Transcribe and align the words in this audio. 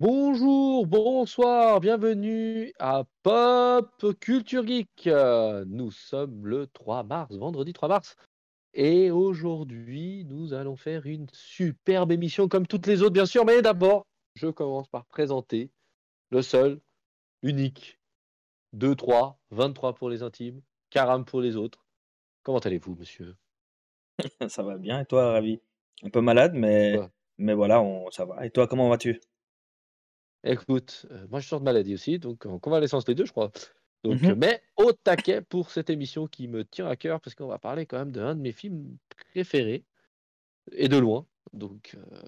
Bonjour, 0.00 0.86
bonsoir, 0.86 1.78
bienvenue 1.78 2.72
à 2.78 3.04
Pop 3.22 4.18
Culture 4.18 4.66
Geek. 4.66 5.10
Nous 5.66 5.90
sommes 5.90 6.46
le 6.46 6.66
3 6.68 7.02
mars, 7.02 7.36
vendredi 7.36 7.74
3 7.74 7.90
mars. 7.90 8.16
Et 8.72 9.10
aujourd'hui, 9.10 10.24
nous 10.24 10.54
allons 10.54 10.76
faire 10.76 11.04
une 11.04 11.26
superbe 11.34 12.12
émission 12.12 12.48
comme 12.48 12.66
toutes 12.66 12.86
les 12.86 13.02
autres, 13.02 13.12
bien 13.12 13.26
sûr. 13.26 13.44
Mais 13.44 13.60
d'abord, 13.60 14.06
je 14.36 14.46
commence 14.46 14.88
par 14.88 15.04
présenter 15.04 15.70
le 16.30 16.40
seul, 16.40 16.80
unique, 17.42 17.98
2, 18.72 18.94
3, 18.94 19.38
23 19.50 19.94
pour 19.96 20.08
les 20.08 20.22
intimes, 20.22 20.62
40 20.88 21.26
pour 21.26 21.42
les 21.42 21.56
autres. 21.56 21.84
Comment 22.42 22.60
allez-vous, 22.60 22.94
monsieur? 22.94 23.36
Ça 24.48 24.62
va 24.62 24.78
bien, 24.78 25.00
et 25.00 25.04
toi, 25.04 25.32
Ravi? 25.32 25.60
Un 26.02 26.08
peu 26.08 26.22
malade, 26.22 26.52
mais, 26.54 26.96
Ouais. 26.96 27.08
mais 27.36 27.52
voilà, 27.52 27.82
on, 27.82 28.10
ça 28.10 28.24
va. 28.24 28.46
Et 28.46 28.50
toi, 28.50 28.66
comment 28.66 28.88
vas-tu? 28.88 29.20
Écoute, 30.44 31.06
euh, 31.10 31.26
moi 31.30 31.40
je 31.40 31.48
sors 31.48 31.60
de 31.60 31.64
maladie 31.64 31.94
aussi, 31.94 32.18
donc 32.18 32.46
en 32.46 32.58
convalescence 32.58 33.06
les 33.06 33.14
deux, 33.14 33.26
je 33.26 33.32
crois. 33.32 33.50
Donc, 34.02 34.22
Mhm. 34.22 34.34
mais 34.36 34.62
au 34.76 34.92
taquet 34.92 35.42
pour 35.42 35.70
cette 35.70 35.90
émission 35.90 36.26
qui 36.26 36.48
me 36.48 36.64
tient 36.64 36.86
à 36.86 36.96
cœur, 36.96 37.20
parce 37.20 37.34
qu'on 37.34 37.46
va 37.46 37.58
parler 37.58 37.84
quand 37.84 37.98
même 37.98 38.12
d'un 38.12 38.34
de 38.34 38.40
mes 38.40 38.52
films 38.52 38.96
préférés, 39.32 39.84
et 40.72 40.88
de 40.88 40.96
loin. 40.96 41.26
Donc 41.52 41.96
euh, 41.96 42.22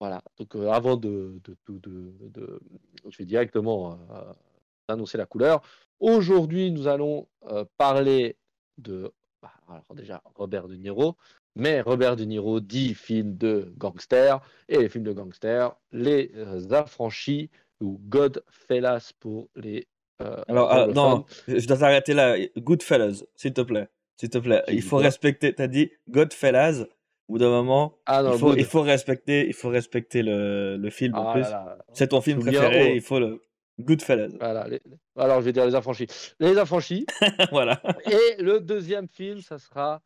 voilà. 0.00 0.22
Donc 0.36 0.54
euh, 0.56 0.68
avant 0.70 0.96
de, 0.96 1.40
de, 1.44 1.56
de, 1.68 1.78
de- 1.78 2.28
de- 2.28 2.60
je 3.08 3.16
vais 3.18 3.24
directement 3.24 3.98
annoncer 4.88 5.16
la 5.16 5.26
couleur. 5.26 5.62
Aujourd'hui, 6.00 6.70
nous 6.70 6.86
allons 6.88 7.26
parler 7.78 8.36
de, 8.76 9.12
bah, 9.40 9.52
alors 9.68 9.94
déjà 9.94 10.22
Robert 10.34 10.68
De 10.68 10.76
Niro, 10.76 11.16
mais 11.56 11.80
Robert 11.80 12.14
De 12.16 12.24
Niro 12.24 12.60
dit 12.60 12.94
film 12.94 13.36
de 13.36 13.72
gangster, 13.76 14.40
et 14.68 14.78
les 14.78 14.88
films 14.88 15.04
de 15.04 15.12
gangster, 15.12 15.74
les 15.92 16.30
euh, 16.36 16.62
affranchis 16.70 17.50
ou 17.80 18.00
Godfellas 18.08 19.12
pour 19.18 19.48
les 19.56 19.88
euh, 20.22 20.36
Alors, 20.48 20.70
ah, 20.72 20.86
non, 20.86 21.24
je 21.48 21.58
je 21.58 21.66
dois 21.66 21.76
t'arrêter 21.78 22.14
là. 22.14 22.36
Goodfellas, 22.56 23.24
s'il 23.34 23.52
te 23.52 23.60
plaît. 23.60 23.88
S'il 24.18 24.30
te 24.30 24.38
plaît. 24.38 24.62
Il 24.68 24.80
faut 24.82 24.96
respecter, 24.96 25.52
t'as 25.54 25.66
dit 25.66 25.90
Godfellas. 26.08 26.84
Au 27.28 27.32
bout 27.32 27.38
d'un 27.38 27.50
moment, 27.50 27.98
Ah 28.06 28.20
il 28.22 28.30
non, 28.30 28.38
faut, 28.38 28.54
il 28.54 28.64
faut 28.64 28.82
respecter, 28.82 29.46
il 29.48 29.52
faut 29.52 29.68
respecter 29.68 30.22
le, 30.22 30.76
le 30.76 30.90
film 30.90 31.12
en 31.16 31.28
Ah 31.28 31.32
plus. 31.32 31.44
C'est 31.92 32.08
ton 32.08 32.20
film 32.20 32.38
préféré, 32.38 32.94
il 32.94 33.00
faut 33.02 33.18
le 33.18 33.42
Goodfellas. 33.80 34.28
Voilà, 34.38 34.68
les- 34.68 34.80
alors 35.16 35.40
je 35.40 35.46
vais 35.46 35.52
dire 35.52 35.66
les 35.66 35.74
affranchis. 35.74 36.06
Les 36.38 36.56
affranchis. 36.56 37.04
voilà. 37.50 37.82
Et 38.06 38.40
le 38.40 38.60
deuxième 38.60 39.08
film, 39.08 39.40
ça 39.40 39.58
sera 39.58 40.00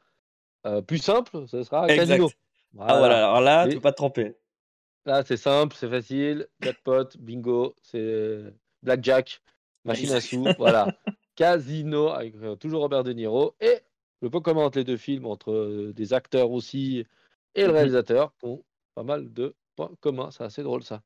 euh, 0.66 0.82
plus 0.82 0.98
simple, 0.98 1.46
ça 1.48 1.62
sera 1.64 1.88
Exact. 1.88 2.08
Casino. 2.08 2.30
Ah 2.78 2.98
voilà, 2.98 3.16
alors 3.18 3.40
là, 3.40 3.64
tu 3.66 3.72
Et- 3.72 3.74
peux 3.76 3.80
pas 3.80 3.92
te 3.92 3.96
tromper. 3.96 4.36
Là, 5.06 5.22
c'est 5.24 5.36
simple, 5.38 5.74
c'est 5.78 5.88
facile. 5.88 6.46
Jackpot, 6.60 7.04
bingo, 7.18 7.74
c'est 7.82 8.42
Blackjack, 8.82 9.40
machine 9.84 10.10
à 10.12 10.20
sous. 10.20 10.46
voilà. 10.58 10.94
Casino, 11.36 12.08
avec 12.10 12.34
euh, 12.36 12.54
toujours 12.56 12.82
Robert 12.82 13.02
De 13.02 13.12
Niro. 13.12 13.54
Et 13.60 13.78
le 14.20 14.28
point 14.28 14.42
commun 14.42 14.64
entre 14.64 14.78
les 14.78 14.84
deux 14.84 14.98
films, 14.98 15.24
entre 15.26 15.52
euh, 15.52 15.92
des 15.94 16.12
acteurs 16.12 16.50
aussi 16.50 17.06
et 17.54 17.62
le 17.62 17.68
Mhm. 17.68 17.74
réalisateur, 17.74 18.34
qui 18.38 18.44
ont 18.46 18.62
pas 18.94 19.02
mal 19.02 19.32
de 19.32 19.54
points 19.74 19.90
communs. 20.00 20.30
C'est 20.30 20.44
assez 20.44 20.62
drôle, 20.62 20.82
ça. 20.82 21.00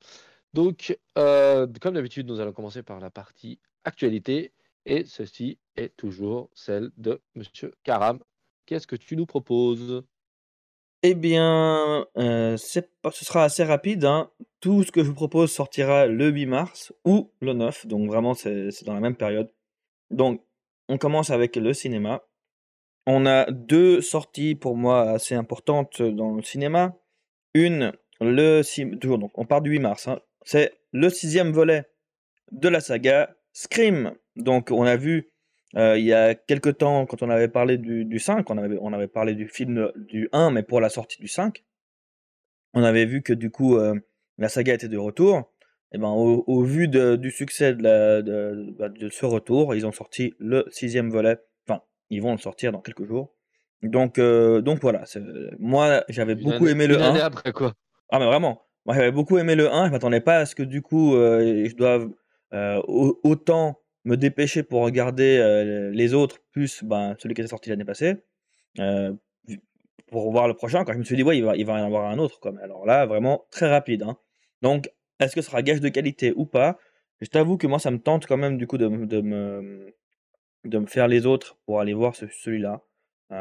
Donc, 0.52 0.98
euh, 1.16 1.66
comme 1.80 1.94
d'habitude, 1.94 2.26
nous 2.26 2.40
allons 2.40 2.52
commencer 2.52 2.82
par 2.82 2.98
la 3.00 3.10
partie 3.10 3.60
actualité. 3.84 4.52
Et 4.86 5.04
ceci 5.06 5.58
est 5.76 5.96
toujours 5.96 6.50
celle 6.52 6.90
de 6.96 7.20
Monsieur 7.36 7.72
Karam. 7.84 8.18
Qu'est-ce 8.66 8.86
que 8.86 8.96
tu 8.96 9.16
nous 9.16 9.26
proposes? 9.26 10.04
Eh 11.02 11.14
bien, 11.14 12.06
euh, 12.16 12.56
ce 12.56 12.80
sera 13.12 13.44
assez 13.44 13.62
rapide. 13.62 14.04
hein. 14.06 14.30
Tout 14.60 14.82
ce 14.84 14.90
que 14.90 15.02
je 15.04 15.08
vous 15.08 15.14
propose 15.14 15.52
sortira 15.52 16.06
le 16.06 16.30
8 16.30 16.46
mars 16.46 16.92
ou 17.04 17.30
le 17.40 17.52
9. 17.52 17.86
Donc 17.86 18.08
vraiment, 18.08 18.32
c'est 18.32 18.70
dans 18.86 18.94
la 18.94 19.00
même 19.00 19.16
période. 19.16 19.52
Donc, 20.10 20.42
on 20.88 20.96
commence 20.96 21.28
avec 21.30 21.56
le 21.56 21.74
cinéma. 21.74 22.22
On 23.06 23.26
a 23.26 23.50
deux 23.50 24.00
sorties 24.00 24.54
pour 24.54 24.76
moi 24.76 25.02
assez 25.10 25.34
importantes 25.34 26.00
dans 26.00 26.34
le 26.34 26.42
cinéma. 26.42 26.96
Une, 27.52 27.92
le 28.22 28.62
toujours 28.98 29.18
donc, 29.18 29.32
on 29.34 29.44
part 29.44 29.60
du 29.60 29.72
8 29.72 29.80
mars. 29.80 30.08
hein. 30.08 30.20
C'est 30.42 30.72
le 30.92 31.10
sixième 31.10 31.52
volet 31.52 31.84
de 32.50 32.68
la 32.68 32.80
saga 32.80 33.36
Scream. 33.52 34.14
Donc, 34.36 34.70
on 34.70 34.84
a 34.84 34.96
vu 34.96 35.30
euh, 35.76 35.98
il 35.98 36.04
y 36.04 36.12
a 36.12 36.34
quelques 36.34 36.78
temps, 36.78 37.06
quand 37.06 37.22
on 37.22 37.30
avait 37.30 37.48
parlé 37.48 37.78
du, 37.78 38.04
du 38.04 38.18
5, 38.18 38.48
on 38.50 38.58
avait, 38.58 38.78
on 38.80 38.92
avait 38.92 39.08
parlé 39.08 39.34
du 39.34 39.48
film 39.48 39.90
du 39.96 40.28
1, 40.32 40.50
mais 40.50 40.62
pour 40.62 40.80
la 40.80 40.88
sortie 40.88 41.20
du 41.20 41.28
5, 41.28 41.64
on 42.74 42.82
avait 42.82 43.04
vu 43.06 43.22
que 43.22 43.32
du 43.32 43.50
coup, 43.50 43.76
euh, 43.76 43.94
la 44.38 44.48
saga 44.48 44.74
était 44.74 44.88
de 44.88 44.98
retour. 44.98 45.50
Et 45.92 45.98
ben, 45.98 46.08
au, 46.08 46.42
au 46.48 46.62
vu 46.62 46.88
de- 46.88 47.14
du 47.16 47.30
succès 47.30 47.74
de, 47.74 47.82
la- 47.82 48.20
de- 48.22 48.74
bah, 48.76 48.88
de 48.88 49.08
ce 49.08 49.26
retour, 49.26 49.74
ils 49.76 49.86
ont 49.86 49.92
sorti 49.92 50.34
le 50.40 50.64
sixième 50.70 51.08
volet. 51.10 51.36
Enfin, 51.68 51.82
ils 52.10 52.20
vont 52.20 52.32
le 52.32 52.38
sortir 52.38 52.72
dans 52.72 52.80
quelques 52.80 53.04
jours. 53.04 53.32
Donc, 53.82 54.18
euh, 54.18 54.60
donc 54.60 54.80
voilà. 54.80 55.04
Moi, 55.60 56.02
j'avais 56.08 56.34
beaucoup 56.34 56.64
année- 56.64 56.70
aimé 56.72 56.86
le 56.88 56.96
une 56.96 57.00
1. 57.02 57.10
année 57.10 57.20
après, 57.20 57.52
quoi. 57.52 57.74
Ah 58.10 58.18
mais 58.18 58.26
vraiment, 58.26 58.62
moi 58.86 58.94
j'avais 58.94 59.10
beaucoup 59.12 59.38
aimé 59.38 59.54
le 59.54 59.70
1, 59.72 59.86
je 59.86 59.90
m'attendais 59.92 60.20
pas 60.20 60.38
à 60.38 60.46
ce 60.46 60.54
que 60.54 60.62
du 60.62 60.82
coup 60.82 61.12
je 61.14 61.74
doive 61.74 62.10
au- 62.52 63.20
autant 63.24 63.78
me 64.04 64.16
dépêcher 64.16 64.62
pour 64.62 64.82
regarder 64.82 65.90
les 65.92 66.14
autres, 66.14 66.38
plus 66.52 66.82
ben, 66.84 67.16
celui 67.18 67.34
qui 67.34 67.40
est 67.42 67.46
sorti 67.46 67.70
l'année 67.70 67.84
passée, 67.84 68.16
pour 70.08 70.30
voir 70.30 70.46
le 70.48 70.54
prochain. 70.54 70.84
Quand 70.84 70.92
je 70.92 70.98
me 70.98 71.04
suis 71.04 71.16
dit, 71.16 71.22
ouais, 71.22 71.38
il 71.38 71.44
va, 71.44 71.56
il 71.56 71.64
va 71.66 71.78
y 71.78 71.82
en 71.82 71.86
avoir 71.86 72.10
un 72.10 72.18
autre. 72.18 72.38
Quoi. 72.40 72.52
Alors 72.62 72.86
là, 72.86 73.06
vraiment 73.06 73.46
très 73.50 73.68
rapide. 73.68 74.02
hein. 74.02 74.16
Donc, 74.62 74.90
est-ce 75.20 75.34
que 75.34 75.40
ce 75.40 75.48
sera 75.50 75.62
gage 75.62 75.80
de 75.80 75.88
qualité 75.88 76.32
ou 76.36 76.44
pas? 76.46 76.78
Je 77.20 77.28
t'avoue 77.28 77.56
que 77.56 77.66
moi, 77.66 77.78
ça 77.78 77.90
me 77.90 77.98
tente 77.98 78.26
quand 78.26 78.36
même 78.36 78.58
du 78.58 78.66
coup 78.66 78.78
de, 78.78 78.88
de, 78.88 79.20
me, 79.20 79.94
de 80.64 80.78
me 80.78 80.86
faire 80.86 81.08
les 81.08 81.26
autres 81.26 81.56
pour 81.64 81.80
aller 81.80 81.94
voir 81.94 82.14
ce- 82.14 82.26
celui-là. 82.26 82.82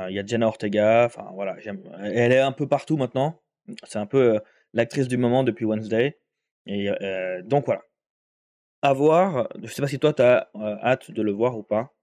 Il 0.09 0.15
y 0.15 0.19
a 0.19 0.25
Jenna 0.25 0.47
Ortega, 0.47 1.05
enfin 1.05 1.29
voilà. 1.33 1.55
Elle 2.01 2.31
est 2.31 2.39
un 2.39 2.51
peu 2.51 2.67
partout 2.67 2.97
maintenant. 2.97 3.39
C'est 3.83 3.99
un 3.99 4.07
peu 4.07 4.39
l'actrice 4.73 5.07
du 5.07 5.17
moment 5.17 5.43
depuis 5.43 5.65
Wednesday. 5.65 6.17
Et 6.65 6.89
donc 7.43 7.65
voilà. 7.65 7.83
À 8.83 8.91
voir. 8.91 9.47
Je 9.61 9.67
sais 9.71 9.81
pas 9.81 9.87
si 9.87 9.97
toi, 9.97 10.13
tu 10.13 10.21
as 10.21 10.49
hâte 10.55 11.09
de 11.09 11.21
le 11.21 11.31
voir 11.31 11.57
ou 11.57 11.63
pas. 11.63 11.93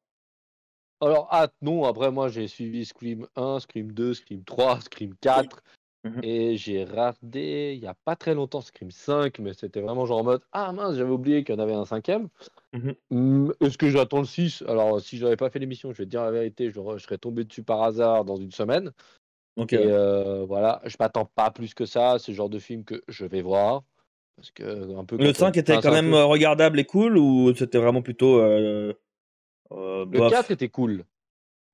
Alors, 1.03 1.29
ah, 1.31 1.49
non, 1.61 1.85
après, 1.85 2.11
moi, 2.11 2.29
j'ai 2.29 2.49
suivi 2.49 2.85
Scream 2.87 3.27
1, 3.37 3.61
Scream 3.61 3.93
2, 3.93 4.15
Scream 4.15 4.45
3, 4.45 4.81
Scream 4.81 5.15
4. 5.21 5.63
Mhm. 6.05 6.21
Et 6.23 6.57
j'ai 6.57 6.85
regardé 6.85 7.75
il 7.75 7.81
n'y 7.83 7.87
a 7.87 7.95
pas 8.07 8.17
très 8.17 8.35
longtemps 8.35 8.63
Scream 8.63 8.91
5, 8.91 9.39
mais 9.39 9.53
c'était 9.53 9.83
vraiment 9.83 10.07
genre 10.07 10.21
en 10.21 10.25
mode 10.25 10.43
Ah 10.53 10.73
mince, 10.73 10.97
j'avais 10.97 11.11
oublié 11.11 11.45
qu'il 11.45 11.55
y 11.55 11.59
en 11.59 11.63
avait 11.63 11.75
un 11.75 11.85
cinquième. 11.85 12.29
Mhm. 12.73 12.95
Hum, 13.11 13.55
Est-ce 13.61 13.77
que 13.77 13.91
j'attends 13.91 14.21
le 14.21 14.25
6 14.25 14.63
Alors, 14.67 15.01
si 15.03 15.19
je 15.19 15.25
n'avais 15.25 15.37
pas 15.37 15.51
fait 15.51 15.59
l'émission, 15.59 15.93
je 15.93 15.99
vais 15.99 16.07
te 16.07 16.11
dire 16.11 16.23
la 16.23 16.31
vérité, 16.31 16.71
je, 16.71 16.81
je 16.97 17.03
serais 17.03 17.19
tombé 17.19 17.45
dessus 17.45 17.63
par 17.63 17.83
hasard 17.83 18.25
dans 18.25 18.37
une 18.37 18.53
semaine. 18.53 18.93
Ok. 19.57 19.75
Et 19.75 19.79
ouais. 19.79 19.93
euh, 19.93 20.47
voilà, 20.47 20.81
je 20.87 20.97
m'attends 20.99 21.27
pas 21.27 21.51
plus 21.51 21.75
que 21.75 21.85
ça. 21.85 22.19
C'est 22.19 22.33
le 22.33 22.37
genre 22.37 22.49
de 22.49 22.59
film 22.59 22.85
que 22.85 23.03
je 23.09 23.27
vais 23.27 23.43
voir. 23.43 23.83
Parce 24.37 24.51
que, 24.53 24.97
un 24.97 25.05
peu 25.05 25.17
Le 25.17 25.27
quand- 25.33 25.35
5 25.35 25.57
était 25.57 25.79
quand 25.81 25.93
même 25.93 26.11
peu- 26.11 26.17
euh, 26.17 26.25
regardable 26.25 26.81
et 26.81 26.85
cool 26.85 27.17
ou 27.19 27.55
c'était 27.55 27.79
vraiment 27.79 28.03
plutôt. 28.03 28.39
euh, 28.39 28.93
euh, 29.73 30.05
Le 30.11 30.19
bof? 30.19 30.31
4 30.31 30.51
était 30.51 30.69
cool. 30.69 31.05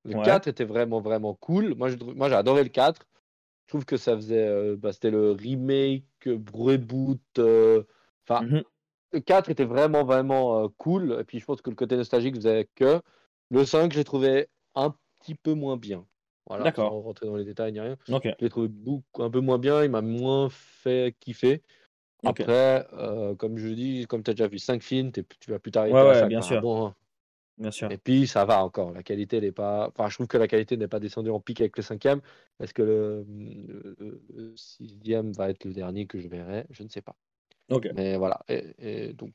Le 0.04 0.16
Ouais. 0.16 0.24
4 0.24 0.48
était 0.48 0.64
vraiment, 0.64 1.00
vraiment 1.00 1.34
cool. 1.34 1.74
Moi, 1.76 1.88
j'ai 1.90 2.34
adoré 2.34 2.62
le 2.64 2.68
4. 2.70 3.06
Je 3.66 3.68
trouve 3.72 3.84
que 3.84 3.96
ça 3.96 4.14
faisait. 4.16 4.46
euh, 4.46 4.76
bah, 4.76 4.92
c'était 4.92 5.10
le 5.10 5.32
remake, 5.32 6.04
euh, 6.26 6.38
reboot. 6.52 7.20
euh, 7.38 7.82
Enfin, 8.28 8.44
Mhm. 8.44 8.62
le 9.12 9.20
4 9.20 9.50
était 9.50 9.64
vraiment, 9.64 10.04
vraiment 10.04 10.64
euh, 10.64 10.68
cool. 10.78 11.16
Et 11.20 11.24
puis, 11.24 11.38
je 11.38 11.44
pense 11.44 11.62
que 11.62 11.70
le 11.70 11.76
côté 11.76 11.96
nostalgique 11.96 12.34
faisait 12.36 12.68
que. 12.74 13.00
Le 13.50 13.64
5, 13.64 13.92
j'ai 13.92 14.02
trouvé 14.04 14.48
un 14.74 14.92
petit 15.20 15.36
peu 15.36 15.54
moins 15.54 15.76
bien. 15.76 16.04
Voilà, 16.48 16.64
D'accord. 16.64 16.90
rentrer 17.04 17.26
dans 17.26 17.36
les 17.36 17.44
détails 17.44 17.72
ni 17.72 17.80
rien. 17.80 17.96
Ok. 18.08 18.24
Je 18.24 18.44
l'ai 18.44 18.48
trouvé 18.48 18.66
beaucoup, 18.68 19.22
un 19.22 19.30
peu 19.30 19.40
moins 19.40 19.58
bien. 19.58 19.82
Il 19.84 19.90
m'a 19.90 20.00
moins 20.02 20.48
fait 20.50 21.14
kiffer. 21.20 21.62
Ok. 22.26 22.40
Après, 22.40 22.86
euh, 22.94 23.34
comme 23.34 23.56
je 23.58 23.68
dis, 23.68 24.06
comme 24.06 24.22
tu 24.22 24.30
as 24.30 24.34
déjà 24.34 24.48
vu 24.48 24.58
5 24.58 24.82
films, 24.82 25.12
tu 25.12 25.24
vas 25.50 25.58
plus 25.58 25.70
t'arrêter 25.70 25.94
Ouais, 25.94 26.00
à 26.02 26.06
ouais, 26.08 26.20
5. 26.20 26.28
bien 26.28 26.42
sûr. 26.42 26.60
bon, 26.60 26.86
hein. 26.86 26.94
Bien 27.58 27.70
sûr. 27.70 27.90
Et 27.90 27.96
puis 27.96 28.26
ça 28.26 28.44
va 28.44 28.62
encore, 28.62 28.90
la 28.92 29.02
qualité 29.02 29.40
n'est 29.40 29.52
pas. 29.52 29.88
Enfin, 29.88 30.10
je 30.10 30.14
trouve 30.16 30.26
que 30.26 30.36
la 30.36 30.46
qualité 30.48 30.76
n'est 30.76 30.88
pas 30.88 31.00
descendue 31.00 31.30
en 31.30 31.40
pic 31.40 31.60
avec 31.60 31.76
le 31.76 31.82
cinquième. 31.82 32.20
Est-ce 32.60 32.74
que 32.74 32.82
le, 32.82 33.26
le- 33.28 34.20
le 34.34 34.56
sixième 34.56 35.32
va 35.32 35.48
être 35.50 35.64
le 35.64 35.72
dernier 35.72 36.06
que 36.06 36.18
je 36.18 36.28
verrai? 36.28 36.66
Je 36.70 36.82
ne 36.82 36.88
sais 36.88 37.00
pas. 37.00 37.16
Ok. 37.70 37.88
Mais 37.94 38.16
voilà. 38.18 38.40
Et, 38.48 38.74
et 38.78 39.12
donc 39.14 39.32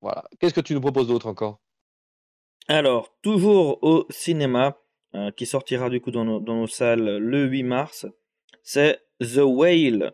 voilà. 0.00 0.24
Qu'est-ce 0.40 0.54
que 0.54 0.60
tu 0.60 0.74
nous 0.74 0.80
proposes 0.80 1.06
d'autre 1.08 1.28
encore? 1.28 1.60
Alors, 2.68 3.14
toujours 3.22 3.78
au 3.82 4.06
cinéma, 4.10 4.78
euh, 5.14 5.30
qui 5.30 5.46
sortira 5.46 5.90
du 5.90 6.00
coup 6.00 6.10
dans 6.10 6.24
nos, 6.24 6.40
dans 6.40 6.56
nos 6.56 6.66
salles 6.66 7.18
le 7.18 7.44
8 7.44 7.62
mars, 7.62 8.06
c'est 8.62 9.00
The 9.20 9.38
Whale. 9.44 10.12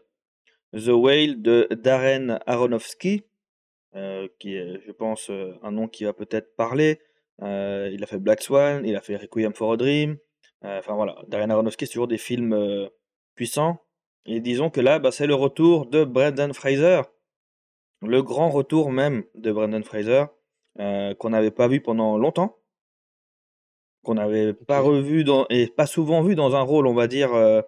The 0.74 0.88
Whale 0.88 1.42
de 1.42 1.68
Darren 1.72 2.38
Aronofsky, 2.46 3.24
euh, 3.96 4.28
qui 4.38 4.54
est, 4.54 4.80
je 4.86 4.92
pense, 4.92 5.30
euh, 5.30 5.54
un 5.62 5.72
nom 5.72 5.88
qui 5.88 6.04
va 6.04 6.12
peut-être 6.12 6.54
parler. 6.56 7.00
Euh, 7.42 7.90
il 7.92 8.02
a 8.02 8.06
fait 8.06 8.18
Black 8.18 8.42
Swan, 8.42 8.84
il 8.84 8.96
a 8.96 9.00
fait 9.00 9.16
Requiem 9.16 9.54
for 9.54 9.72
a 9.72 9.76
Dream. 9.76 10.18
Enfin 10.62 10.94
voilà, 10.94 11.16
Darren 11.28 11.50
Aronofsky, 11.50 11.86
c'est 11.86 11.92
toujours 11.92 12.08
des 12.08 12.18
films 12.18 12.88
puissants. 13.34 13.82
Et 14.26 14.40
disons 14.40 14.68
que 14.68 14.80
là, 14.80 14.98
bah, 14.98 15.10
c'est 15.10 15.26
le 15.26 15.34
retour 15.34 15.86
de 15.86 16.04
Brendan 16.04 16.52
Fraser 16.52 17.02
le 18.02 18.22
grand 18.22 18.48
retour 18.48 18.90
même 18.90 19.24
de 19.34 19.52
Brendan 19.52 19.84
Fraser, 19.84 20.24
qu'on 20.76 21.30
n'avait 21.30 21.50
pas 21.50 21.68
vu 21.68 21.82
pendant 21.82 22.16
longtemps, 22.16 22.60
qu'on 24.02 24.14
n'avait 24.14 24.54
pas 24.54 24.80
revu 24.80 25.24
dans, 25.24 25.46
et 25.50 25.66
pas 25.66 25.86
souvent 25.86 26.22
vu 26.22 26.34
dans 26.34 26.56
un 26.56 26.62
rôle, 26.62 26.86
on 26.86 26.94
va 26.94 27.06
dire, 27.06 27.34
euh, 27.34 27.62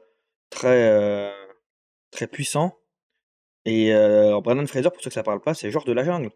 très, 0.50 0.90
euh, 0.90 1.30
très 2.10 2.26
puissant. 2.26 2.78
Et 3.64 3.92
euh, 3.94 4.40
Brendan 4.40 4.66
Fraser, 4.66 4.90
pour 4.90 5.00
ceux 5.00 5.10
que 5.10 5.14
ça 5.14 5.22
parle 5.22 5.40
pas, 5.40 5.54
c'est 5.54 5.70
Georges 5.70 5.84
de 5.86 5.92
la 5.92 6.04
Jungle 6.04 6.30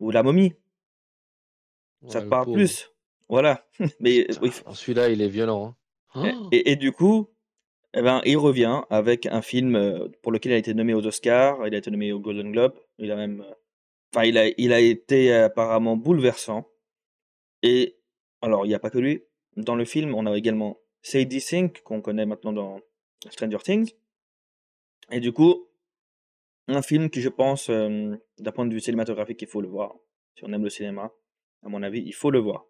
ou 0.00 0.10
La 0.10 0.22
Momie. 0.22 0.54
Ça 2.08 2.18
Ouais, 2.18 2.20
te 2.20 2.24
le 2.24 2.30
parle 2.30 2.44
pauvre. 2.46 2.56
plus. 2.56 2.90
Voilà. 3.28 3.66
Mais 4.00 4.26
oui. 4.42 4.50
Putain, 4.50 4.60
alors 4.62 4.76
celui-là, 4.76 5.08
il 5.08 5.22
est 5.22 5.28
violent. 5.28 5.76
hein. 6.14 6.24
Et, 6.26 6.32
Oh 6.36 6.48
et- 6.52 6.70
et 6.72 6.76
du 6.76 6.92
coup, 6.92 7.28
eh 7.94 8.02
ben, 8.02 8.20
il 8.24 8.36
revient 8.36 8.82
avec 8.90 9.26
un 9.26 9.40
film 9.42 9.76
euh, 9.76 10.08
pour 10.22 10.32
lequel 10.32 10.52
il 10.52 10.54
a 10.56 10.58
été 10.58 10.74
nommé 10.74 10.94
aux 10.94 11.06
Oscars, 11.06 11.66
il 11.66 11.74
a 11.74 11.78
été 11.78 11.90
nommé 11.90 12.12
au 12.12 12.18
Golden 12.20 12.50
Globe, 12.52 12.74
il 12.98 13.10
a 13.10 13.16
même, 13.16 13.40
euh, 13.40 13.54
enfin, 14.14 14.24
il 14.26 14.36
a, 14.36 14.48
il 14.58 14.72
a 14.72 14.80
été 14.80 15.32
apparemment 15.32 15.96
bouleversant. 15.96 16.68
Et 17.62 17.96
alors, 18.42 18.66
il 18.66 18.68
n'y 18.68 18.74
a 18.74 18.78
pas 18.78 18.90
que 18.90 18.98
lui. 18.98 19.22
Dans 19.56 19.76
le 19.76 19.84
film, 19.84 20.14
on 20.14 20.26
a 20.26 20.36
également 20.36 20.78
Sadie 21.02 21.40
Sink, 21.40 21.82
qu'on 21.82 22.00
connaît 22.02 22.26
maintenant 22.26 22.52
dans 22.52 22.80
Stranger 23.30 23.58
Things. 23.58 23.92
Et 25.10 25.20
du 25.20 25.32
coup, 25.32 25.66
un 26.68 26.82
film 26.82 27.10
qui, 27.10 27.20
je 27.20 27.28
pense, 27.28 27.68
euh, 27.70 28.14
d'un 28.38 28.52
point 28.52 28.66
de 28.66 28.72
vue 28.72 28.80
cinématographique, 28.80 29.42
il 29.42 29.48
faut 29.48 29.60
le 29.60 29.68
voir. 29.68 29.94
Si 30.36 30.44
on 30.44 30.52
aime 30.52 30.64
le 30.64 30.70
cinéma, 30.70 31.12
à 31.62 31.68
mon 31.68 31.82
avis, 31.82 32.02
il 32.04 32.12
faut 32.14 32.30
le 32.30 32.38
voir. 32.40 32.64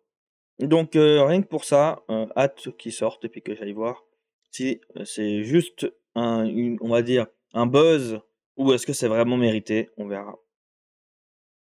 Donc, 0.58 0.94
euh, 0.96 1.25
rien 1.25 1.43
que 1.43 1.49
pour 1.49 1.64
ça, 1.64 2.02
euh, 2.11 2.26
hâte 2.37 2.76
qu'il 2.76 2.93
sorte 2.93 3.25
et 3.25 3.29
puis 3.29 3.43
que 3.43 3.55
j'aille 3.55 3.73
voir 3.73 4.05
si 4.50 4.81
c'est 5.05 5.43
juste 5.43 5.93
un, 6.14 6.44
une- 6.44 6.79
on 6.81 6.88
va 6.91 7.02
dire, 7.02 7.26
un 7.55 7.67
buzz 7.67 8.20
ou 8.56 8.73
est-ce 8.73 8.87
que 8.87 8.93
c'est 8.93 9.08
vraiment 9.08 9.37
mérité. 9.37 9.91
On 9.97 10.06
verra. 10.06 10.37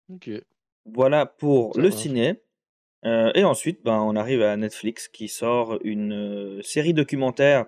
Ok. 0.09 0.29
Voilà 0.85 1.25
pour 1.25 1.73
Ça 1.75 1.81
le 1.81 1.89
marche. 1.89 2.01
ciné. 2.01 2.41
Euh, 3.05 3.31
et 3.35 3.43
ensuite, 3.43 3.83
ben, 3.83 3.99
on 4.01 4.15
arrive 4.15 4.41
à 4.41 4.57
Netflix 4.57 5.07
qui 5.07 5.27
sort 5.27 5.79
une 5.83 6.11
euh, 6.13 6.61
série 6.63 6.93
documentaire 6.93 7.65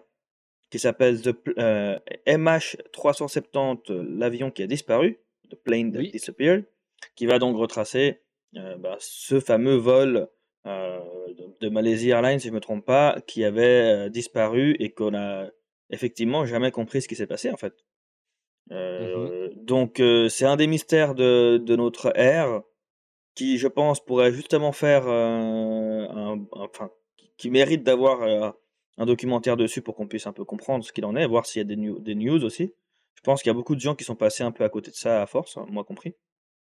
qui 0.69 0.79
s'appelle 0.79 1.19
euh, 1.59 1.97
MH370, 2.27 3.91
l'avion 4.17 4.51
qui 4.51 4.63
a 4.63 4.67
disparu, 4.67 5.19
The 5.49 5.55
Plane 5.55 5.91
That 5.91 5.99
Oui. 5.99 6.11
Disappeared, 6.11 6.65
qui 7.15 7.25
va 7.25 7.39
donc 7.39 7.57
retracer 7.57 8.21
euh, 8.55 8.75
ben, 8.77 8.95
ce 8.99 9.39
fameux 9.39 9.75
vol 9.75 10.27
euh, 10.65 10.99
de, 11.37 11.45
de 11.61 11.69
Malaysia 11.69 12.15
Airlines, 12.17 12.39
si 12.39 12.47
je 12.47 12.51
ne 12.51 12.55
me 12.55 12.61
trompe 12.61 12.85
pas, 12.85 13.19
qui 13.27 13.43
avait 13.45 14.07
euh, 14.07 14.09
disparu 14.09 14.75
et 14.79 14.91
qu'on 14.91 15.15
a 15.15 15.47
effectivement 15.89 16.45
jamais 16.45 16.71
compris 16.71 17.01
ce 17.01 17.07
qui 17.07 17.15
s'est 17.15 17.27
passé 17.27 17.49
en 17.51 17.57
fait. 17.57 17.73
Euh, 18.71 19.49
donc 19.55 20.01
euh, 20.01 20.27
c'est 20.27 20.45
un 20.45 20.57
des 20.57 20.67
mystères 20.67 21.15
de, 21.15 21.57
de 21.57 21.75
notre 21.77 22.11
ère 22.17 22.61
qui, 23.35 23.57
je 23.57 23.67
pense, 23.67 24.03
pourrait 24.03 24.33
justement 24.33 24.71
faire 24.73 25.07
euh, 25.07 26.07
un, 26.09 26.33
un- 26.33 26.47
enfin, 26.51 26.89
qui, 27.15 27.31
qui 27.37 27.49
mérite 27.49 27.83
d'avoir 27.83 28.23
euh, 28.23 28.49
un 28.97 29.05
documentaire 29.05 29.57
dessus 29.57 29.81
pour 29.81 29.95
qu'on 29.95 30.07
puisse 30.07 30.27
un 30.27 30.33
peu 30.33 30.44
comprendre 30.45 30.83
ce 30.83 30.91
qu'il 30.91 31.05
en 31.05 31.15
est, 31.15 31.25
voir 31.27 31.45
s'il 31.45 31.59
y 31.59 31.61
a 31.61 31.65
des, 31.65 31.75
news- 31.75 31.99
des 31.99 32.15
news 32.15 32.44
aussi. 32.44 32.73
Je 33.15 33.21
pense 33.21 33.41
qu'il 33.41 33.49
y 33.49 33.51
a 33.51 33.53
beaucoup 33.53 33.75
de 33.75 33.79
gens 33.81 33.95
qui 33.95 34.03
sont 34.03 34.15
passés 34.15 34.44
un 34.44 34.51
peu 34.51 34.63
à 34.63 34.69
côté 34.69 34.91
de 34.91 34.95
ça 34.95 35.21
à 35.21 35.25
force, 35.25 35.57
hein, 35.57 35.65
moi 35.69 35.83
compris. 35.83 36.15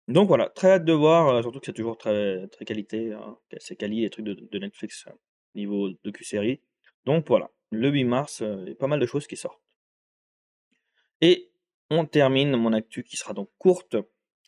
Donc 0.07 0.27
voilà, 0.29 0.49
très 0.49 0.71
hâte 0.71 0.85
de 0.85 0.93
voir, 0.93 1.27
euh, 1.27 1.41
surtout 1.41 1.59
que 1.59 1.65
c'est 1.65 1.73
toujours 1.73 1.97
très, 1.97 2.47
très 2.47 2.63
qualité, 2.65 3.11
hein, 3.13 3.37
c'est 3.57 3.75
quali 3.75 4.01
les 4.01 4.09
trucs 4.09 4.25
de, 4.25 4.33
de 4.33 4.59
Netflix 4.59 5.05
euh, 5.07 5.11
niveau 5.55 5.89
docu-série. 6.05 6.61
Donc 7.05 7.27
voilà, 7.27 7.49
le 7.71 7.89
8 7.89 8.03
mars, 8.05 8.41
euh, 8.41 8.61
il 8.63 8.69
y 8.69 8.71
a 8.71 8.75
pas 8.75 8.87
mal 8.87 8.99
de 9.01 9.05
choses 9.05 9.27
qui 9.27 9.35
sortent. 9.35 9.61
Et 11.21 11.49
on 11.89 12.05
termine 12.05 12.55
mon 12.55 12.73
actu 12.73 13.03
qui 13.03 13.17
sera 13.17 13.33
donc 13.33 13.49
courte 13.57 13.95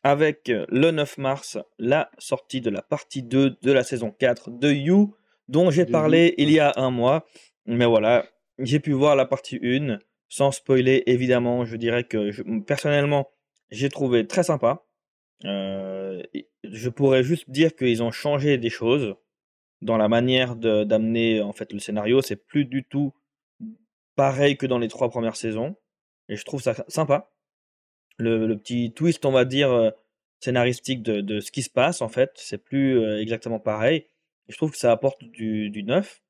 avec 0.04 0.50
le 0.50 0.92
9 0.92 1.18
mars 1.18 1.58
la 1.78 2.10
sortie 2.18 2.62
de 2.62 2.70
la 2.70 2.82
partie 2.82 3.24
2 3.24 3.58
de 3.62 3.72
la 3.72 3.84
saison 3.84 4.12
4 4.12 4.52
de 4.52 4.72
You 4.72 5.16
dont 5.48 5.72
j'ai 5.72 5.86
parlé 5.92 6.36
il 6.38 6.52
y 6.52 6.60
a 6.60 6.74
un 6.78 6.92
mois. 6.92 7.26
Mais 7.70 7.86
voilà, 7.86 8.26
j'ai 8.58 8.80
pu 8.80 8.94
voir 8.94 9.16
la 9.16 9.28
partie 9.28 9.60
1 9.62 10.00
sans 10.28 10.52
spoiler 10.52 11.04
évidemment. 11.06 11.66
Je 11.66 11.76
dirais 11.76 12.04
que 12.04 12.32
personnellement 12.62 13.30
j'ai 13.70 13.90
trouvé 13.90 14.26
très 14.26 14.42
sympa. 14.42 14.84
Euh, 15.46 16.24
je 16.64 16.90
pourrais 16.90 17.24
juste 17.24 17.50
dire 17.52 17.76
qu'ils 17.76 18.02
ont 18.02 18.12
changé 18.12 18.58
des 18.58 18.72
choses 18.72 19.16
dans 19.82 19.98
la 19.98 20.08
manière 20.08 20.56
d'amener 20.56 21.42
en 21.42 21.54
fait 21.54 21.72
le 21.72 21.80
scénario. 21.80 22.24
C'est 22.24 22.48
plus 22.48 22.66
du 22.66 22.84
tout 22.84 23.14
pareil 24.16 24.58
que 24.58 24.66
dans 24.66 24.80
les 24.80 24.88
trois 24.88 25.12
premières 25.12 25.36
saisons. 25.36 25.76
Et 26.28 26.38
je 26.38 26.46
trouve 26.46 26.64
ça 26.64 26.74
sympa. 26.88 27.32
Le, 28.18 28.56
petit 28.56 28.92
twist, 28.94 29.26
on 29.26 29.32
va 29.32 29.46
dire, 29.46 29.72
euh, 29.72 29.92
scénaristique 30.40 31.04
de, 31.04 31.22
de 31.22 31.40
ce 31.40 31.52
qui 31.52 31.62
se 31.62 31.70
passe, 31.70 32.02
en 32.02 32.10
fait, 32.10 32.32
c'est 32.36 32.58
plus 32.58 33.00
euh, 33.00 33.22
exactement 33.22 33.60
pareil. 33.60 34.08
Je 34.48 34.58
trouve 34.58 34.72
que 34.72 34.78
ça 34.78 34.92
apporte 34.92 35.24
du, 35.24 35.70
du 35.70 35.84
neuf. 35.84 36.22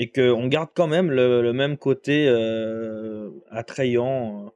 Et 0.00 0.12
qu'on 0.12 0.46
garde 0.46 0.70
quand 0.74 0.86
même 0.86 1.10
le, 1.10 1.42
le 1.42 1.52
même 1.52 1.76
côté 1.76 2.28
euh, 2.28 3.30
attrayant, 3.50 4.46
euh, 4.46 4.50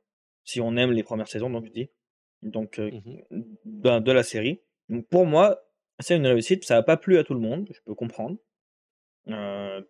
si 0.45 0.61
on 0.61 0.77
aime 0.77 0.93
les 0.93 1.03
premières 1.03 1.27
saisons, 1.27 1.51
donc 1.51 1.67
je 1.67 1.73
dis. 1.73 1.91
Donc, 2.43 2.79
euh, 2.79 2.93
ben, 3.65 4.01
de 4.01 4.13
la 4.13 4.23
série. 4.23 4.61
Donc 4.89 5.09
pour 5.09 5.27
moi, 5.27 5.61
c'est 5.99 6.15
une 6.15 6.29
réussite. 6.29 6.65
Ça 6.65 6.75
n'a 6.77 6.85
pas 6.85 6.97
plu 6.97 7.19
à 7.19 7.25
tout 7.25 7.35
le 7.35 7.41
monde, 7.41 7.69
je 7.73 7.81
peux 7.85 7.95
comprendre. 7.95 8.37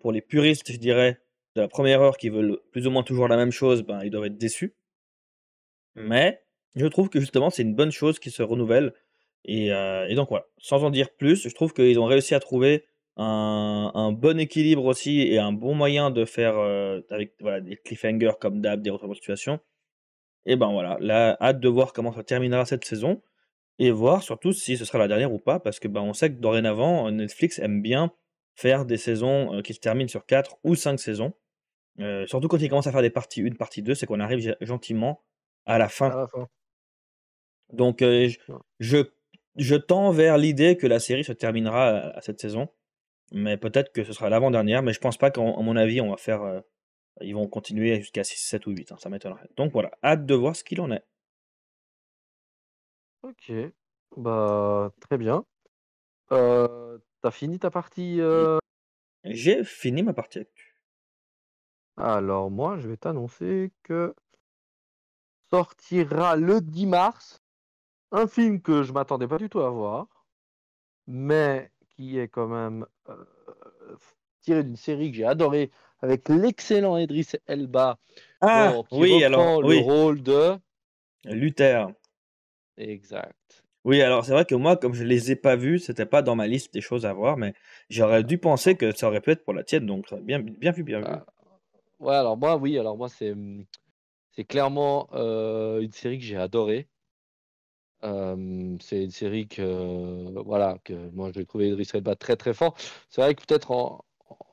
Pour 0.01 0.11
les 0.11 0.23
puristes, 0.23 0.73
je 0.73 0.79
dirais, 0.79 1.21
de 1.55 1.61
la 1.61 1.69
première 1.69 2.01
heure 2.01 2.17
qui 2.17 2.31
veulent 2.31 2.59
plus 2.71 2.87
ou 2.87 2.91
moins 2.91 3.03
toujours 3.03 3.29
la 3.29 3.37
même 3.37 3.53
chose, 3.53 3.83
ben, 3.83 4.01
ils 4.03 4.11
doivent 4.11 4.27
être 4.27 4.39
déçus. 4.39 4.75
Mais 5.97 6.43
je 6.77 6.87
trouve 6.87 7.11
que 7.11 7.21
justement, 7.21 7.51
c'est 7.51 7.63
une 7.63 7.75
bonne 7.75 7.93
chose 7.93 8.19
qui 8.19 8.31
se 8.31 8.43
renouvelle. 8.43 8.95
Et, 9.45 9.67
et 9.67 10.15
donc 10.15 10.31
voilà, 10.31 10.47
sans 10.57 10.83
en 10.83 10.89
dire 10.89 11.11
plus, 11.15 11.47
je 11.47 11.55
trouve 11.55 11.75
qu'ils 11.75 11.99
ont 11.99 12.07
réussi 12.07 12.35
à 12.35 12.41
trouver 12.41 12.87
un, 13.17 13.93
un 13.95 14.13
bon 14.13 14.39
équilibre 14.41 14.85
aussi 14.85 15.21
et 15.23 15.39
un 15.39 15.53
bon 15.53 15.75
moyen 15.75 16.11
de 16.11 16.25
faire 16.25 16.57
euh, 16.59 17.01
avec 17.11 17.35
voilà, 17.41 17.61
des 17.61 17.77
cliffhangers 17.77 18.33
comme 18.41 18.61
d'hab, 18.61 18.83
des 18.83 18.91
retournements 18.91 19.13
de 19.15 19.19
situation. 19.19 19.61
Et 20.47 20.57
ben 20.57 20.73
voilà, 20.73 20.97
là, 21.01 21.37
hâte 21.41 21.61
de 21.61 21.69
voir 21.69 21.93
comment 21.93 22.13
ça 22.13 22.25
terminera 22.25 22.65
cette 22.67 22.85
saison 22.85 23.23
et 23.79 23.91
voir 23.91 24.23
surtout 24.23 24.53
si 24.53 24.77
ce 24.77 24.85
sera 24.85 24.99
la 24.99 25.09
dernière 25.09 25.33
ou 25.33 25.39
pas, 25.39 25.61
parce 25.61 25.81
que 25.81 25.89
ben, 25.89 26.01
on 26.03 26.13
sait 26.15 26.31
que 26.31 26.41
dorénavant, 26.41 27.11
Netflix 27.11 27.59
aime 27.59 27.83
bien 27.83 28.13
faire 28.55 28.85
des 28.87 28.99
saisons 28.99 29.55
euh, 29.57 29.63
qui 29.63 29.75
se 29.75 29.81
terminent 29.81 30.09
sur 30.09 30.27
4 30.27 30.59
ou 30.65 30.75
5 30.75 30.99
saisons. 31.01 31.35
Euh, 32.01 32.27
surtout 32.27 32.49
quand 32.49 32.59
ils 32.59 32.69
commencent 32.69 32.87
à 32.87 32.93
faire 32.93 33.03
des 33.03 33.11
parties 33.11 33.43
1, 33.43 33.53
partie 33.57 33.83
2, 33.83 33.95
c'est 33.95 34.07
qu'on 34.07 34.21
arrive 34.21 34.41
ge- 34.41 34.57
gentiment 34.63 35.23
à 35.67 35.79
la 35.79 35.89
fin. 35.89 36.11
À 36.11 36.17
la 36.17 36.29
fin. 36.29 36.49
Donc 37.73 38.03
euh, 38.03 38.29
je, 38.29 38.39
je, 38.81 38.99
je 39.57 39.75
tends 39.75 40.11
vers 40.11 40.39
l'idée 40.39 40.77
que 40.77 40.87
la 40.87 41.01
série 41.01 41.25
se 41.25 41.33
terminera 41.33 41.89
à, 41.89 42.19
à 42.19 42.21
cette 42.21 42.41
saison, 42.41 42.69
mais 43.33 43.57
peut-être 43.57 43.93
que 43.93 44.05
ce 44.05 44.13
sera 44.13 44.29
l'avant-dernière, 44.31 44.83
mais 44.83 44.93
je 44.93 45.01
pense 45.01 45.17
pas 45.19 45.31
qu'à 45.31 45.41
mon 45.43 45.77
avis, 45.77 46.01
on 46.01 46.11
va 46.11 46.17
faire. 46.17 46.43
euh, 46.43 46.61
ils 47.21 47.35
vont 47.35 47.47
continuer 47.49 47.97
jusqu'à 48.01 48.25
6, 48.25 48.39
7 48.39 48.67
ou 48.67 48.71
8, 48.71 48.93
hein, 48.93 48.97
ça 48.99 49.09
m'étonnerait. 49.11 49.49
Donc 49.57 49.73
voilà, 49.73 49.91
hâte 50.03 50.25
de 50.27 50.35
voir 50.35 50.57
ce 50.57 50.65
qu'il 50.65 50.81
en 50.81 50.91
est. 50.91 51.05
Ok. 53.23 53.53
Bah, 54.17 54.93
très 55.01 55.19
bien. 55.19 55.45
Euh, 56.33 56.99
T'as 57.23 57.31
fini 57.31 57.59
ta 57.59 57.71
partie 57.71 58.21
euh, 58.21 58.59
J'ai 59.25 59.65
fini 59.65 60.03
ma 60.03 60.13
partie. 60.13 60.47
Alors, 61.97 62.51
moi, 62.51 62.79
je 62.79 62.89
vais 62.89 62.97
t'annoncer 62.97 63.73
que 63.83 64.15
sortira 65.51 66.37
le 66.37 66.61
10 66.61 66.87
mars 66.87 67.39
un 68.11 68.27
film 68.27 68.61
que 68.61 68.83
je 68.83 68.93
m'attendais 68.93 69.29
pas 69.29 69.39
du 69.39 69.49
tout 69.49 69.61
à 69.61 69.71
voir, 69.71 70.27
mais 71.07 71.72
qui 71.97 72.19
est 72.19 72.29
quand 72.29 72.49
même 72.49 72.87
euh, 73.09 73.25
tiré 74.41 74.63
d'une 74.65 74.77
série 74.77 75.11
que 75.11 75.17
j'ai 75.19 75.25
adorée 75.25 75.71
avec 76.01 76.29
l'excellent 76.29 76.97
Idris 76.97 77.33
Elba 77.47 77.99
Ah, 78.41 78.73
dans- 78.73 78.83
qui 78.85 78.99
oui, 78.99 79.13
reprend 79.13 79.25
alors, 79.25 79.61
le 79.61 79.69
oui, 79.69 79.81
rôle 79.81 80.23
de. 80.23 80.57
Luther. 81.25 81.87
Exact. 82.77 83.65
Oui, 83.85 84.01
alors 84.01 84.25
c'est 84.25 84.33
vrai 84.33 84.45
que 84.45 84.55
moi, 84.55 84.77
comme 84.77 84.95
je 84.95 85.03
les 85.05 85.33
ai 85.33 85.37
pas 85.37 85.57
vus, 85.57 85.81
c'était 85.81 86.07
pas 86.07 86.23
dans 86.23 86.37
ma 86.37 86.47
liste 86.47 86.73
des 86.73 86.81
choses 86.81 87.05
à 87.05 87.13
voir, 87.13 87.37
mais 87.37 87.53
j'aurais 87.91 88.23
dû 88.23 88.39
penser 88.39 88.77
que 88.77 88.95
ça 88.95 89.09
aurait 89.09 89.21
pu 89.21 89.31
être 89.31 89.45
pour 89.45 89.55
la 89.55 89.65
tienne, 89.65 89.87
donc 89.87 90.13
bien, 90.23 90.39
bien 90.39 90.71
vu, 90.71 90.85
bien 90.85 91.01
vu. 91.01 91.07
Ah, 91.07 91.25
ouais, 92.01 92.15
alors 92.15 92.37
moi, 92.37 92.57
oui, 92.57 92.79
alors 92.79 92.97
moi, 92.97 93.09
c'est 93.09 93.35
c'est 94.33 94.45
clairement 94.45 95.09
euh, 95.13 95.81
une 95.81 95.93
série 95.93 96.19
que 96.19 96.25
j'ai 96.25 96.37
adorée. 96.37 96.89
Euh, 98.05 98.77
c'est 98.81 99.05
une 99.05 99.11
série 99.11 99.47
que, 99.49 100.41
voilà, 100.43 100.79
que 100.85 100.93
moi 101.11 101.31
j'ai 101.33 101.45
trouvé 101.47 101.69
Idris 101.69 101.89
Elba 101.95 102.17
très 102.17 102.37
très 102.37 102.53
fort. 102.55 102.75
C'est 103.11 103.21
vrai 103.21 103.35
que 103.35 103.45
peut-être 103.45 103.71
en, 103.71 104.05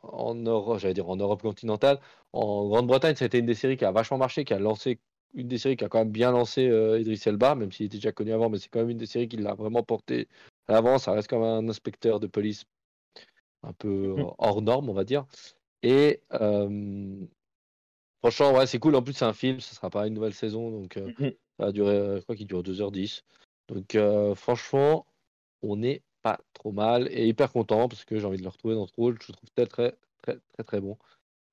en 0.04 0.36
Europe, 0.36 0.80
j'allais 0.80 0.94
dire 0.94 1.10
en 1.10 1.16
Europe 1.16 1.42
continentale, 1.42 2.00
en 2.34 2.68
Grande-Bretagne, 2.68 3.16
ça 3.16 3.26
a 3.26 3.28
été 3.28 3.40
une 3.40 3.46
des 3.48 3.56
séries 3.56 3.78
qui 3.78 3.86
a 3.86 3.92
vachement 3.92 4.18
marché, 4.18 4.46
qui 4.46 4.54
a 4.54 4.60
lancé, 4.60 5.00
une 5.34 5.48
des 5.48 5.58
séries 5.58 5.78
qui 5.78 5.84
a 5.84 5.90
quand 5.90 6.00
même 6.00 6.12
bien 6.12 6.32
lancé 6.32 6.68
euh, 6.68 7.00
Idris 7.00 7.22
Elba, 7.26 7.56
même 7.56 7.72
s'il 7.72 7.88
était 7.88 7.98
déjà 7.98 8.12
connu 8.12 8.34
avant, 8.34 8.50
mais 8.50 8.60
c'est 8.60 8.70
quand 8.70 8.80
même 8.80 8.90
une 8.92 8.98
des 8.98 9.06
séries 9.08 9.28
qui 9.28 9.38
l'a 9.38 9.56
vraiment 9.56 9.84
porté 9.84 10.28
à 10.68 10.74
l'avant. 10.74 10.98
Ça 11.00 11.12
reste 11.14 11.28
comme 11.30 11.44
un 11.44 11.68
inspecteur 11.70 12.20
de 12.20 12.28
police 12.28 12.66
un 13.64 13.74
peu 13.74 14.14
Mhm. 14.16 14.32
hors 14.38 14.62
norme, 14.62 14.90
on 14.90 14.94
va 14.94 15.04
dire. 15.04 15.26
Et 15.84 16.22
euh, 16.34 17.26
franchement, 18.20 18.54
ouais, 18.54 18.68
c'est 18.68 18.80
cool. 18.80 18.96
En 18.96 19.02
plus, 19.02 19.14
c'est 19.14 19.26
un 19.26 19.34
film, 19.34 19.60
ce 19.60 19.76
sera 19.76 19.90
pas 19.90 20.08
une 20.08 20.14
nouvelle 20.14 20.34
saison, 20.34 20.72
donc 20.72 20.98
euh, 20.98 21.12
Mhm. 21.20 21.34
Ça 21.60 21.66
va 21.66 21.72
durer, 21.74 21.96
euh, 21.96 22.18
je 22.18 22.22
crois 22.22 22.36
qu'il 22.36 22.48
dure 22.48 22.64
2h10. 22.64 23.24
Donc 23.68 23.96
euh, 23.96 24.34
franchement, 24.34 25.06
on 25.62 25.76
n'est 25.76 26.02
pas 26.22 26.40
trop 26.54 26.72
mal 26.72 27.10
et 27.12 27.28
hyper 27.28 27.52
content 27.52 27.90
parce 27.90 28.06
que 28.06 28.18
j'ai 28.18 28.26
envie 28.26 28.38
de 28.38 28.44
le 28.44 28.50
retrouver 28.50 28.76
dans 28.76 28.88
ce 28.88 28.94
rôle. 28.96 29.18
Je 29.22 29.28
le 29.28 29.34
trouve 29.34 29.50
très 29.52 29.66
très 29.66 29.96
très 30.22 30.38
très 30.54 30.64
très 30.64 30.80
bon. 30.80 30.98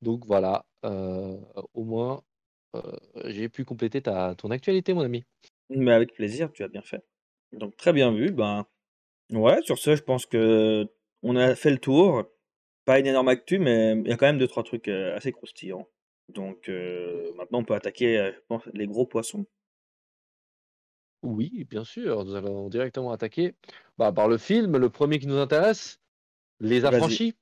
Donc 0.03 0.25
voilà, 0.25 0.65
euh, 0.85 1.37
au 1.75 1.85
moins 1.85 2.23
j'ai 3.25 3.49
pu 3.49 3.65
compléter 3.65 4.03
ta 4.03 4.35
ton 4.35 4.51
actualité, 4.51 4.93
mon 4.93 5.01
ami. 5.01 5.25
Mais 5.71 5.93
avec 5.93 6.13
plaisir, 6.15 6.53
tu 6.53 6.63
as 6.63 6.69
bien 6.69 6.83
fait. 6.83 7.03
Donc 7.53 7.77
très 7.77 7.93
bien 7.95 8.13
vu. 8.13 8.31
Ben 8.31 8.67
ouais, 9.33 9.63
sur 9.63 9.79
ce, 9.79 9.97
je 9.97 10.03
pense 10.03 10.27
que 10.27 10.87
on 11.23 11.37
a 11.37 11.55
fait 11.55 11.71
le 11.71 11.79
tour. 11.79 12.25
Pas 12.85 13.01
une 13.01 13.07
énorme 13.07 13.29
actu, 13.29 13.59
mais 13.59 13.97
il 13.97 14.09
y 14.09 14.13
a 14.13 14.17
quand 14.17 14.27
même 14.27 14.39
deux 14.39 14.47
trois 14.47 14.63
trucs 14.63 14.89
assez 14.89 15.33
croustillants. 15.33 15.89
Donc 16.29 16.69
maintenant, 17.37 17.61
on 17.61 17.65
peut 17.65 17.75
attaquer, 17.75 18.33
les 18.75 18.87
gros 18.87 19.07
poissons. 19.07 19.47
Oui, 21.27 21.65
bien 21.65 21.85
sûr, 21.85 22.25
nous 22.25 22.35
allons 22.35 22.69
directement 22.69 23.11
attaquer 23.11 23.55
bah, 23.99 24.13
par 24.13 24.29
le 24.29 24.39
film, 24.39 24.77
le 24.77 24.91
premier 24.91 25.19
qui 25.19 25.27
nous 25.27 25.39
intéresse, 25.39 26.01
Les 26.61 26.85
Affranchis. 26.85 27.35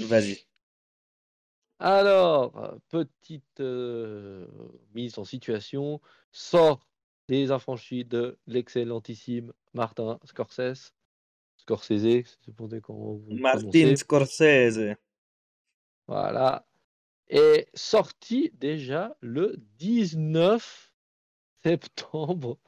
vas-y. 0.00 0.38
Alors, 1.78 2.78
petite 2.88 3.60
euh, 3.60 4.46
mise 4.94 5.18
en 5.18 5.24
situation, 5.24 6.00
sort 6.32 6.88
Les 7.28 7.52
Affranchis 7.52 8.04
de 8.04 8.38
l'excellentissime 8.46 9.52
Martin 9.74 10.18
Scorsese. 10.24 10.92
Scorsese, 11.56 12.38
c'est 12.44 12.54
pour 12.54 12.68
comment 12.82 13.14
vous 13.14 13.34
Martin. 13.36 13.96
Scorsese. 13.96 14.96
Voilà. 16.08 16.66
est 17.28 17.68
sorti 17.74 18.50
déjà 18.54 19.16
le 19.20 19.56
19 19.78 20.92
septembre 21.62 22.58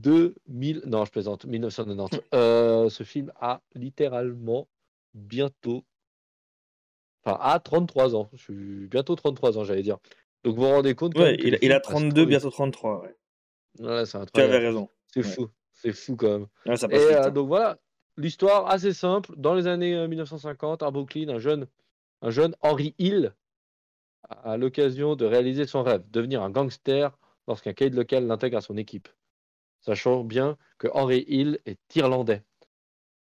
2000. 0.00 0.82
Non, 0.86 1.04
je 1.04 1.10
plaisante, 1.10 1.44
1990. 1.44 2.20
Euh, 2.34 2.88
ce 2.90 3.02
film 3.04 3.32
a 3.40 3.60
littéralement 3.74 4.68
bientôt. 5.14 5.84
Enfin, 7.24 7.38
a 7.40 7.58
33 7.58 8.14
ans. 8.16 8.28
Je 8.34 8.42
suis 8.42 8.86
bientôt 8.88 9.14
33 9.14 9.58
ans, 9.58 9.64
j'allais 9.64 9.82
dire. 9.82 9.98
Donc 10.44 10.56
vous 10.56 10.62
vous 10.62 10.68
rendez 10.68 10.94
compte 10.94 11.16
Ouais, 11.18 11.36
il, 11.38 11.58
il 11.62 11.72
a 11.72 11.80
film 11.80 11.80
passe 11.80 11.90
32, 11.90 12.10
trop 12.10 12.20
vite. 12.20 12.28
bientôt 12.28 12.50
33. 12.50 13.02
Ouais. 13.02 13.16
Ouais, 13.80 14.06
c'est 14.06 14.32
Tu 14.32 14.40
avais 14.40 14.58
raison. 14.58 14.88
C'est 15.12 15.20
Ouais. 15.20 15.26
fou. 15.26 15.48
C'est 15.72 15.92
fou 15.92 16.16
quand 16.16 16.28
même. 16.30 16.46
Ouais, 16.66 16.76
ça 16.76 16.86
Et 16.86 16.90
passe 16.90 17.00
vite. 17.08 17.16
euh, 17.16 17.22
hein. 17.24 17.30
donc 17.30 17.48
voilà, 17.48 17.78
l'histoire 18.16 18.66
assez 18.68 18.92
simple. 18.92 19.32
Dans 19.36 19.54
les 19.54 19.66
années 19.66 19.94
euh, 19.94 20.06
1950, 20.06 20.82
à 20.82 20.90
Brooklyn, 20.90 21.28
un 21.30 21.38
jeune, 21.38 21.66
un 22.22 22.30
jeune 22.30 22.54
Henry 22.60 22.94
Hill 22.98 23.34
a 24.28 24.52
a 24.52 24.56
l'occasion 24.56 25.16
de 25.16 25.26
réaliser 25.26 25.66
son 25.66 25.82
rêve, 25.82 26.02
devenir 26.10 26.42
un 26.42 26.50
gangster 26.50 27.16
lorsqu'un 27.46 27.72
caïd 27.74 27.94
local 27.94 28.26
l'intègre 28.26 28.56
à 28.56 28.60
son 28.62 28.76
équipe, 28.78 29.08
sachant 29.84 30.24
bien 30.24 30.56
que 30.78 30.88
Henry 30.92 31.24
Hill 31.28 31.58
est 31.66 31.78
irlandais. 31.94 32.42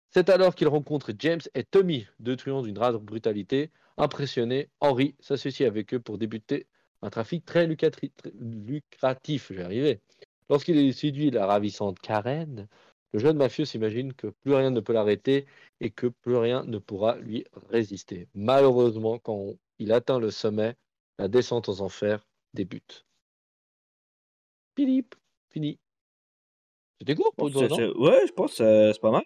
C'est 0.10 0.30
alors 0.30 0.56
qu'il 0.56 0.68
rencontre 0.68 1.12
James 1.20 1.42
et 1.56 1.64
Tommy, 1.64 2.08
deux 2.20 2.36
truands 2.36 2.62
d'une 2.62 2.78
rare 2.78 3.00
brutalité. 3.00 3.72
Impressionné, 3.98 4.70
Henry 4.80 5.16
s'associe 5.20 5.68
avec 5.68 5.94
eux 5.94 6.00
pour 6.00 6.18
débuter 6.18 6.68
un 7.02 7.10
trafic 7.10 7.46
très 7.46 7.68
lucratif. 7.68 9.52
Y 9.52 9.62
arriver. 9.62 10.00
Lorsqu'il 10.50 10.78
est 10.78 10.92
séduit 10.94 11.32
la 11.32 11.46
ravissante 11.46 12.00
Karen, 12.00 12.68
le 13.12 13.20
jeune 13.20 13.38
mafieux 13.38 13.66
s'imagine 13.66 14.14
que 14.14 14.28
plus 14.28 14.54
rien 14.54 14.72
ne 14.72 14.80
peut 14.80 14.94
l'arrêter 14.94 15.46
et 15.80 15.90
que 15.92 16.08
plus 16.08 16.38
rien 16.38 16.64
ne 16.64 16.78
pourra 16.78 17.18
lui 17.18 17.46
résister. 17.70 18.28
Malheureusement, 18.34 19.20
quand 19.20 19.56
il 19.80 19.92
atteint 19.92 20.20
le 20.20 20.32
sommet, 20.32 20.76
la 21.20 21.28
descente 21.28 21.70
aux 21.70 21.82
enfers 21.82 22.26
débute. 22.54 23.06
Philippe, 24.76 25.16
fini. 25.50 25.80
C'était 27.04 27.16
court 27.16 27.34
pour 27.36 27.50
une 27.50 27.58
Ouais, 27.98 28.22
je 28.26 28.32
pense 28.32 28.58
que 28.58 28.94
c'est 28.94 29.02
pas 29.02 29.12
mal. 29.12 29.26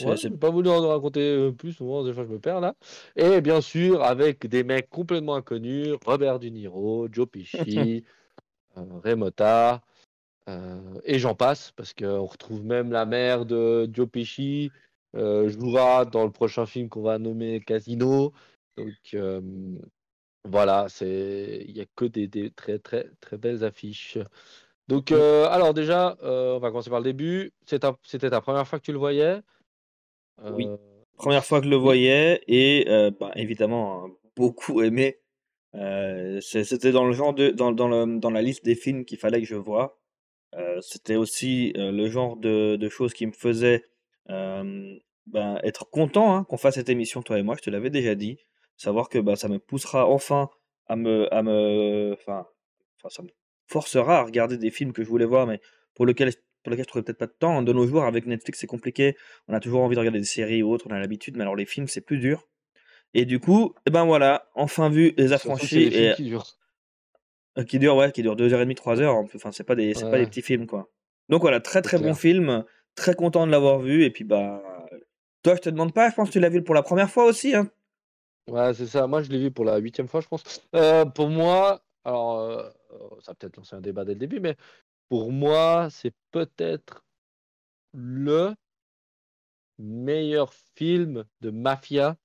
Ouais, 0.00 0.16
j'ai 0.16 0.30
pas 0.30 0.50
voulu 0.50 0.68
en 0.70 0.88
raconter 0.88 1.20
euh, 1.20 1.52
plus, 1.52 1.72
souvent, 1.72 2.02
des 2.02 2.12
fois 2.12 2.24
je 2.24 2.30
me 2.30 2.40
perds 2.40 2.60
là. 2.60 2.74
Et 3.14 3.40
bien 3.40 3.60
sûr, 3.60 4.02
avec 4.02 4.44
des 4.48 4.64
mecs 4.64 4.90
complètement 4.90 5.36
inconnus, 5.36 5.90
Robert 6.04 6.40
De 6.40 6.48
Niro, 6.48 7.06
Joe 7.12 7.28
Pesci, 7.28 8.02
euh, 8.76 8.82
Ray 9.04 9.14
Motta, 9.14 9.82
euh, 10.48 11.00
et 11.04 11.20
j'en 11.20 11.36
passe, 11.36 11.70
parce 11.76 11.94
qu'on 11.94 12.24
retrouve 12.24 12.64
même 12.64 12.90
la 12.90 13.06
mère 13.06 13.46
de 13.46 13.88
Joe 13.92 14.08
Pesci, 14.08 14.72
euh, 15.14 15.48
jouera 15.48 16.04
dans 16.04 16.24
le 16.24 16.32
prochain 16.32 16.66
film 16.66 16.88
qu'on 16.88 17.02
va 17.02 17.20
nommer 17.20 17.60
Casino. 17.60 18.32
Donc 18.76 18.96
euh, 19.14 19.40
voilà, 20.42 20.88
il 21.02 21.70
y 21.70 21.80
a 21.80 21.86
que 21.94 22.06
des, 22.06 22.26
des 22.26 22.50
très 22.50 22.80
très 22.80 23.12
très 23.20 23.38
belles 23.38 23.62
affiches. 23.62 24.18
Donc 24.88 25.10
Mm. 25.10 25.14
euh, 25.14 25.48
alors 25.48 25.74
déjà, 25.74 26.16
euh, 26.22 26.56
on 26.56 26.58
va 26.58 26.68
commencer 26.68 26.90
par 26.90 27.00
le 27.00 27.04
début. 27.04 27.52
C'était 27.66 28.30
ta 28.30 28.40
première 28.40 28.66
fois 28.68 28.78
que 28.78 28.84
tu 28.84 28.92
le 28.92 28.98
voyais? 28.98 29.40
Oui. 30.42 30.66
Euh, 30.66 30.76
Première 31.16 31.44
fois 31.44 31.60
que 31.60 31.66
je 31.66 31.70
le 31.70 31.76
voyais 31.76 32.42
et 32.48 32.86
bah, 33.20 33.30
évidemment 33.36 34.04
hein, 34.04 34.10
beaucoup 34.34 34.82
aimé. 34.82 35.20
C'était 36.40 36.90
dans 36.90 37.04
le 37.06 37.12
genre 37.12 37.32
de 37.34 37.50
dans, 37.50 37.70
dans, 37.70 37.88
le, 37.88 38.18
dans 38.18 38.30
la 38.30 38.42
liste 38.42 38.64
des 38.64 38.74
films 38.74 39.04
qu'il 39.04 39.18
fallait 39.18 39.40
que 39.40 39.46
je 39.46 39.54
voie. 39.54 40.00
C'était 40.80 41.14
aussi 41.14 41.72
le 41.76 42.08
genre 42.08 42.36
de, 42.36 42.74
de 42.76 42.88
choses 42.88 43.14
qui 43.14 43.26
me 43.26 43.32
faisait 43.32 43.84
ben, 44.28 45.60
être 45.62 45.88
content 45.88 46.34
hein, 46.34 46.44
qu'on 46.44 46.56
fasse 46.56 46.74
cette 46.74 46.88
émission 46.88 47.22
toi 47.22 47.38
et 47.38 47.42
moi. 47.42 47.54
Je 47.56 47.62
te 47.62 47.70
l'avais 47.70 47.90
déjà 47.90 48.16
dit. 48.16 48.38
Savoir 48.76 49.08
que 49.08 49.20
ben, 49.20 49.36
ça 49.36 49.48
me 49.48 49.60
poussera 49.60 50.08
enfin 50.08 50.50
à 50.86 50.96
me 50.96 51.32
à 51.32 51.44
me 51.44 52.12
enfin 52.14 52.44
ça 53.08 53.22
me 53.22 53.28
forcera 53.66 54.18
à 54.18 54.22
regarder 54.22 54.56
des 54.58 54.70
films 54.70 54.92
que 54.92 55.02
je 55.04 55.08
voulais 55.08 55.24
voir 55.24 55.46
mais 55.46 55.60
pour 55.94 56.06
lesquels 56.06 56.32
pour 56.62 56.70
lesquels 56.70 56.84
je 56.84 56.88
trouvais 56.88 57.02
peut-être 57.02 57.18
pas 57.18 57.26
de 57.26 57.34
temps. 57.38 57.62
De 57.62 57.72
nos 57.72 57.86
jours 57.86 58.04
avec 58.04 58.26
Netflix 58.26 58.58
c'est 58.60 58.66
compliqué. 58.66 59.16
On 59.48 59.54
a 59.54 59.60
toujours 59.60 59.82
envie 59.82 59.94
de 59.96 60.00
regarder 60.00 60.18
des 60.18 60.24
séries 60.24 60.62
ou 60.62 60.70
autres, 60.72 60.86
on 60.88 60.92
a 60.94 60.98
l'habitude, 60.98 61.36
mais 61.36 61.42
alors 61.42 61.56
les 61.56 61.66
films 61.66 61.88
c'est 61.88 62.00
plus 62.00 62.18
dur. 62.18 62.48
Et 63.12 63.26
du 63.26 63.38
coup, 63.38 63.74
eh 63.86 63.90
ben 63.90 64.04
voilà, 64.04 64.48
enfin 64.54 64.88
vu 64.88 65.12
Les 65.16 65.32
Affranchis 65.32 65.90
des 65.90 66.04
et 66.10 66.14
qui 66.14 66.24
durent. 66.24 66.56
euh, 67.58 67.64
qui 67.64 67.78
dure 67.78 67.96
ouais, 67.96 68.10
qui 68.12 68.22
dure 68.22 68.34
2h30, 68.36 68.74
3h. 68.74 69.28
Enfin, 69.36 69.52
c'est 69.52 69.64
pas 69.64 69.74
des 69.76 69.92
pas 69.94 70.18
des 70.18 70.26
petits 70.26 70.42
films 70.42 70.66
quoi. 70.66 70.90
Donc 71.28 71.42
voilà, 71.42 71.60
très 71.60 71.80
très 71.82 71.98
bon 71.98 72.04
clair. 72.04 72.18
film, 72.18 72.64
très 72.96 73.14
content 73.14 73.46
de 73.46 73.52
l'avoir 73.52 73.78
vu 73.78 74.04
et 74.04 74.10
puis 74.10 74.24
bah 74.24 74.62
toi 75.42 75.54
je 75.54 75.60
te 75.60 75.68
demande 75.70 75.92
pas, 75.92 76.10
je 76.10 76.14
pense 76.14 76.28
que 76.28 76.32
tu 76.32 76.40
l'as 76.40 76.48
vu 76.48 76.62
pour 76.64 76.74
la 76.74 76.82
première 76.82 77.10
fois 77.10 77.24
aussi 77.26 77.54
hein. 77.54 77.70
Ouais, 78.50 78.74
c'est 78.74 78.86
ça. 78.86 79.06
Moi, 79.06 79.22
je 79.22 79.30
l'ai 79.30 79.38
vu 79.38 79.50
pour 79.50 79.64
la 79.64 79.78
huitième 79.78 80.06
fois, 80.06 80.20
je 80.20 80.28
pense. 80.28 80.42
Euh, 80.74 81.06
pour 81.06 81.28
moi, 81.30 81.82
alors, 82.04 82.38
euh, 82.40 82.70
ça 83.20 83.32
a 83.32 83.34
peut-être 83.34 83.56
lancé 83.56 83.76
un 83.76 83.80
débat 83.80 84.04
dès 84.04 84.14
le 84.14 84.18
début, 84.20 84.40
mais 84.40 84.56
pour 85.08 85.32
moi, 85.32 85.88
c'est 85.90 86.14
peut-être 86.30 87.04
le 87.92 88.54
meilleur 89.78 90.52
film 90.76 91.24
de 91.40 91.50
mafia 91.50 92.16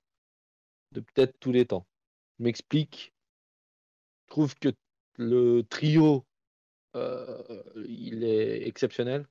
de 0.92 1.00
peut-être 1.00 1.38
tous 1.40 1.52
les 1.52 1.66
temps. 1.66 1.86
Je 2.38 2.44
m'explique. 2.44 3.12
Je 4.26 4.30
trouve 4.30 4.54
que 4.56 4.70
le 5.16 5.62
trio, 5.62 6.24
euh, 6.96 7.62
il 7.86 8.24
est 8.24 8.66
exceptionnel. 8.66 9.26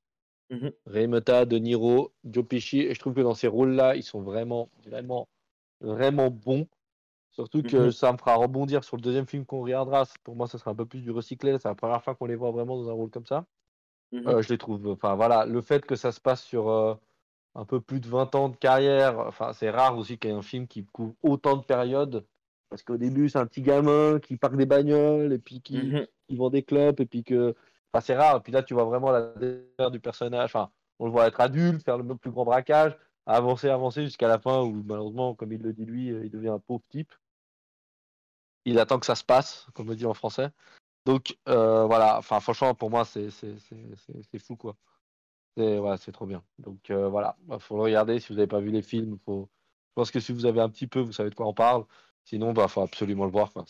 Motta, 1.07 1.45
De 1.45 1.57
Niro, 1.57 2.13
Joe 2.23 2.45
Pesci, 2.47 2.79
et 2.79 2.93
je 2.93 2.99
trouve 2.99 3.13
que 3.13 3.21
dans 3.21 3.35
ces 3.35 3.47
rôles-là, 3.47 3.95
ils 3.95 4.03
sont 4.03 4.21
vraiment, 4.21 4.69
vraiment, 4.83 5.29
vraiment 5.79 6.31
bons. 6.31 6.67
Surtout 7.39 7.63
que 7.63 7.85
Mhm. 7.85 7.91
ça 7.93 8.11
me 8.11 8.17
fera 8.17 8.35
rebondir 8.35 8.83
sur 8.83 8.97
le 8.97 9.01
deuxième 9.01 9.25
film 9.25 9.45
qu'on 9.45 9.61
regardera. 9.61 10.03
Pour 10.25 10.35
moi, 10.35 10.45
ça 10.47 10.57
sera 10.57 10.71
un 10.71 10.75
peu 10.75 10.85
plus 10.85 10.99
du 10.99 11.09
recyclé. 11.11 11.57
C'est 11.57 11.69
la 11.69 11.75
première 11.75 12.03
fois 12.03 12.13
qu'on 12.13 12.25
les 12.25 12.35
voit 12.35 12.51
vraiment 12.51 12.75
dans 12.75 12.89
un 12.89 12.93
rôle 12.93 13.09
comme 13.09 13.25
ça. 13.25 13.45
Mhm. 14.11 14.27
Euh, 14.27 14.41
je 14.41 14.49
les 14.49 14.57
trouve. 14.57 14.85
Enfin 14.89 15.15
voilà, 15.15 15.45
le 15.45 15.61
fait 15.61 15.85
que 15.85 15.95
ça 15.95 16.11
se 16.11 16.19
passe 16.19 16.43
sur 16.43 16.69
euh, 16.69 16.95
un 17.55 17.63
peu 17.63 17.79
plus 17.79 18.01
de 18.01 18.09
20 18.09 18.35
ans 18.35 18.49
de 18.49 18.57
carrière, 18.57 19.17
enfin 19.19 19.53
c'est 19.53 19.69
rare 19.69 19.97
aussi 19.97 20.17
qu'il 20.17 20.31
y 20.31 20.33
ait 20.33 20.37
un 20.37 20.41
film 20.41 20.67
qui 20.67 20.83
couvre 20.85 21.13
autant 21.23 21.55
de 21.55 21.63
périodes. 21.63 22.25
Parce 22.69 22.83
qu'au 22.83 22.97
début, 22.97 23.29
c'est 23.29 23.39
un 23.39 23.45
petit 23.45 23.61
gamin 23.61 24.19
qui 24.19 24.35
parque 24.35 24.57
des 24.57 24.65
bagnoles 24.65 25.31
et 25.31 25.39
puis 25.39 25.61
qui, 25.61 25.77
Mhm. 25.77 26.07
qui 26.27 26.35
vend 26.35 26.49
des 26.49 26.63
clopes 26.63 26.99
et 26.99 27.05
puis 27.05 27.23
que. 27.23 27.55
Enfin, 27.93 28.01
c'est 28.05 28.17
rare. 28.17 28.35
Et 28.37 28.39
puis 28.41 28.51
là, 28.51 28.63
tu 28.63 28.73
vois 28.73 28.83
vraiment 28.83 29.11
la 29.11 29.21
démarche 29.21 29.91
du 29.93 30.01
personnage. 30.01 30.49
Enfin, 30.53 30.69
on 30.99 31.05
le 31.05 31.11
voit 31.11 31.25
être 31.27 31.39
adulte, 31.39 31.83
faire 31.85 31.97
le 31.97 32.15
plus 32.17 32.31
grand 32.31 32.43
braquage, 32.43 32.97
avancer, 33.25 33.69
avancer 33.69 34.03
jusqu'à 34.03 34.27
la 34.27 34.39
fin 34.39 34.61
où 34.61 34.83
malheureusement, 34.85 35.33
comme 35.35 35.53
il 35.53 35.61
le 35.61 35.71
dit 35.71 35.85
lui, 35.85 36.11
euh, 36.11 36.25
il 36.25 36.29
devient 36.31 36.49
un 36.49 36.59
pauvre 36.59 36.83
type. 36.89 37.13
Il 38.69 38.77
attend 38.79 38.99
que 38.99 39.05
ça 39.05 39.15
se 39.15 39.23
passe, 39.23 39.67
comme 39.73 39.89
on 39.89 39.93
dit 39.95 40.05
en 40.05 40.13
français. 40.13 40.49
Donc 41.05 41.37
euh, 41.47 41.85
voilà, 41.85 42.19
enfin 42.19 42.39
franchement 42.39 42.75
pour 42.75 42.91
moi 42.91 43.03
c'est 43.03 43.29
fou 44.39 44.55
quoi. 44.55 44.75
C'est 45.57 45.79
ouais, 45.79 45.97
c'est 45.97 46.11
trop 46.11 46.25
bien. 46.27 46.43
Donc 46.59 46.91
euh, 46.91 47.09
voilà, 47.09 47.35
il 47.51 47.59
faut 47.59 47.75
le 47.77 47.81
regarder 47.81 48.19
si 48.19 48.27
vous 48.29 48.35
n'avez 48.35 48.47
pas 48.47 48.59
vu 48.59 48.69
les 48.69 48.81
films. 48.83 49.17
Faut... 49.25 49.49
Je 49.89 49.93
pense 49.95 50.11
que 50.11 50.19
si 50.19 50.31
vous 50.33 50.45
avez 50.45 50.61
un 50.61 50.69
petit 50.69 50.87
peu, 50.87 50.99
vous 50.99 51.11
savez 51.13 51.31
de 51.31 51.35
quoi 51.35 51.47
on 51.47 51.53
parle. 51.53 51.85
Sinon, 52.25 52.53
bah 52.53 52.67
faut 52.67 52.81
absolument 52.81 53.25
le 53.25 53.31
voir. 53.31 53.51
quoi. 53.51 53.65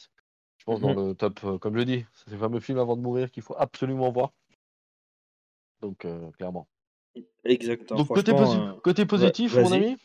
Je 0.57 0.65
pense 0.65 0.81
dans 0.81 0.93
Mhm. 0.93 1.07
le 1.07 1.15
top, 1.15 1.39
euh, 1.45 1.57
comme 1.57 1.73
je 1.75 1.79
le 1.79 1.85
dis, 1.85 2.05
c'est 2.13 2.31
ces 2.31 2.37
fameux 2.37 2.59
films 2.59 2.79
avant 2.79 2.97
de 2.97 3.01
mourir 3.01 3.31
qu'il 3.31 3.41
faut 3.43 3.55
absolument 3.57 4.11
voir. 4.11 4.33
Donc 5.81 6.03
euh, 6.03 6.29
clairement. 6.31 6.67
Exact, 7.45 7.91
hein, 7.91 7.95
Donc 7.95 8.07
côté, 8.09 8.33
posi- 8.33 9.05
positif, 9.05 9.55
mon 9.55 9.71
ami, 9.71 9.97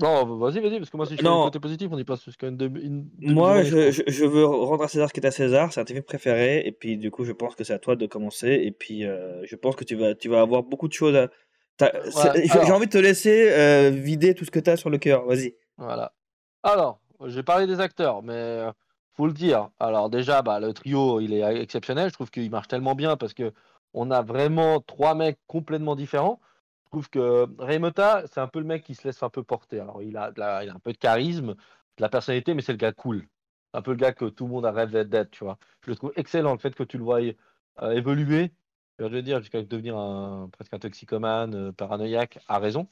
Non, 0.00 0.24
vas-y, 0.36 0.60
vas-y, 0.60 0.78
parce 0.78 0.90
que 0.90 0.96
moi, 0.96 1.06
si 1.06 1.16
je 1.16 1.22
fais 1.22 1.28
le 1.28 1.44
côté 1.44 1.60
positif, 1.60 1.88
on 1.92 1.98
y 1.98 2.04
passe 2.04 2.24
jusqu'à 2.24 2.48
une 2.48 2.56
demi. 2.56 2.80
une 2.82 3.34
Moi, 3.34 3.58
demi-journée, 3.58 3.92
je, 3.92 4.02
je, 4.06 4.12
je 4.12 4.24
veux 4.24 4.44
rendre 4.44 4.82
à 4.82 4.88
César 4.88 5.08
ce 5.08 5.12
qui 5.14 5.20
est 5.20 5.26
à 5.26 5.30
César, 5.30 5.72
c'est 5.72 5.80
un 5.80 5.84
films 5.86 6.02
préférés, 6.02 6.66
et 6.66 6.72
puis 6.72 6.96
du 6.96 7.10
coup, 7.10 7.24
je 7.24 7.32
pense 7.32 7.54
que 7.54 7.64
c'est 7.64 7.74
à 7.74 7.78
toi 7.78 7.96
de 7.96 8.06
commencer, 8.06 8.60
et 8.64 8.70
puis 8.72 9.04
euh, 9.04 9.44
je 9.44 9.56
pense 9.56 9.76
que 9.76 9.84
tu 9.84 9.94
vas, 9.94 10.14
tu 10.14 10.28
vas 10.28 10.40
avoir 10.40 10.62
beaucoup 10.62 10.88
de 10.88 10.92
choses 10.92 11.16
à. 11.16 11.28
Ouais, 11.80 12.46
J'ai 12.46 12.72
envie 12.72 12.86
de 12.86 12.92
te 12.92 12.98
laisser 12.98 13.50
euh, 13.50 13.90
vider 13.90 14.34
tout 14.34 14.44
ce 14.44 14.50
que 14.50 14.60
tu 14.60 14.70
as 14.70 14.76
sur 14.76 14.90
le 14.90 14.98
cœur, 14.98 15.24
vas-y. 15.26 15.56
Voilà. 15.76 16.12
Alors, 16.62 17.00
j'ai 17.26 17.42
parlé 17.42 17.66
des 17.66 17.80
acteurs, 17.80 18.22
mais 18.22 18.32
euh, 18.32 18.72
faut 19.16 19.26
le 19.26 19.32
dire. 19.32 19.70
Alors 19.78 20.10
déjà, 20.10 20.42
bah, 20.42 20.60
le 20.60 20.72
trio, 20.72 21.20
il 21.20 21.32
est 21.32 21.60
exceptionnel. 21.60 22.08
Je 22.08 22.14
trouve 22.14 22.30
qu'il 22.30 22.50
marche 22.50 22.68
tellement 22.68 22.94
bien 22.94 23.16
parce 23.16 23.34
que 23.34 23.52
on 23.92 24.10
a 24.10 24.22
vraiment 24.22 24.80
trois 24.80 25.14
mecs 25.14 25.38
complètement 25.46 25.94
différents. 25.96 26.40
Trouve 26.94 27.10
que 27.10 27.48
Raymota, 27.58 28.22
c'est 28.28 28.38
un 28.38 28.46
peu 28.46 28.60
le 28.60 28.66
mec 28.66 28.84
qui 28.84 28.94
se 28.94 29.02
laisse 29.08 29.20
un 29.24 29.28
peu 29.28 29.42
porter. 29.42 29.80
Alors, 29.80 30.00
il 30.00 30.16
a, 30.16 30.30
la- 30.36 30.62
il 30.62 30.70
a 30.70 30.74
un 30.74 30.78
peu 30.78 30.92
de 30.92 30.96
charisme, 30.96 31.54
de 31.54 31.56
la 31.98 32.08
personnalité, 32.08 32.54
mais 32.54 32.62
c'est 32.62 32.70
le 32.70 32.78
gars 32.78 32.92
cool. 32.92 33.26
Un 33.72 33.82
peu 33.82 33.90
le 33.90 33.96
gars 33.96 34.12
que 34.12 34.26
tout 34.26 34.44
le 34.44 34.52
monde 34.52 34.64
a 34.64 34.70
rêvé 34.70 35.04
d'être, 35.04 35.32
tu 35.32 35.42
vois. 35.42 35.58
Je 35.84 35.90
le 35.90 35.96
trouve 35.96 36.12
excellent, 36.14 36.52
le 36.52 36.58
fait 36.60 36.72
que 36.72 36.84
tu 36.84 36.96
le 36.96 37.02
voyes 37.02 37.34
euh, 37.82 37.90
évoluer, 37.90 38.52
je 39.00 39.06
veux 39.06 39.22
dire, 39.22 39.40
jusqu'à 39.40 39.60
devenir 39.60 39.96
un, 39.96 40.48
presque 40.52 40.72
un 40.72 40.78
toxicomane, 40.78 41.54
euh, 41.56 41.72
paranoïaque, 41.72 42.38
a 42.46 42.60
raison. 42.60 42.88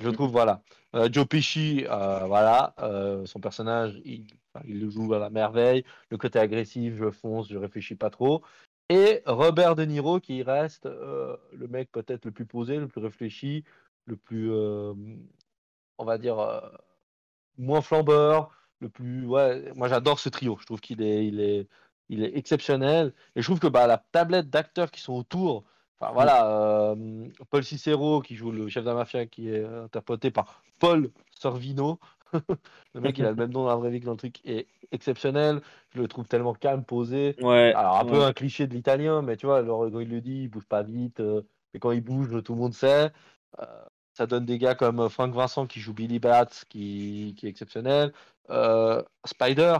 Je 0.00 0.10
trouve, 0.10 0.30
voilà. 0.32 0.60
Euh, 0.94 1.08
Joe 1.10 1.26
Pesci, 1.26 1.86
euh, 1.88 2.26
voilà, 2.26 2.74
euh, 2.80 3.24
son 3.24 3.40
personnage, 3.40 3.98
il 4.04 4.26
le 4.66 4.90
joue 4.90 5.14
à 5.14 5.18
la 5.18 5.30
merveille. 5.30 5.82
Le 6.10 6.18
côté 6.18 6.38
agressif, 6.38 6.94
je 6.96 7.10
fonce, 7.10 7.48
je 7.48 7.56
réfléchis 7.56 7.96
pas 7.96 8.10
trop. 8.10 8.42
Et 8.88 9.22
Robert 9.26 9.74
De 9.74 9.84
Niro, 9.84 10.20
qui 10.20 10.42
reste 10.42 10.86
euh, 10.86 11.36
le 11.52 11.66
mec 11.66 11.90
peut-être 11.90 12.24
le 12.24 12.30
plus 12.30 12.46
posé, 12.46 12.76
le 12.76 12.86
plus 12.86 13.00
réfléchi, 13.00 13.64
le 14.06 14.16
plus, 14.16 14.52
euh, 14.52 14.94
on 15.98 16.04
va 16.04 16.18
dire, 16.18 16.38
euh, 16.38 16.60
moins 17.58 17.80
flambeur, 17.80 18.50
le 18.80 18.88
plus. 18.88 19.26
Ouais, 19.26 19.72
moi 19.74 19.88
j'adore 19.88 20.20
ce 20.20 20.28
trio. 20.28 20.56
Je 20.60 20.66
trouve 20.66 20.80
qu'il 20.80 21.02
est, 21.02 21.26
il 21.26 21.40
est, 21.40 21.68
il 22.08 22.22
est 22.22 22.36
exceptionnel. 22.36 23.12
Et 23.34 23.42
je 23.42 23.46
trouve 23.46 23.60
que 23.60 23.66
bah, 23.66 23.86
la 23.86 23.98
tablette 23.98 24.50
d'acteurs 24.50 24.90
qui 24.90 25.00
sont 25.00 25.14
autour. 25.14 25.64
Enfin 25.98 26.12
voilà, 26.12 26.50
euh, 26.50 27.28
Paul 27.50 27.64
Cicero 27.64 28.20
qui 28.20 28.36
joue 28.36 28.52
le 28.52 28.68
chef 28.68 28.84
de 28.84 28.90
la 28.90 28.94
mafia 28.94 29.26
qui 29.26 29.48
est 29.48 29.64
interprété 29.64 30.30
par 30.30 30.62
Paul 30.78 31.10
Sorvino. 31.32 31.98
le 32.94 33.00
mec, 33.00 33.18
il 33.18 33.24
a 33.24 33.30
le 33.30 33.36
même 33.36 33.52
nom 33.52 33.64
dans 33.64 33.70
la 33.70 33.76
vraie 33.76 33.90
vie 33.90 34.00
que 34.00 34.06
dans 34.06 34.12
le 34.12 34.16
truc, 34.16 34.40
est 34.44 34.66
exceptionnel. 34.92 35.60
Je 35.94 36.00
le 36.00 36.08
trouve 36.08 36.26
tellement 36.26 36.54
calme, 36.54 36.84
posé. 36.84 37.36
Ouais. 37.40 37.72
Alors, 37.74 37.98
un 37.98 38.04
peu 38.04 38.22
un 38.22 38.32
cliché 38.32 38.66
de 38.66 38.74
l'italien, 38.74 39.22
mais 39.22 39.36
tu 39.36 39.46
vois, 39.46 39.58
alors, 39.58 39.90
quand 39.90 40.00
il 40.00 40.08
le 40.08 40.20
dit, 40.20 40.42
il 40.42 40.48
bouge 40.48 40.66
pas 40.66 40.82
vite. 40.82 41.20
euh, 41.20 41.42
mais 41.72 41.80
quand 41.80 41.92
il 41.92 42.00
bouge, 42.00 42.42
tout 42.42 42.54
le 42.54 42.60
monde 42.60 42.74
sait. 42.74 43.12
Euh, 43.60 43.84
ça 44.14 44.26
donne 44.26 44.46
des 44.46 44.58
gars 44.58 44.74
comme 44.74 45.10
Frank 45.10 45.34
Vincent 45.34 45.66
qui 45.66 45.80
joue 45.80 45.92
Billy 45.92 46.18
Bats, 46.18 46.48
qui, 46.68 47.34
qui 47.36 47.46
est 47.46 47.50
exceptionnel. 47.50 48.12
Euh, 48.48 49.02
Spider, 49.26 49.76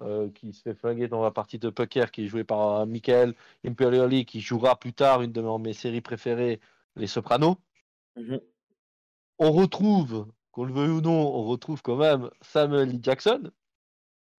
euh, 0.00 0.30
qui 0.30 0.52
se 0.52 0.62
fait 0.62 0.74
flinguer 0.74 1.08
dans 1.08 1.22
la 1.22 1.30
partie 1.30 1.58
de 1.58 1.68
poker, 1.68 2.10
qui 2.10 2.24
est 2.24 2.28
joué 2.28 2.44
par 2.44 2.86
Michael 2.86 3.34
Imperioli, 3.66 4.24
qui 4.24 4.40
jouera 4.40 4.78
plus 4.78 4.94
tard 4.94 5.22
une 5.22 5.32
de 5.32 5.42
mes 5.42 5.74
séries 5.74 6.00
préférées, 6.00 6.60
Les 6.96 7.06
Sopranos. 7.06 7.56
Mhm. 8.16 8.40
On 9.38 9.52
retrouve, 9.52 10.26
qu'on 10.58 10.64
le 10.64 10.72
veuille 10.72 10.90
ou 10.90 11.00
non, 11.00 11.12
on 11.12 11.44
retrouve 11.44 11.82
quand 11.82 11.96
même 11.96 12.30
Samuel. 12.42 12.98
Jackson 13.02 13.52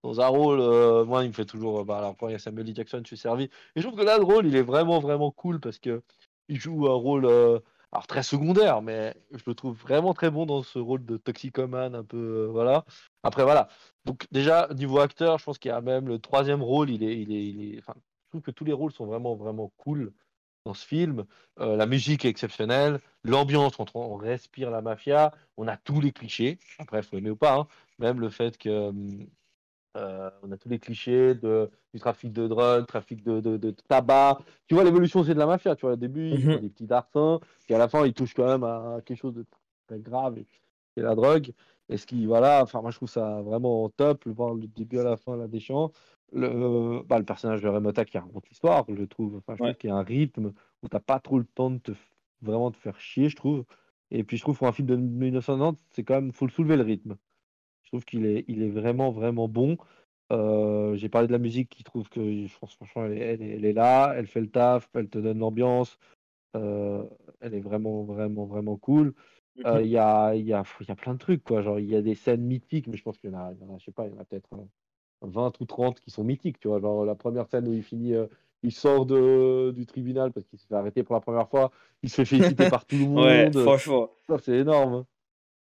dans 0.04 0.22
un 0.22 0.28
rôle. 0.28 0.60
euh, 0.60 1.06
moi, 1.06 1.24
il 1.24 1.30
me 1.30 1.34
fait 1.34 1.46
toujours. 1.46 1.86
Bah, 1.86 1.98
alors, 2.00 2.18
quand 2.18 2.28
il 2.28 2.34
y 2.34 2.36
a 2.36 2.40
Samuel. 2.40 2.76
Jackson, 2.76 3.00
je 3.04 3.08
suis 3.08 3.18
servi. 3.18 3.46
Et 3.46 3.82
je 3.82 3.88
trouve 3.88 3.98
que 4.00 4.06
là, 4.06 4.18
le 4.18 4.24
rôle, 4.24 4.46
il 4.48 4.56
est 4.56 4.62
vraiment, 4.62 5.00
vraiment 5.00 5.32
cool 5.32 5.60
parce 5.60 5.80
que 5.80 6.02
il 6.50 6.60
joue 6.60 6.88
un 6.88 6.94
rôle. 6.96 7.26
euh, 7.26 7.60
alors, 7.92 8.06
très 8.08 8.24
secondaire, 8.24 8.82
mais 8.82 9.16
je 9.32 9.44
le 9.48 9.56
trouve 9.56 9.76
vraiment 9.78 10.14
très 10.14 10.30
bon 10.30 10.46
dans 10.46 10.62
ce 10.64 10.78
rôle 10.80 11.06
de 11.06 11.18
toxicomane, 11.18 11.96
un 11.96 12.04
peu. 12.04 12.18
euh, 12.18 12.48
voilà. 12.52 12.86
Après, 13.24 13.44
voilà. 13.44 13.70
Donc, 14.06 14.28
déjà, 14.32 14.68
niveau 14.76 15.00
acteur, 15.00 15.40
je 15.40 15.46
pense 15.46 15.58
qu'il 15.60 15.70
y 15.70 15.74
a 15.74 15.82
même 15.82 16.08
le 16.08 16.20
troisième 16.20 16.62
rôle. 16.64 16.90
Il 16.92 17.04
est, 17.04 17.20
il 17.22 17.32
est, 17.34 17.46
il 17.48 17.76
est, 17.76 17.80
enfin, 17.80 17.96
je 17.98 18.30
trouve 18.32 18.42
que 18.42 18.52
tous 18.52 18.66
les 18.66 18.74
rôles 18.74 18.92
sont 18.94 19.06
vraiment, 19.06 19.36
vraiment 19.36 19.72
cool 19.78 20.14
dans 20.66 20.74
ce 20.74 20.86
film. 20.86 21.26
Euh, 21.60 21.76
la 21.76 21.86
musique 21.86 22.26
est 22.26 22.30
exceptionnelle. 22.30 23.00
L'ambiance, 23.24 23.80
on, 23.80 23.86
on 23.96 24.16
respire 24.16 24.72
la 24.72 24.82
mafia. 24.82 25.34
On 25.58 25.68
a 25.68 25.78
tous 25.78 26.02
les 26.02 26.12
clichés. 26.12 26.60
Après, 26.80 27.00
il 27.00 27.04
faut 27.04 27.18
aimer 27.18 27.32
ou 27.32 27.36
pas. 27.36 27.56
hein. 27.58 27.68
Même 28.00 28.20
le 28.20 28.30
fait 28.30 28.58
que. 28.58 28.90
hum, 28.90 29.28
euh, 29.98 30.30
on 30.44 30.52
a 30.52 30.58
tous 30.58 30.70
les 30.70 30.80
clichés 30.80 31.34
de, 31.36 31.70
du 31.94 32.00
trafic 32.00 32.32
de 32.32 32.48
drogue, 32.48 32.86
trafic 32.86 33.24
de, 33.24 33.40
de, 33.42 33.58
de 33.58 33.72
tabac. 33.72 34.40
Tu 34.68 34.76
vois, 34.76 34.84
l'évolution, 34.84 35.24
c'est 35.24 35.34
de 35.34 35.40
la 35.40 35.48
mafia. 35.48 35.76
Tu 35.76 35.82
vois, 35.82 35.94
au 35.94 35.96
début, 35.96 36.30
ils 36.30 36.40
Mhm. 36.40 36.52
font 36.52 36.60
des 36.60 36.70
petits 36.70 36.86
dartins, 36.88 37.40
puis 37.66 37.74
à 37.76 37.80
la 37.80 37.88
fin, 37.90 38.06
ils 38.06 38.14
touchent 38.14 38.36
quand 38.36 38.46
même 38.48 38.64
à 38.64 39.00
quelque 39.06 39.18
chose 39.18 39.34
de 39.34 39.46
très 39.88 40.00
grave, 40.00 40.38
c'est 40.96 41.04
la 41.04 41.16
drogue. 41.16 41.52
Et 41.90 41.98
ce 41.98 42.06
qui, 42.06 42.26
voilà, 42.28 42.62
enfin, 42.62 42.82
moi, 42.82 42.92
je 42.92 42.98
trouve 42.98 43.10
ça 43.10 43.42
vraiment 43.42 43.90
top, 43.90 44.26
le 44.26 44.32
voir 44.34 44.54
le 44.54 44.68
début 44.68 45.00
à 45.00 45.04
la 45.04 45.18
fin, 45.18 45.36
là, 45.36 45.48
des 45.48 45.60
champs. 45.60 45.92
Le, 46.32 47.02
bah, 47.04 47.18
le 47.20 47.26
personnage 47.26 47.62
de 47.62 47.68
Remota 47.68 48.06
qui 48.06 48.18
raconte 48.18 48.48
l'histoire, 48.50 48.86
je 48.90 49.04
trouve, 49.04 49.38
enfin, 49.38 49.56
je 49.56 49.60
Ouais. 49.60 49.74
trouve 49.74 49.78
qu'il 49.78 49.90
y 49.90 49.94
a 49.94 49.96
un 49.96 50.04
rythme 50.04 50.54
où 50.84 50.88
t'as 50.88 51.00
pas 51.00 51.20
trop 51.20 51.40
le 51.40 51.46
temps 51.46 51.72
de 51.72 51.80
te, 51.80 51.92
vraiment 52.42 52.72
te 52.72 52.78
faire 52.78 53.00
chier, 53.00 53.30
je 53.30 53.36
trouve. 53.36 53.66
Et 54.12 54.24
puis, 54.24 54.38
je 54.38 54.44
trouve 54.44 54.58
pour 54.58 54.68
un 54.68 54.72
film 54.72 54.88
de 54.88 54.96
1990, 54.96 55.88
c'est 55.92 56.04
quand 56.04 56.16
même, 56.16 56.32
faut 56.32 56.46
le 56.46 56.52
soulever 56.52 56.78
le 56.78 56.84
rythme. 56.84 57.18
Je 57.84 57.90
trouve 57.90 58.06
qu'il 58.06 58.26
est, 58.26 58.46
il 58.48 58.62
est 58.64 58.70
vraiment, 58.70 59.12
vraiment 59.12 59.48
bon. 59.48 59.78
Euh, 60.32 60.96
j'ai 60.96 61.10
parlé 61.10 61.28
de 61.28 61.32
la 61.34 61.40
musique 61.40 61.70
qui 61.70 61.84
trouve 61.84 62.10
que 62.10 62.46
je 62.48 62.60
pense 62.60 62.76
franchement 62.76 63.06
elle 63.06 63.14
est, 63.14 63.20
elle 63.22 63.42
est- 63.42 63.50
elle 63.58 63.66
est 63.66 63.74
là, 63.74 64.14
elle 64.16 64.28
fait 64.28 64.42
le 64.42 64.50
taf, 64.52 64.90
elle 64.96 65.10
te 65.10 65.18
donne 65.20 65.40
l'ambiance, 65.40 65.98
euh, 66.56 67.06
elle 67.42 67.54
est 67.56 67.62
vraiment 67.62 68.04
vraiment 68.04 68.46
vraiment 68.46 68.78
cool. 68.78 69.14
Euh, 69.66 69.82
Mhm. 69.82 69.84
Il 69.84 69.90
y 69.92 69.98
a 69.98 70.36
y 70.36 70.54
a 70.54 70.64
y 70.82 70.92
a 70.92 70.96
plein 70.96 71.14
de 71.16 71.20
trucs 71.20 71.44
quoi, 71.44 71.62
genre 71.64 71.80
il 71.80 71.88
y 71.88 71.96
a 71.96 72.02
des 72.04 72.16
scènes 72.16 72.44
mythiques, 72.46 72.88
mais 72.88 72.98
je 72.98 73.04
pense 73.04 73.18
qu'il 73.20 73.32
y 73.32 73.36
en 73.36 73.40
a, 73.40 73.54
il 73.54 73.60
y 73.60 73.64
en 73.66 73.76
a, 73.76 73.80
je 73.80 73.86
sais 73.86 73.92
pas, 73.94 74.08
il 74.08 74.14
y 74.14 74.18
en 74.18 74.20
a 74.22 74.26
peut-être 74.26 74.54
euh, 74.54 74.66
20 75.22 75.60
ou 75.62 75.66
30 75.66 76.00
qui 76.00 76.12
sont 76.12 76.24
mythiques, 76.24 76.60
tu 76.60 76.68
vois, 76.68 76.80
genre 76.80 77.06
la 77.06 77.16
première 77.16 77.48
scène 77.48 77.68
où 77.68 77.74
il 77.74 77.84
finit, 77.84 78.14
euh, 78.16 78.28
il 78.64 78.72
sort 78.72 79.06
de, 79.06 79.72
du 79.76 79.86
tribunal 79.86 80.32
parce 80.32 80.46
qu'il 80.48 80.60
se 80.60 80.68
fait 80.68 80.76
arrêter 80.76 81.04
pour 81.04 81.16
la 81.16 81.22
première 81.22 81.50
fois, 81.50 81.72
il 82.04 82.10
se 82.10 82.16
fait 82.18 82.26
féliciter 82.26 82.68
par 82.68 82.86
tout 82.86 82.98
le 82.98 83.06
Ouais, 83.16 83.50
monde, 83.50 83.54
franchement. 83.54 84.10
ça 84.28 84.38
c'est 84.40 84.58
énorme. 84.58 85.06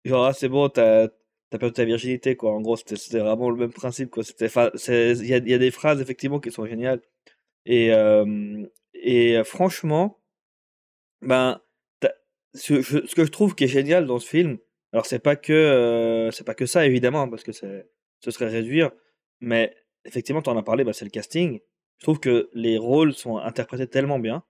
Genre, 0.05 0.25
ah, 0.27 0.33
c'est 0.33 0.49
bon, 0.49 0.69
t'as 0.69 1.09
t'as 1.51 1.59
perdu 1.59 1.73
ta 1.75 1.85
virginité, 1.85 2.37
quoi. 2.37 2.53
En 2.53 2.61
gros, 2.61 2.77
c'était 2.77 3.19
vraiment 3.21 3.49
le 3.51 3.57
même 3.57 3.73
principe, 3.73 4.11
quoi. 4.11 4.23
Il 4.39 5.25
y 5.27 5.51
y 5.51 5.55
a 5.55 5.59
des 5.59 5.71
phrases, 5.71 6.01
effectivement, 6.01 6.41
qui 6.41 6.51
sont 6.51 6.67
géniales. 6.67 7.01
Et, 7.67 7.93
euh, 7.95 8.67
et 8.95 9.39
euh, 9.39 9.45
franchement, 9.45 10.19
ben, 11.23 11.61
ce, 12.55 12.83
je- 12.83 13.07
ce 13.07 13.15
que 13.15 13.25
je 13.25 13.31
trouve 13.31 13.55
qui 13.55 13.65
est 13.65 13.69
génial 13.69 14.07
dans 14.07 14.19
ce 14.19 14.29
film, 14.29 14.59
alors 14.93 15.07
c'est 15.07 15.19
pas 15.19 15.37
que, 15.37 15.53
euh, 15.53 16.31
c'est 16.31 16.45
pas 16.45 16.55
que 16.55 16.67
ça, 16.67 16.87
évidemment, 16.87 17.29
parce 17.29 17.43
que 17.45 17.53
ce 17.53 17.85
serait 18.31 18.49
réduire, 18.49 18.93
mais 19.45 19.75
effectivement, 20.05 20.43
tu 20.43 20.51
en 20.51 20.57
as 20.57 20.63
parlé, 20.63 20.85
bah, 20.85 20.93
c'est 20.93 21.05
le 21.05 21.11
casting. 21.11 21.61
Je 21.99 22.05
trouve 22.05 22.21
que 22.21 22.51
les 22.55 22.79
rôles 22.79 23.13
sont 23.15 23.39
interprétés 23.39 23.87
tellement 23.87 24.19
bien. 24.19 24.43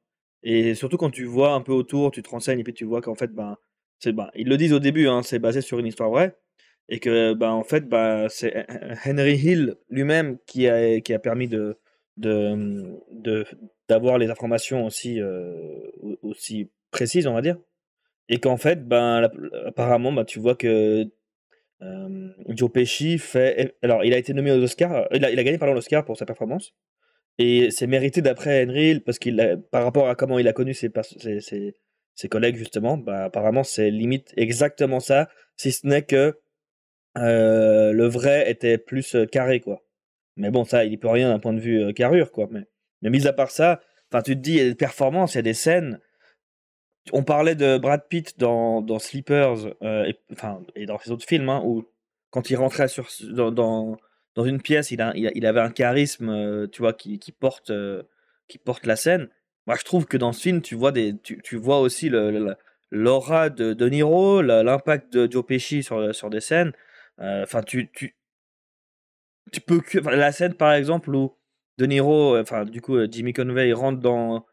Et 0.43 0.75
surtout 0.75 0.97
quand 0.99 1.11
tu 1.11 1.25
vois 1.25 1.53
un 1.55 1.61
peu 1.63 1.73
autour, 1.73 2.11
tu 2.11 2.23
te 2.23 2.29
renseignes 2.31 2.61
et 2.61 2.65
puis 2.65 2.75
tu 2.75 2.85
vois 2.85 3.01
qu'en 3.03 3.15
fait, 3.15 3.29
ben, 3.33 3.57
c'est, 3.99 4.13
ben, 4.13 4.31
ils 4.35 4.49
le 4.49 4.57
disent 4.57 4.73
au 4.73 4.79
début, 4.81 5.09
hein, 5.09 5.23
c'est 5.23 5.39
basé 5.39 5.61
sur 5.61 5.79
une 5.79 5.87
histoire 5.87 6.11
vraie. 6.11 6.37
Et 6.89 7.01
que, 7.01 7.33
ben, 7.35 7.51
en 7.51 7.65
fait, 7.65 7.89
ben, 7.89 8.29
c'est 8.29 8.67
Henry 9.07 9.37
Hill 9.37 9.77
lui-même 9.91 10.39
qui 10.47 10.69
a, 10.69 11.01
qui 11.01 11.15
a 11.15 11.19
permis 11.19 11.49
de, 11.49 11.79
de, 12.19 13.45
d'avoir 13.89 14.19
les 14.19 14.31
informations 14.31 14.85
aussi, 14.87 15.21
euh, 15.21 15.55
au- 16.03 16.19
aussi 16.23 16.71
précises, 16.91 17.27
on 17.27 17.35
va 17.35 17.43
dire. 17.43 17.59
Et 18.29 18.39
qu'en 18.41 18.57
fait, 18.57 18.87
ben, 18.89 19.31
apparemment, 19.67 20.25
tu 20.25 20.41
vois 20.41 20.55
que 20.55 21.07
euh, 21.85 22.29
Joe 22.49 22.71
Pesci 22.73 23.19
fait. 23.19 23.77
Alors, 23.83 24.05
il 24.05 24.13
a 24.15 24.19
été 24.19 24.33
nommé 24.35 24.51
aux 24.53 24.63
Oscars. 24.63 25.07
Il 25.13 25.25
a, 25.25 25.31
il 25.31 25.39
a 25.39 25.45
gagné 25.45 25.59
pardon, 25.59 25.75
l'Oscar 25.75 26.05
pour 26.05 26.17
sa 26.17 26.27
performance. 26.27 26.73
Et 27.39 27.71
c'est 27.71 27.87
mérité 27.87 28.23
d'après 28.23 28.65
Henry 28.65 29.01
parce 29.01 29.19
qu'il 29.19 29.63
par 29.71 29.85
rapport 29.85 30.09
à 30.09 30.15
comment 30.15 30.39
il 30.39 30.47
a 30.49 30.53
connu 30.53 30.73
ses, 30.73 30.91
ses, 31.41 31.75
ses- 32.15 32.29
collègues, 32.29 32.57
justement, 32.57 32.97
bah, 32.97 33.25
apparemment, 33.25 33.65
c'est 33.65 33.91
limite 33.91 34.33
exactement 34.37 35.01
ça, 35.01 35.29
si 35.57 35.73
ce 35.73 35.87
n'est 35.87 36.03
que 36.03 36.39
euh, 37.19 37.93
le 37.93 38.07
vrai 38.07 38.51
était 38.51 38.79
plus 38.79 39.15
euh, 39.15 39.27
carré, 39.27 39.61
quoi. 39.61 39.85
Mais 40.37 40.51
bon, 40.51 40.65
ça, 40.65 40.85
il 40.85 40.99
peut 40.99 41.09
rien 41.09 41.29
d'un 41.29 41.39
point 41.39 41.53
de 41.53 41.61
vue 41.61 41.83
euh, 41.83 41.93
carrure, 41.93 42.33
quoi. 42.33 42.49
Mais, 42.51 42.63
mais 43.03 43.11
mis 43.11 43.27
à 43.27 43.33
part 43.33 43.51
ça, 43.51 43.81
tu 44.25 44.37
te 44.37 44.41
dis, 44.41 44.53
il 44.53 44.59
y 44.59 44.61
a 44.61 44.69
des 44.69 44.75
performances, 44.75 45.35
il 45.35 45.39
y 45.39 45.41
a 45.41 45.43
des 45.43 45.55
scènes. 45.55 46.01
On 47.13 47.23
parlait 47.23 47.55
de 47.55 47.77
Brad 47.79 48.09
Pitt 48.09 48.39
dans, 48.39 48.81
dans 48.81 48.99
Sleepers, 48.99 49.67
euh, 49.83 50.05
et, 50.05 50.19
et 50.75 50.87
dans 50.87 50.99
ses 50.99 51.11
autres 51.11 51.27
films, 51.27 51.49
hein, 51.49 51.63
où 51.65 51.85
quand 52.31 52.51
il 52.51 52.57
rentrait 52.57 52.87
dans, 53.31 53.51
dans, 53.51 53.97
dans 54.35 54.45
une 54.45 54.61
pièce, 54.61 54.91
il, 54.91 55.03
a, 55.03 55.13
il, 55.15 55.47
avait 55.47 55.61
un 55.61 55.71
charisme, 55.71 56.31
euh, 56.31 56.67
tu 56.67 56.81
vois, 56.81 56.95
qui, 56.95 57.19
qui, 57.19 57.31
porte, 57.31 57.71
euh, 57.71 58.03
qui 58.49 58.59
porte 58.59 58.87
la 58.87 58.97
scène. 58.97 59.29
Moi, 59.67 59.77
je 59.79 59.85
trouve 59.85 60.07
que 60.07 60.17
dans 60.17 60.33
ce 60.33 60.41
film, 60.41 60.63
tu 60.63 60.75
vois, 60.75 60.93
des, 60.93 61.15
tu, 61.23 61.41
tu 61.43 61.57
vois 61.57 61.81
aussi 61.81 62.11
l'aura 62.91 63.51
de 63.51 63.73
De 63.75 63.89
Niro, 63.89 64.41
l'impact 64.43 65.13
de 65.13 65.31
Joe 65.31 65.45
Pesci 65.45 65.83
sur, 65.83 66.15
sur 66.15 66.31
des 66.31 66.41
scènes. 66.41 66.73
Enfin, 67.19 67.63
tu, 67.63 67.91
tu, 67.93 68.17
tu 69.53 69.61
peux 69.61 69.81
la 70.11 70.33
scène, 70.33 70.55
par 70.55 70.73
exemple, 70.73 71.15
où 71.15 71.35
De 71.79 71.87
Niro, 71.87 72.37
enfin, 72.39 72.65
du 72.65 72.81
coup, 72.83 72.99
Jimmy 73.11 73.33
Conway 73.33 73.73
rentre 73.73 74.01
dans, 74.01 74.45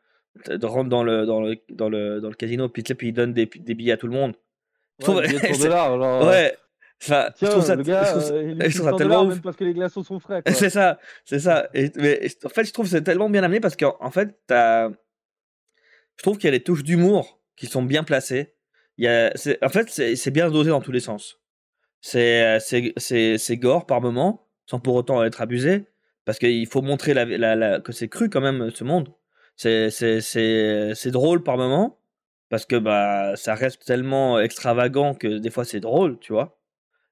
rentre 0.64 0.90
dans 0.90 1.04
le, 1.04 1.26
dans 1.26 1.42
le, 1.42 1.56
dans 1.70 1.90
le, 1.90 2.20
dans 2.22 2.30
le 2.30 2.36
casino, 2.36 2.70
puis, 2.70 2.84
puis 2.84 3.10
il 3.10 3.14
donne 3.14 3.34
des, 3.34 3.46
des 3.46 3.74
billets 3.76 3.94
à 3.94 3.98
tout 3.98 4.08
le 4.08 4.14
monde. 4.14 4.34
Je 5.00 5.06
Ouais, 5.06 5.12
trouve- 5.12 5.22
le 5.22 5.28
billet 5.28 5.40
de 5.40 5.48
100 5.48 5.54
c'est- 5.56 5.64
dollars, 5.64 5.98
genre, 6.00 6.24
euh, 6.24 6.30
Ouais, 6.30 6.58
Enfin, 7.04 7.30
je 7.42 7.46
trouve 7.48 7.64
ça, 7.64 7.76
le 7.76 7.82
gars, 7.82 8.04
je 8.04 8.10
trouve 8.12 8.22
ça- 8.24 8.34
euh, 8.36 8.44
il 8.44 8.50
je 8.50 8.54
utilise 8.54 8.76
trouve 8.76 8.86
ça 8.86 8.92
100 8.92 8.98
tellement 8.98 9.24
ouf. 9.24 9.30
même 9.30 9.42
parce 9.42 9.56
que 9.58 9.64
les 9.64 9.74
glaçons 9.74 10.04
sont 10.04 10.20
frais. 10.20 10.44
C'est 10.54 10.70
ça, 10.70 11.00
c'est 11.26 11.40
ça. 11.40 11.68
Et, 11.74 11.90
mais 11.96 12.28
en 12.46 12.50
fait, 12.50 12.64
je 12.64 12.72
trouve 12.72 12.86
que 12.86 12.92
c'est 12.92 13.02
tellement 13.02 13.28
bien 13.28 13.42
amené 13.44 13.60
parce 13.60 13.76
qu'en 13.76 13.98
en 14.00 14.12
fait, 14.12 14.38
t'as- 14.46 14.90
je 16.18 16.22
trouve 16.22 16.38
qu'il 16.38 16.46
y 16.46 16.54
a 16.54 16.58
des 16.58 16.64
touches 16.64 16.84
d'humour 16.84 17.40
qui 17.56 17.66
sont 17.66 17.82
bien 17.82 18.04
placées. 18.04 18.54
Il 18.98 19.06
y 19.06 19.08
a, 19.08 19.32
c'est- 19.36 19.58
en 19.66 19.70
fait, 19.70 19.90
c'est 19.90 20.16
c'est 20.16 20.30
bien 20.30 20.52
dosé 20.52 20.70
dans 20.70 20.82
tous 20.82 20.92
les 20.92 21.00
sens. 21.00 21.40
C'est 22.02 22.60
c'est- 22.60 23.58
gore 23.58 23.88
par 23.88 24.00
moment, 24.02 24.48
sans 24.68 24.80
pour 24.80 24.94
autant 24.94 25.24
être 25.24 25.42
abusé, 25.42 25.86
parce 26.26 26.38
qu'il 26.38 26.68
faut 26.68 26.84
montrer 26.84 27.16
la, 27.16 27.26
la- 27.26 27.56
la- 27.56 27.80
que 27.80 27.92
c'est 27.94 28.10
cru 28.10 28.30
quand 28.30 28.42
même 28.42 28.70
ce 28.70 28.84
monde. 28.84 29.10
C'est 29.56 29.90
c'est- 29.92 31.12
drôle 31.12 31.44
par 31.44 31.58
moment, 31.58 32.00
parce 32.50 32.66
que 32.66 32.76
bah, 32.78 33.36
ça 33.36 33.56
reste 33.56 33.86
tellement 33.86 34.40
extravagant 34.40 35.14
que 35.16 35.38
des 35.40 35.50
fois 35.52 35.66
c'est 35.66 35.80
drôle, 35.80 36.20
tu 36.20 36.34
vois? 36.34 36.60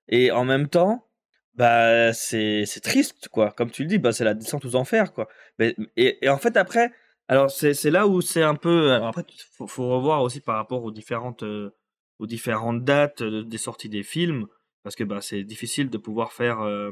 Et 0.09 0.31
en 0.31 0.45
même 0.45 0.67
temps, 0.69 1.07
bah, 1.55 2.13
c'est 2.13 2.65
triste, 2.83 3.29
quoi. 3.29 3.51
Comme 3.51 3.71
tu 3.71 3.83
le 3.83 3.89
dis, 3.89 3.97
bah, 3.99 4.11
c'est 4.13 4.23
la 4.23 4.33
descente 4.33 4.65
aux 4.65 4.75
enfers, 4.75 5.13
quoi. 5.13 5.27
Mais, 5.59 5.75
et, 5.97 6.29
en 6.29 6.37
fait, 6.37 6.57
après, 6.57 6.91
alors 7.27 7.51
c'est 7.51 7.91
là 7.91 8.07
où 8.07 8.21
c'est 8.21 8.43
un 8.43 8.55
peu. 8.55 8.93
après, 8.93 9.23
il 9.29 9.67
faut, 9.67 9.89
revoir 9.89 10.21
aussi 10.23 10.41
par 10.41 10.55
rapport 10.55 10.83
aux 10.83 10.91
différentes, 10.91 11.43
euh, 11.43 11.71
aux 12.19 12.27
différentes 12.27 12.83
dates 12.83 13.21
euh, 13.21 13.43
des 13.43 13.57
sorties 13.57 13.89
des 13.89 14.03
films, 14.03 14.47
parce 14.83 14.95
que 14.95 15.03
bah, 15.03 15.21
c'est 15.21 15.43
difficile 15.43 15.89
de 15.89 15.97
pouvoir 15.97 16.33
faire. 16.33 16.61
euh, 16.61 16.91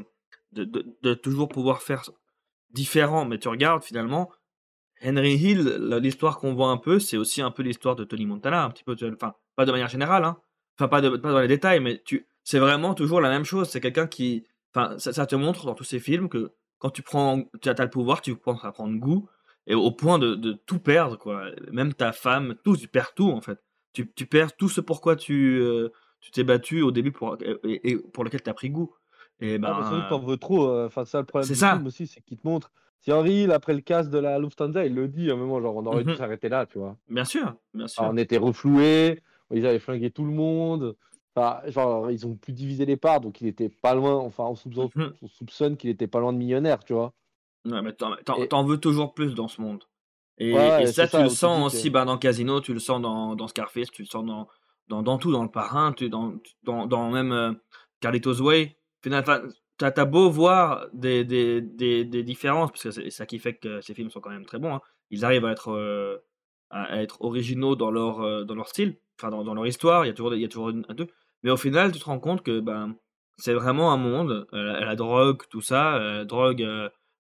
de, 0.54 0.64
de, 0.64 0.98
de 1.02 1.14
toujours 1.14 1.50
pouvoir 1.50 1.82
faire 1.82 2.10
différent. 2.72 3.26
Mais 3.26 3.38
tu 3.40 3.48
regardes 3.48 3.84
finalement, 3.84 4.30
Henry 5.06 5.36
Hill, 5.36 5.60
l'histoire 6.02 6.38
qu'on 6.40 6.54
voit 6.54 6.70
un 6.70 6.78
peu, 6.78 7.00
c'est 7.00 7.18
aussi 7.18 7.42
un 7.42 7.52
peu 7.52 7.64
l'histoire 7.64 7.96
de 7.96 8.04
Tony 8.04 8.26
Montana, 8.26 8.64
un 8.64 8.70
petit 8.70 8.84
peu. 8.84 8.96
Enfin, 9.14 9.34
pas 9.56 9.66
de 9.66 9.72
manière 9.72 9.90
générale, 9.90 10.24
hein. 10.26 10.38
Enfin, 10.80 10.88
pas, 10.88 11.02
de, 11.02 11.10
pas 11.10 11.32
dans 11.32 11.40
les 11.40 11.48
détails, 11.48 11.80
mais 11.80 12.02
tu, 12.06 12.28
c'est 12.44 12.60
vraiment 12.60 12.94
toujours 12.94 13.22
la 13.22 13.30
même 13.30 13.44
chose. 13.44 13.70
C'est 13.70 13.82
quelqu'un 13.82 14.08
qui. 14.08 14.46
Enfin, 14.74 14.98
ça, 15.00 15.14
ça 15.14 15.26
te 15.26 15.36
montre 15.36 15.66
dans 15.66 15.74
tous 15.76 15.84
ces 15.84 16.00
films 16.00 16.30
que 16.30 16.52
quand 16.80 16.90
tu 16.90 17.02
prends. 17.02 17.44
Tu 17.62 17.70
as, 17.70 17.76
le 17.84 17.90
pouvoir, 17.90 18.22
tu 18.22 18.36
penses 18.36 18.64
à 18.66 18.72
prendre 18.72 18.98
goût, 19.00 19.28
et 19.66 19.76
au 19.76 19.92
point 19.92 20.20
de, 20.20 20.36
de 20.36 20.54
tout 20.54 20.80
perdre, 20.80 21.18
quoi. 21.18 21.46
Même 21.72 21.94
ta 21.94 22.12
femme, 22.12 22.56
tout, 22.64 22.76
tu 22.78 22.88
perds 22.88 23.14
tout, 23.14 23.30
en 23.32 23.42
fait. 23.42 23.60
Tu, 23.94 24.12
tu 24.14 24.26
perds 24.28 24.56
tout 24.56 24.70
ce 24.70 24.82
pourquoi 24.82 25.16
tu 25.16 25.60
euh, 25.60 25.90
tu 26.22 26.30
t'es 26.32 26.44
battu 26.44 26.82
au 26.82 26.92
début 26.92 27.12
pour, 27.12 27.38
et, 27.64 27.92
et 27.92 27.98
pour 27.98 28.24
lequel 28.24 28.42
tu 28.44 28.50
as 28.50 28.54
pris 28.54 28.70
goût. 28.70 28.94
Et 29.40 29.56
Ah, 29.64 29.80
ben. 29.92 30.06
t'en 30.10 30.20
veux 30.20 30.38
trop. 30.38 30.68
euh, 30.70 30.88
Enfin, 30.88 31.06
ça, 31.06 31.20
le 31.20 31.26
problème 31.26 31.48
du 31.50 31.56
ça. 31.56 31.74
film 31.74 31.86
aussi, 31.88 32.08
c'est 32.08 32.22
qu'il 32.22 32.38
te 32.38 32.48
montre. 32.48 32.72
Si 33.00 33.12
Henry, 33.12 33.50
après 33.52 33.74
le 33.74 33.82
casse 33.82 34.10
de 34.10 34.18
la 34.18 34.40
Lufthansa, 34.40 34.86
il 34.86 34.94
le 34.96 35.08
dit 35.08 35.30
à 35.30 35.34
un 35.34 35.38
moment, 35.38 35.62
genre, 35.62 35.76
on 35.76 35.86
aurait 35.86 36.04
dû 36.04 36.10
Mhm. 36.12 36.18
s'arrêter 36.18 36.50
là, 36.50 36.66
tu 36.66 36.78
vois. 36.80 36.98
Bien 37.10 37.24
sûr, 37.26 37.54
bien 37.74 37.88
sûr. 37.88 38.04
on 38.04 38.18
était 38.18 38.38
refloués, 38.38 39.22
ils 39.52 39.66
avaient 39.66 39.80
flingué 39.80 40.12
tout 40.12 40.26
le 40.26 40.32
monde. 40.32 40.96
Enfin, 41.36 41.62
genre, 41.68 42.10
ils 42.12 42.26
ont 42.26 42.36
plus 42.36 42.52
divisé 42.54 42.86
les 42.86 42.98
parts, 42.98 43.22
donc 43.22 43.40
il 43.42 43.48
était 43.48 43.70
pas 43.70 43.94
loin. 43.94 44.16
Enfin, 44.16 44.46
on 44.46 44.56
soupçonne, 44.56 44.90
Mhm. 44.96 45.14
on 45.22 45.28
soupçonne 45.28 45.78
qu'il 45.78 45.90
était 45.92 46.08
pas 46.08 46.20
loin 46.20 46.34
de 46.34 46.38
millionnaire, 46.40 46.84
tu 46.84 46.94
vois. 46.94 47.14
Ouais, 47.66 47.82
mais 47.82 47.94
t'en, 47.94 48.16
Et- 48.16 48.50
veux 48.68 48.78
toujours 48.80 49.14
plus 49.14 49.36
dans 49.36 49.48
ce 49.48 49.62
monde. 49.62 49.84
Et, 50.40 50.54
Ouais, 50.54 50.70
ouais, 50.70 50.84
et 50.84 50.88
ça, 50.88 51.06
tu 51.06 51.12
ça, 51.12 51.24
le 51.24 51.30
sens 51.30 51.66
aussi 51.76 51.88
que- 51.90 51.94
bah, 51.94 52.06
dans 52.06 52.18
Casino, 52.18 52.60
tu 52.62 52.74
le 52.74 52.80
sens 52.80 53.02
dans, 53.02 53.36
dans 53.36 53.48
Scarface, 53.48 53.90
tu 53.92 54.02
le 54.04 54.08
sens 54.08 54.26
dans, 54.26 54.48
dans, 54.88 55.02
dans 55.04 55.18
tout, 55.18 55.32
dans 55.32 55.44
Le 55.44 55.50
Parrain, 55.50 55.94
tu, 55.94 56.10
dans, 56.10 56.34
dans, 56.64 56.86
dans 56.88 57.10
même 57.12 57.32
euh, 57.32 57.54
Carlitos 58.02 58.42
Way. 58.42 58.76
Final, 59.04 59.24
t'as, 59.78 60.06
beau 60.06 60.30
voir 60.30 60.88
des, 60.94 61.24
des, 61.24 61.62
des, 61.62 62.24
différences, 62.24 62.72
parce 62.72 62.84
que 62.84 62.92
c'est 62.92 63.10
ça 63.10 63.26
qui 63.26 63.40
fait 63.40 63.56
que 63.56 63.82
ces 63.82 63.94
films 63.94 64.10
sont 64.10 64.20
quand 64.20 64.30
même 64.30 64.46
très 64.46 64.60
bons. 64.60 64.76
hein. 64.76 64.82
Ils 65.10 65.24
arrivent 65.24 65.46
à 65.46 65.52
être, 65.52 65.72
euh, 65.72 66.18
à, 66.70 67.02
être 67.02 67.22
originaux 67.22 67.76
dans 67.76 67.92
leur, 67.92 68.22
euh, 68.22 68.44
dans 68.44 68.56
leur 68.56 68.68
style, 68.68 68.98
enfin 69.20 69.30
dans, 69.30 69.54
leur 69.54 69.68
histoire, 69.68 70.06
il 70.06 70.10
y 70.10 70.12
a 70.12 70.14
toujours, 70.14 70.36
il 70.36 70.42
y 70.42 70.46
a 70.46 70.48
toujours 70.48 70.70
un 70.70 70.94
deux. 70.94 71.08
Mais 71.44 71.52
au 71.52 71.58
final, 71.58 71.92
tu 71.92 72.00
te 72.00 72.06
rends 72.06 72.20
compte 72.20 72.44
que 72.44 72.60
ben, 72.60 72.96
c'est 73.38 73.54
vraiment 73.54 73.94
un 73.94 73.98
monde, 73.98 74.48
euh, 74.54 74.80
la, 74.80 74.96
drogue, 74.96 75.44
tout 75.50 75.62
ça, 75.62 76.24
drogue, 76.26 76.68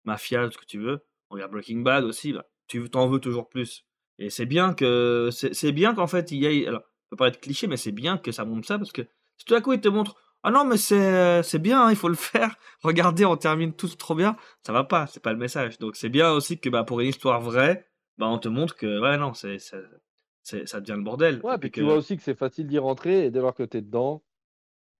mafia, 0.05 0.49
ce 0.51 0.57
que 0.57 0.65
tu 0.65 0.79
veux. 0.79 0.99
On 1.29 1.35
regarde 1.35 1.51
Breaking 1.51 1.81
Bad 1.81 2.03
aussi, 2.03 2.31
là. 2.31 2.45
tu 2.67 2.89
t'en 2.89 3.07
veux 3.07 3.19
toujours 3.19 3.49
plus. 3.49 3.85
Et 4.19 4.29
c'est 4.29 4.45
bien 4.45 4.73
que 4.73 5.29
c'est 5.31 5.71
bien 5.71 5.93
qu'en 5.93 6.07
fait 6.07 6.31
il 6.31 6.39
y 6.39 6.45
ait. 6.45 6.67
Alors, 6.67 6.81
ça 6.81 7.09
peut 7.11 7.17
pas 7.17 7.27
être 7.27 7.39
cliché, 7.39 7.67
mais 7.67 7.77
c'est 7.77 7.91
bien 7.91 8.17
que 8.17 8.31
ça 8.31 8.45
montre 8.45 8.67
ça 8.67 8.77
parce 8.77 8.91
que 8.91 9.03
si 9.37 9.45
tout 9.45 9.53
à 9.53 9.61
coup 9.61 9.73
il 9.73 9.79
te 9.79 9.87
montre 9.87 10.15
Ah 10.47 10.51
non, 10.51 10.63
mais 10.63 10.77
c'est 10.77 11.43
c'est 11.43 11.59
bien, 11.59 11.83
hein, 11.83 11.89
il 11.89 11.97
faut 11.97 12.07
le 12.07 12.15
faire. 12.15 12.55
Regardez, 12.81 13.25
on 13.25 13.35
termine 13.35 13.73
tout 13.73 13.89
trop 13.89 14.15
bien. 14.15 14.37
Ça 14.65 14.71
va 14.71 14.85
pas, 14.85 15.05
c'est 15.07 15.19
pas 15.21 15.33
le 15.33 15.37
message. 15.39 15.77
Donc 15.79 15.97
c'est 15.97 16.07
bien 16.09 16.31
aussi 16.31 16.57
que 16.57 16.69
bah, 16.69 16.83
pour 16.85 17.01
une 17.01 17.09
histoire 17.09 17.41
vraie, 17.41 17.85
bah, 18.17 18.27
on 18.27 18.37
te 18.39 18.47
montre 18.47 18.75
que 18.77 18.99
ouais, 19.01 19.17
non, 19.17 19.33
c'est 19.33 19.59
c'est- 19.59 19.83
c'est- 20.43 20.65
ça 20.65 20.79
devient 20.79 20.95
le 20.97 21.03
bordel. 21.03 21.41
Ouais, 21.43 21.55
Et 21.55 21.57
puis 21.57 21.69
que 21.69 21.81
tu 21.81 21.85
vois 21.85 21.95
aussi 21.95 22.15
que 22.15 22.23
c'est 22.23 22.33
facile 22.37 22.67
d'y 22.67 22.77
rentrer, 22.79 23.25
et 23.25 23.31
dès 23.31 23.39
lors 23.41 23.53
que 23.53 23.63
t'es 23.63 23.81
dedans, 23.81 24.23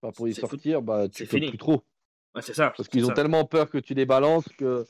bah, 0.02 0.10
pour 0.14 0.28
y 0.28 0.34
C'est 0.34 0.42
fou- 0.42 0.48
sortir, 0.48 0.82
bah, 0.82 1.08
tu 1.08 1.24
fini. 1.24 1.48
plus 1.48 1.56
trop. 1.58 1.82
ouais, 2.34 2.42
c'est 2.42 2.52
ça. 2.54 2.74
Parce 2.76 2.88
qu'ils 2.90 3.04
ont 3.06 3.08
ça. 3.08 3.14
tellement 3.14 3.46
peur 3.46 3.70
que 3.70 3.78
tu 3.78 3.94
les 3.94 4.04
balances 4.04 4.48
que. 4.58 4.84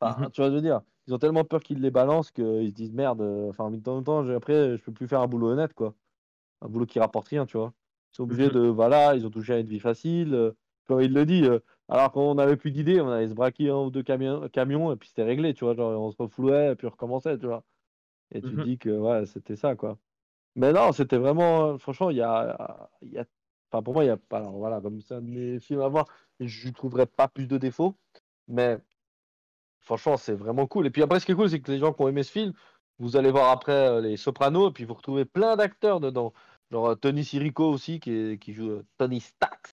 Enfin, 0.00 0.20
Mhm. 0.20 0.30
tu 0.32 0.40
vois, 0.42 0.50
je 0.50 0.54
veux 0.56 0.60
dire, 0.60 0.82
ils 1.06 1.14
ont 1.14 1.18
tellement 1.18 1.44
peur 1.44 1.62
qu'ils 1.62 1.80
les 1.80 1.90
balancent 1.90 2.30
qu'ils 2.30 2.68
se 2.68 2.74
disent 2.74 2.92
merde, 2.92 3.22
euh, 3.22 3.48
enfin, 3.48 3.64
en 3.64 3.70
même 3.70 3.80
temps, 3.82 4.28
après, 4.36 4.76
je 4.76 4.82
peux 4.82 4.92
plus 4.92 5.08
faire 5.08 5.20
un 5.22 5.26
boulot 5.28 5.52
honnête, 5.52 5.72
quoi. 5.72 5.94
Un 6.60 6.68
boulot 6.68 6.84
qui 6.84 6.98
rapporte 7.00 7.28
rien, 7.28 7.46
tu 7.46 7.56
vois. 7.56 7.72
Ils 8.14 8.16
sont 8.18 8.22
obligés 8.24 8.50
de. 8.50 8.60
Voilà, 8.60 9.14
ils 9.16 9.26
ont 9.26 9.30
touché 9.30 9.54
à 9.54 9.58
une 9.60 9.66
vie 9.68 9.80
facile. 9.80 10.34
euh, 10.34 10.52
comme 10.86 11.00
il 11.00 11.12
le 11.14 11.26
dit, 11.26 11.44
euh, 11.44 11.60
alors 11.88 12.12
qu'on 12.12 12.34
n'avait 12.34 12.56
plus 12.56 12.70
d'idées, 12.72 13.00
on 13.00 13.08
allait 13.10 13.28
se 13.28 13.34
braquer 13.34 13.70
un 13.70 13.76
ou 13.78 13.90
deux 13.90 14.02
camions, 14.02 14.48
camions 14.50 14.92
et 14.92 14.96
puis 14.96 15.08
c'était 15.08 15.22
réglé, 15.24 15.54
tu 15.54 15.64
vois. 15.64 15.74
Genre, 15.74 16.00
on 16.00 16.10
se 16.10 16.16
reflouait 16.22 16.72
et 16.72 16.76
puis 16.76 16.86
on 16.86 16.90
recommençait, 16.90 17.38
tu 17.38 17.46
vois. 17.46 17.64
Et 18.32 18.42
tu 18.42 18.56
te 18.56 18.56
Mhm. 18.56 18.62
dis 18.62 18.78
que, 18.78 18.90
ouais, 18.90 19.26
c'était 19.26 19.56
ça, 19.56 19.76
quoi. 19.76 19.98
Mais 20.56 20.72
non, 20.72 20.92
c'était 20.92 21.18
vraiment. 21.18 21.78
Franchement, 21.78 22.10
il 22.10 22.18
y 22.18 22.22
a. 22.22 22.90
y 23.02 23.18
a... 23.18 23.26
Enfin, 23.72 23.82
pour 23.82 23.94
moi, 23.94 24.04
il 24.04 24.08
y 24.08 24.10
a 24.10 24.16
pas. 24.18 24.38
Alors 24.38 24.52
voilà, 24.58 24.80
comme 24.80 25.00
c'est 25.00 25.14
un 25.14 25.22
de 25.22 25.28
mes 25.30 25.60
films 25.60 25.80
à 25.82 25.88
voir, 25.88 26.06
je 26.40 26.68
ne 26.68 26.72
trouverais 26.74 27.06
pas 27.06 27.28
plus 27.28 27.46
de 27.48 27.58
défauts. 27.58 27.96
Mais 28.48 28.78
franchement, 29.80 30.16
c'est 30.16 30.34
vraiment 30.34 30.66
cool. 30.66 30.86
Et 30.86 30.90
puis 30.90 31.02
après, 31.02 31.20
ce 31.20 31.26
qui 31.26 31.32
est 31.32 31.34
cool, 31.34 31.50
c'est 31.50 31.60
que 31.60 31.70
les 31.72 31.78
gens 31.78 31.92
qui 31.92 32.02
ont 32.02 32.08
aimé 32.08 32.22
ce 32.22 32.32
film, 32.32 32.52
vous 32.98 33.16
allez 33.16 33.30
voir 33.30 33.50
après 33.50 33.72
euh, 33.72 34.00
les 34.00 34.16
Sopranos, 34.16 34.70
et 34.70 34.72
puis 34.72 34.84
vous 34.84 34.94
retrouvez 34.94 35.24
plein 35.24 35.56
d'acteurs 35.56 36.00
dedans. 36.00 36.32
Genre 36.74 36.88
euh, 36.90 36.94
Tony 36.96 37.24
Sirico 37.24 37.70
aussi, 37.70 38.00
qui, 38.00 38.10
est- 38.10 38.38
qui 38.38 38.52
joue 38.52 38.68
euh, 38.70 38.82
Tony 38.98 39.20
Stax. 39.20 39.70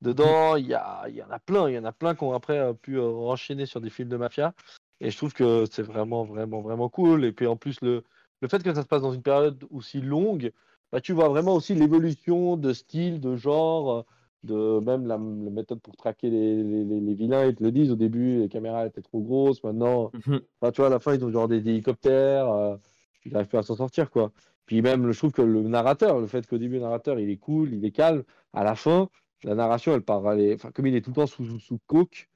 Dedans, 0.00 0.54
il 0.56 0.66
y, 0.66 0.74
a, 0.74 1.04
il 1.08 1.16
y 1.16 1.22
en 1.22 1.30
a 1.30 1.40
plein. 1.40 1.68
Il 1.68 1.74
y 1.74 1.78
en 1.78 1.84
a 1.84 1.90
plein 1.92 2.14
qui 2.14 2.22
ont 2.22 2.32
après 2.34 2.58
euh, 2.58 2.72
pu 2.72 3.00
enchaîner 3.00 3.66
sur 3.66 3.80
des 3.80 3.90
films 3.90 4.08
de 4.10 4.16
mafia. 4.16 4.54
Et 5.00 5.10
je 5.10 5.16
trouve 5.16 5.32
que 5.34 5.64
c'est 5.70 5.82
vraiment, 5.82 6.24
vraiment, 6.24 6.60
vraiment 6.60 6.88
cool. 6.88 7.24
Et 7.24 7.32
puis 7.32 7.46
en 7.48 7.56
plus, 7.56 7.80
le, 7.80 8.04
le 8.40 8.48
fait 8.48 8.62
que 8.62 8.72
ça 8.72 8.82
se 8.82 8.86
passe 8.86 9.02
dans 9.02 9.12
une 9.12 9.22
période 9.22 9.64
aussi 9.70 10.00
longue, 10.00 10.52
bah, 10.92 11.00
tu 11.00 11.12
vois 11.12 11.28
vraiment 11.28 11.54
aussi 11.54 11.74
l'évolution 11.74 12.56
de 12.56 12.72
style, 12.72 13.20
de 13.20 13.34
genre, 13.36 14.06
de 14.44 14.78
même 14.80 15.06
la, 15.06 15.16
la 15.16 15.50
méthode 15.50 15.80
pour 15.80 15.96
traquer 15.96 16.30
les, 16.30 16.62
les, 16.62 16.84
les- 16.84 17.00
les 17.00 17.14
vilains. 17.14 17.46
Ils 17.46 17.56
te 17.56 17.64
le 17.64 17.72
disent 17.72 17.90
au 17.90 17.96
début, 17.96 18.38
les 18.38 18.48
caméras 18.48 18.86
étaient 18.86 19.02
trop 19.02 19.20
grosses. 19.20 19.64
Maintenant, 19.64 20.12
Mhm. 20.26 20.40
Enfin, 20.60 20.72
tu 20.72 20.80
vois, 20.80 20.86
à 20.86 20.90
la 20.90 21.00
fin, 21.00 21.14
ils 21.14 21.24
ont 21.24 21.30
genre 21.32 21.48
des 21.48 21.56
hélicoptères, 21.68 22.48
euh, 22.48 22.76
ils 23.24 23.32
n'arrivent 23.32 23.48
plus 23.48 23.58
à 23.58 23.62
s'en 23.62 23.76
sortir, 23.76 24.10
quoi. 24.10 24.30
Puis 24.66 24.82
même, 24.82 25.10
je 25.12 25.18
trouve 25.18 25.32
que 25.32 25.42
le 25.42 25.62
narrateur, 25.62 26.20
le 26.20 26.26
fait 26.26 26.46
qu'au 26.46 26.58
début, 26.58 26.74
le 26.76 26.80
narrateur, 26.82 27.18
il 27.20 27.30
est 27.30 27.36
cool, 27.38 27.72
il 27.74 27.84
est 27.84 27.92
calme, 27.92 28.24
à 28.52 28.64
la 28.64 28.74
fin, 28.74 29.08
la 29.44 29.54
narration, 29.54 29.94
elle 29.94 30.02
part, 30.02 30.30
elle 30.32 30.40
est- 30.40 30.54
enfin, 30.54 30.70
comme 30.72 30.86
il 30.86 30.94
est 30.96 31.00
tout 31.02 31.10
le 31.10 31.16
temps 31.16 31.26
sous, 31.26 31.58
sous 31.60 31.78
coke, 31.86 32.28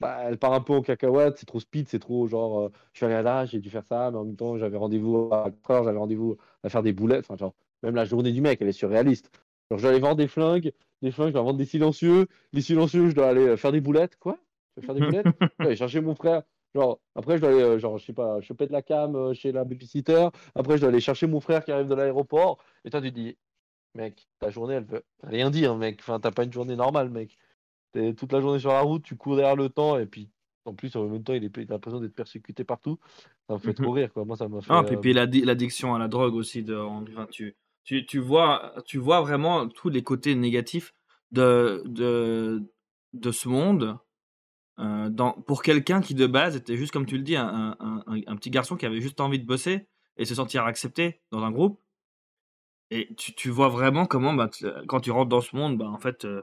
bah, 0.00 0.18
elle 0.24 0.38
part 0.38 0.52
un 0.52 0.60
peu 0.60 0.72
en 0.74 0.82
cacahuète, 0.82 1.38
c'est 1.38 1.46
trop 1.46 1.60
speed, 1.60 1.88
c'est 1.88 1.98
trop 1.98 2.26
genre, 2.26 2.60
euh, 2.66 2.68
je 2.92 2.98
suis 2.98 3.06
allé 3.06 3.22
là, 3.22 3.46
j'ai 3.46 3.60
dû 3.60 3.70
faire 3.70 3.84
ça, 3.84 4.10
mais 4.10 4.18
en 4.18 4.24
même 4.24 4.36
temps, 4.36 4.58
j'avais 4.58 4.76
rendez-vous 4.76 5.30
à 5.32 5.50
4 5.50 5.70
heures, 5.70 5.84
j'avais 5.84 5.98
rendez-vous 5.98 6.36
à 6.62 6.68
faire 6.68 6.82
des 6.82 6.92
boulettes, 6.92 7.24
enfin, 7.28 7.36
genre, 7.36 7.54
même 7.82 7.94
la 7.94 8.04
journée 8.04 8.32
du 8.32 8.40
mec, 8.40 8.60
elle 8.60 8.68
est 8.68 8.72
surréaliste. 8.72 9.30
Genre, 9.70 9.78
je 9.78 9.82
dois 9.84 9.90
aller 9.92 10.00
vendre 10.00 10.16
des 10.16 10.28
flingues, 10.28 10.72
des 11.02 11.10
flingues, 11.12 11.28
je 11.28 11.32
dois 11.34 11.42
vendre 11.42 11.58
des 11.58 11.64
silencieux, 11.64 12.26
les 12.52 12.60
silencieux, 12.62 13.08
je 13.10 13.14
dois 13.14 13.28
aller 13.28 13.46
euh, 13.48 13.56
faire 13.56 13.72
des 13.72 13.80
boulettes, 13.80 14.16
quoi? 14.18 14.38
Je 14.76 14.80
vais 14.80 14.86
faire 14.86 14.94
des 14.94 15.02
boulettes? 15.02 15.28
Je 15.40 15.62
dois 15.62 15.68
aller 15.70 15.76
chercher 15.76 16.00
mon 16.00 16.14
frère. 16.16 16.42
Genre, 16.74 16.98
après, 17.14 17.36
je 17.36 17.42
dois 17.42 17.50
aller, 17.50 17.62
euh, 17.62 17.78
genre, 17.78 17.98
je 17.98 18.04
sais 18.06 18.12
pas, 18.12 18.40
choper 18.40 18.66
de 18.66 18.72
la 18.72 18.82
cam 18.82 19.14
euh, 19.14 19.32
chez 19.32 19.52
la 19.52 19.64
babysitter. 19.64 20.28
Après, 20.54 20.76
je 20.76 20.80
dois 20.80 20.88
aller 20.88 21.00
chercher 21.00 21.26
mon 21.26 21.40
frère 21.40 21.64
qui 21.64 21.70
arrive 21.70 21.86
de 21.86 21.94
l'aéroport. 21.94 22.58
Et 22.84 22.90
toi, 22.90 23.00
tu 23.00 23.12
dis, 23.12 23.36
mec, 23.94 24.26
ta 24.40 24.50
journée, 24.50 24.74
elle 24.74 24.84
veut 24.84 25.04
rien 25.22 25.50
dire, 25.50 25.76
mec. 25.76 25.98
Enfin, 26.00 26.18
t'as 26.18 26.32
pas 26.32 26.44
une 26.44 26.52
journée 26.52 26.74
normale, 26.74 27.10
mec. 27.10 27.36
T'es 27.92 28.12
toute 28.14 28.32
la 28.32 28.40
journée 28.40 28.58
sur 28.58 28.70
la 28.70 28.80
route, 28.80 29.04
tu 29.04 29.16
cours 29.16 29.36
derrière 29.36 29.54
le 29.54 29.68
temps. 29.68 29.98
Et 29.98 30.06
puis, 30.06 30.30
en 30.64 30.74
plus, 30.74 30.96
en 30.96 31.06
même 31.06 31.22
temps, 31.22 31.34
il 31.34 31.44
est, 31.44 31.70
l'impression 31.70 32.00
d'être 32.00 32.14
persécuté 32.14 32.64
partout. 32.64 32.98
Ça 33.48 33.54
me 33.54 33.58
fait 33.60 33.74
trop 33.74 33.92
rire, 33.92 34.12
quoi. 34.12 34.24
Moi, 34.24 34.36
ça 34.36 34.48
m'a 34.48 34.60
fait. 34.60 34.72
Ah, 34.72 34.82
puis, 34.82 34.96
euh, 34.96 35.00
puis 35.00 35.12
l'addiction 35.12 35.94
à 35.94 35.98
la 36.00 36.08
drogue 36.08 36.34
aussi. 36.34 36.64
De, 36.64 36.74
en- 36.74 37.02
enfin, 37.02 37.28
tu, 37.30 37.54
tu, 37.84 38.04
tu, 38.04 38.18
vois, 38.18 38.74
tu 38.84 38.98
vois 38.98 39.20
vraiment 39.20 39.68
tous 39.68 39.90
les 39.90 40.02
côtés 40.02 40.34
négatifs 40.34 40.92
de, 41.30 41.82
de, 41.86 42.64
de 43.12 43.30
ce 43.30 43.48
monde. 43.48 43.96
Euh, 44.78 45.08
dans, 45.10 45.32
pour 45.32 45.62
quelqu'un 45.62 46.00
qui 46.00 46.14
de 46.14 46.26
base 46.26 46.56
était 46.56 46.76
juste, 46.76 46.92
comme 46.92 47.06
tu 47.06 47.16
le 47.16 47.22
dis, 47.22 47.36
un, 47.36 47.76
un, 47.80 48.02
un- 48.06 48.20
un 48.26 48.36
petit 48.36 48.50
garçon 48.50 48.76
qui 48.76 48.86
avait 48.86 49.00
juste 49.00 49.20
envie 49.20 49.38
de 49.38 49.46
bosser 49.46 49.86
et 50.16 50.24
se 50.24 50.34
sentir 50.34 50.64
accepté 50.64 51.20
dans 51.30 51.42
un 51.44 51.50
groupe. 51.50 51.80
Et 52.90 53.14
tu, 53.16 53.34
tu 53.34 53.50
vois 53.50 53.68
vraiment 53.68 54.06
comment, 54.06 54.34
bah, 54.34 54.50
quand 54.88 55.00
tu 55.00 55.10
rentres 55.10 55.28
dans 55.28 55.40
ce 55.40 55.56
monde, 55.56 55.78
bah, 55.78 55.88
en 55.88 55.98
fait, 55.98 56.24
euh, 56.24 56.42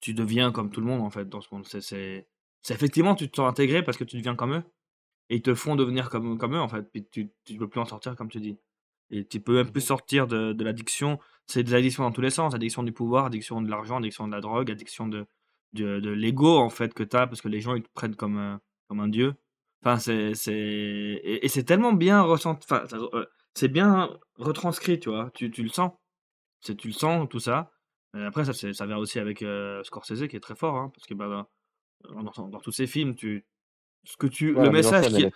tu 0.00 0.14
deviens 0.14 0.50
comme 0.52 0.70
tout 0.70 0.80
le 0.80 0.86
monde 0.86 1.00
en 1.02 1.10
fait 1.10 1.28
dans 1.28 1.40
ce 1.40 1.48
monde. 1.52 1.66
C'est, 1.66 2.26
effectivement, 2.70 3.14
tu 3.14 3.30
te 3.30 3.36
sens 3.36 3.48
intégré 3.48 3.82
parce 3.82 3.96
que 3.98 4.04
tu 4.04 4.16
deviens 4.16 4.34
comme 4.34 4.54
eux. 4.54 4.62
Et 5.30 5.36
ils 5.36 5.42
te 5.42 5.54
font 5.54 5.76
devenir 5.76 6.10
comme, 6.10 6.38
comme 6.38 6.54
eux 6.54 6.60
en 6.60 6.68
fait. 6.68 6.82
Puis 6.92 7.06
tu, 7.10 7.30
tu 7.44 7.56
peux 7.56 7.68
plus 7.68 7.80
en 7.80 7.84
sortir 7.86 8.16
comme 8.16 8.28
tu 8.28 8.40
dis. 8.40 8.58
Et 9.10 9.26
tu 9.26 9.40
peux 9.40 9.54
même 9.54 9.70
plus 9.70 9.80
sortir 9.82 10.26
de, 10.26 10.52
de 10.52 10.64
l'addiction. 10.64 11.18
C'est 11.46 11.62
des 11.62 11.74
addictions 11.74 12.02
dans 12.02 12.12
tous 12.12 12.20
les 12.22 12.30
sens. 12.30 12.54
Addiction 12.54 12.82
du 12.82 12.92
pouvoir, 12.92 13.26
addiction 13.26 13.62
de 13.62 13.70
l'argent, 13.70 13.98
addiction 13.98 14.26
de 14.26 14.32
la 14.32 14.40
drogue, 14.40 14.70
addiction 14.70 15.06
de, 15.06 15.26
de, 15.72 16.00
de 16.00 16.10
l'ego, 16.10 16.58
en 16.58 16.70
fait, 16.70 16.94
que 16.94 17.02
tu 17.02 17.16
as, 17.16 17.26
parce 17.26 17.40
que 17.42 17.48
les 17.48 17.60
gens, 17.60 17.74
ils 17.74 17.82
te 17.82 17.88
prennent 17.94 18.16
comme, 18.16 18.36
un- 18.38 18.60
comme 18.88 19.00
un 19.00 19.08
dieu. 19.08 19.34
Enfin, 19.84 19.98
c'est... 19.98 20.34
c'est- 20.34 20.52
Et, 20.54 21.44
et 21.44 21.48
c'est 21.48 21.64
tellement 21.64 21.92
bien 21.92 22.22
ressenti... 22.22 22.66
Enfin, 22.70 22.84
euh, 23.14 23.26
c'est 23.54 23.68
bien 23.68 24.18
retranscrit, 24.36 25.00
tu 25.00 25.10
vois. 25.10 25.30
Tu, 25.34 25.50
tu 25.50 25.62
le 25.62 25.68
sens. 25.68 25.92
C'est, 26.60 26.76
tu 26.76 26.88
le 26.88 26.94
sens, 26.94 27.28
tout 27.28 27.40
ça. 27.40 27.72
Et 28.16 28.22
après, 28.22 28.44
ça, 28.44 28.52
c'est- 28.52 28.72
ça 28.74 28.86
vient 28.86 28.98
aussi 28.98 29.18
avec 29.18 29.42
euh, 29.42 29.82
Scorsese, 29.84 30.28
qui 30.28 30.36
est 30.36 30.40
très 30.40 30.54
fort, 30.56 30.76
hein, 30.76 30.90
parce 30.94 31.06
que 31.06 31.14
bah, 31.14 31.48
dans, 32.10 32.22
dans- 32.22 32.48
dans 32.48 32.60
tous 32.60 32.72
ses 32.72 32.86
films, 32.86 33.14
tu... 33.14 33.44
Ce 34.04 34.16
que 34.16 34.26
tu, 34.26 34.52
Ouais, 34.54 34.64
le 34.64 34.70
message 34.70 35.08
qui, 35.14 35.26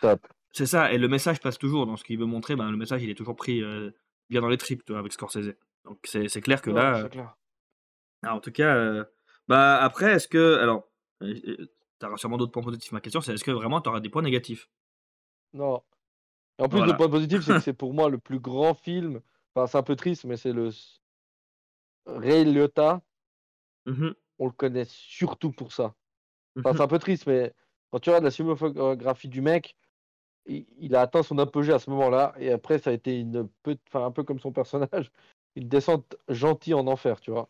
c'est 0.53 0.67
ça, 0.67 0.93
et 0.93 0.99
le 0.99 1.07
message 1.09 1.41
passe 1.41 1.59
toujours 1.59 1.87
dans 1.87 1.97
ce 1.97 2.03
qu'il 2.05 2.19
veut 2.19 2.27
montrer. 2.27 2.57
Ben, 2.57 2.71
le 2.71 2.77
message, 2.77 3.03
il 3.03 3.11
est 3.11 3.15
toujours 3.15 3.37
pris 3.37 3.63
euh, 3.63 3.91
bien 4.31 4.41
dans 4.41 4.49
les 4.49 4.57
tripes, 4.57 4.85
tu 4.85 4.93
vois, 4.93 4.99
avec 5.01 5.13
Scorsese. 5.13 5.55
Donc 5.85 5.99
c'est 6.05 6.29
c'est 6.29 6.41
clair 6.41 6.61
que 6.63 6.71
Ouais, 6.71 6.77
là, 6.77 7.09
clair. 7.09 7.37
euh, 8.25 8.29
en 8.31 8.41
tout 8.41 8.51
cas, 8.51 8.75
euh, 8.75 9.05
bah 9.49 9.79
après, 9.83 10.13
est-ce 10.13 10.29
que, 10.29 10.59
alors, 10.59 10.89
tu 11.21 11.69
auras 12.03 12.17
sûrement 12.17 12.37
d'autres 12.37 12.53
points 12.53 12.63
positifs. 12.63 12.93
Ma 12.93 13.01
question, 13.01 13.21
c'est 13.21 13.35
est-ce 13.35 13.45
que 13.45 13.51
vraiment 13.51 13.81
tu 13.81 13.89
auras 13.89 14.01
des 14.01 14.09
points 14.11 14.23
négatifs? 14.23 14.69
Non. 15.53 15.83
Et 16.59 16.63
en 16.63 16.69
plus, 16.69 16.79
Voilà. 16.79 16.93
le 16.93 16.99
point 16.99 17.09
positif, 17.11 17.43
c'est 17.45 17.55
que 17.55 17.61
c'est 17.63 17.73
pour 17.75 17.95
moi 17.95 18.09
le 18.11 18.19
plus 18.19 18.41
grand 18.41 18.75
film. 18.75 19.21
Enfin, 19.55 19.67
c'est 19.67 19.79
un 19.79 19.83
peu 19.83 19.97
triste, 19.97 20.25
mais 20.25 20.37
c'est 20.37 20.53
le 20.53 20.71
Ray 22.07 22.45
Liotta. 22.45 23.03
Mhm, 23.87 24.15
On 24.39 24.47
le 24.47 24.53
connaît 24.53 24.85
surtout 24.87 25.53
pour 25.53 25.73
ça. 25.73 25.95
Enfin, 26.59 26.75
c'est 26.77 26.83
un 26.83 26.89
peu 26.89 26.99
triste, 26.99 27.27
mais 27.27 27.55
quand 27.91 28.01
tu 28.01 28.11
regardes 28.11 28.25
la 28.25 28.31
filmographie 28.31 29.29
du 29.29 29.41
mec, 29.43 29.77
il, 30.47 30.67
il 30.79 30.97
a 30.97 31.03
atteint 31.03 31.23
son 31.23 31.39
apogée 31.39 31.73
à 31.73 31.79
ce 31.81 31.91
moment-là. 31.91 32.35
Et 32.39 32.53
après, 32.53 32.79
ça 32.79 32.91
a 32.91 32.95
été 32.95 33.21
une 33.21 33.49
peu, 33.63 33.79
enfin, 33.89 34.07
un 34.07 34.13
peu 34.13 34.25
comme 34.25 34.41
son 34.41 34.53
personnage, 34.53 35.13
une 35.57 35.69
descente 35.69 36.17
gentille 36.29 36.75
en 36.75 36.87
enfer, 36.89 37.21
tu 37.21 37.31
vois. 37.33 37.49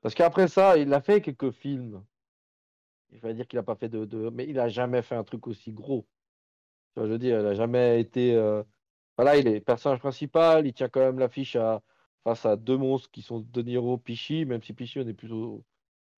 Parce 0.00 0.14
qu'après 0.14 0.48
ça, 0.48 0.76
il 0.78 0.92
a 0.94 1.00
fait 1.00 1.20
quelques 1.20 1.50
films. 1.52 2.04
Il 3.10 3.20
va 3.20 3.32
dire 3.32 3.46
qu'il 3.46 3.58
n'a 3.58 3.62
pas 3.62 3.76
fait 3.76 3.88
de, 3.88 4.30
Mais 4.30 4.46
il 4.48 4.58
a 4.58 4.68
jamais 4.68 5.02
fait 5.02 5.14
un 5.16 5.24
truc 5.24 5.46
aussi 5.46 5.72
gros. 5.72 6.06
Je 6.96 7.02
veux 7.02 7.18
dire, 7.18 7.40
il 7.40 7.44
n'a 7.44 7.54
jamais 7.54 8.00
été. 8.00 8.34
euh, 8.36 8.62
Voilà, 9.18 9.38
il 9.38 9.48
est 9.48 9.60
personnage 9.60 10.00
principal, 10.00 10.66
il 10.66 10.74
tient 10.74 10.88
quand 10.90 11.00
même 11.00 11.18
l'affiche 11.20 11.56
à... 11.56 11.82
face 12.24 12.46
à 12.46 12.56
deux 12.56 12.78
monstres 12.78 13.10
qui 13.12 13.22
sont 13.22 13.40
De 13.40 13.62
Niro, 13.62 13.98
Pichi, 13.98 14.46
même 14.46 14.62
si 14.62 14.74
Pichi, 14.74 15.00
on 15.00 15.08
est 15.08 15.14
plus 15.14 15.32
au 15.32 15.64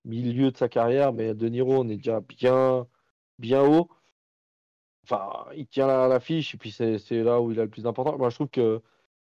milieu 0.05 0.51
de 0.51 0.57
sa 0.57 0.69
carrière, 0.69 1.13
mais 1.13 1.35
De 1.35 1.49
Niro, 1.49 1.75
on 1.79 1.89
est 1.89 1.97
déjà 1.97 2.21
bien, 2.21 2.87
bien 3.39 3.63
haut. 3.63 3.89
Enfin, 5.03 5.45
il 5.55 5.67
tient 5.67 5.87
la- 5.87 6.07
l'affiche, 6.07 6.53
et 6.55 6.57
puis 6.57 6.71
c'est 6.71 6.97
là 7.23 7.41
où 7.41 7.51
il 7.51 7.59
a 7.59 7.63
le 7.63 7.69
plus 7.69 7.83
d'importance. 7.83 8.17
Moi, 8.17 8.29
je 8.29 8.35
trouve 8.35 8.49
que 8.49 8.81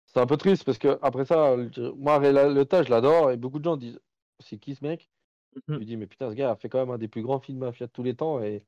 c'est 0.08 0.20
un 0.20 0.26
peu 0.28 0.38
triste, 0.38 0.66
parce 0.66 0.78
que 0.80 1.00
après 1.04 1.26
ça, 1.26 1.56
le- 1.58 1.94
moi, 1.96 2.20
Ray 2.20 2.34
Liotta, 2.34 2.84
je 2.84 2.90
l'adore, 2.92 3.32
et 3.32 3.38
beaucoup 3.38 3.60
de 3.60 3.66
gens 3.66 3.78
disent, 3.78 4.00
c'est 4.40 4.58
qui 4.58 4.76
ce 4.76 4.84
mec? 4.84 5.10
Je 5.56 5.74
Mhm. 5.74 5.80
me 5.80 5.86
dis, 5.86 5.98
mais 5.98 6.08
putain, 6.08 6.30
ce 6.30 6.36
gars 6.36 6.52
a 6.52 6.56
fait 6.56 6.70
quand 6.70 6.80
même 6.80 6.92
un 6.92 6.98
des 6.98 7.08
plus 7.08 7.22
grands 7.24 7.40
films 7.40 7.60
mafia 7.60 7.88
de 7.88 7.92
tous 7.92 8.04
les 8.04 8.16
temps, 8.16 8.42
et 8.42 8.64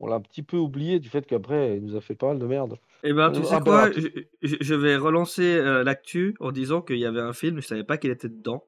on 0.00 0.06
l'a 0.06 0.16
un 0.16 0.20
petit 0.20 0.42
peu 0.42 0.56
oublié 0.56 0.98
du 0.98 1.08
fait 1.08 1.26
qu'après, 1.26 1.76
il 1.76 1.84
nous 1.84 1.96
a 1.96 2.00
fait 2.00 2.14
pas 2.16 2.28
mal 2.28 2.38
de 2.38 2.46
merde. 2.46 2.78
Eh 3.04 3.12
ben, 3.12 3.30
tu 3.30 3.40
Euh, 3.40 3.44
sais 3.44 3.54
un 3.54 3.58
peu 3.58 3.64
quoi, 3.64 3.90
je, 3.92 4.74
vais 4.74 4.96
relancer 4.96 5.56
euh, 5.56 5.84
l'actu 5.84 6.34
en 6.40 6.52
disant 6.52 6.82
qu'il 6.82 6.98
y 6.98 7.06
avait 7.06 7.20
un 7.20 7.32
film, 7.32 7.60
je 7.60 7.66
savais 7.66 7.84
pas 7.84 7.98
qu'il 7.98 8.10
était 8.10 8.28
dedans, 8.28 8.64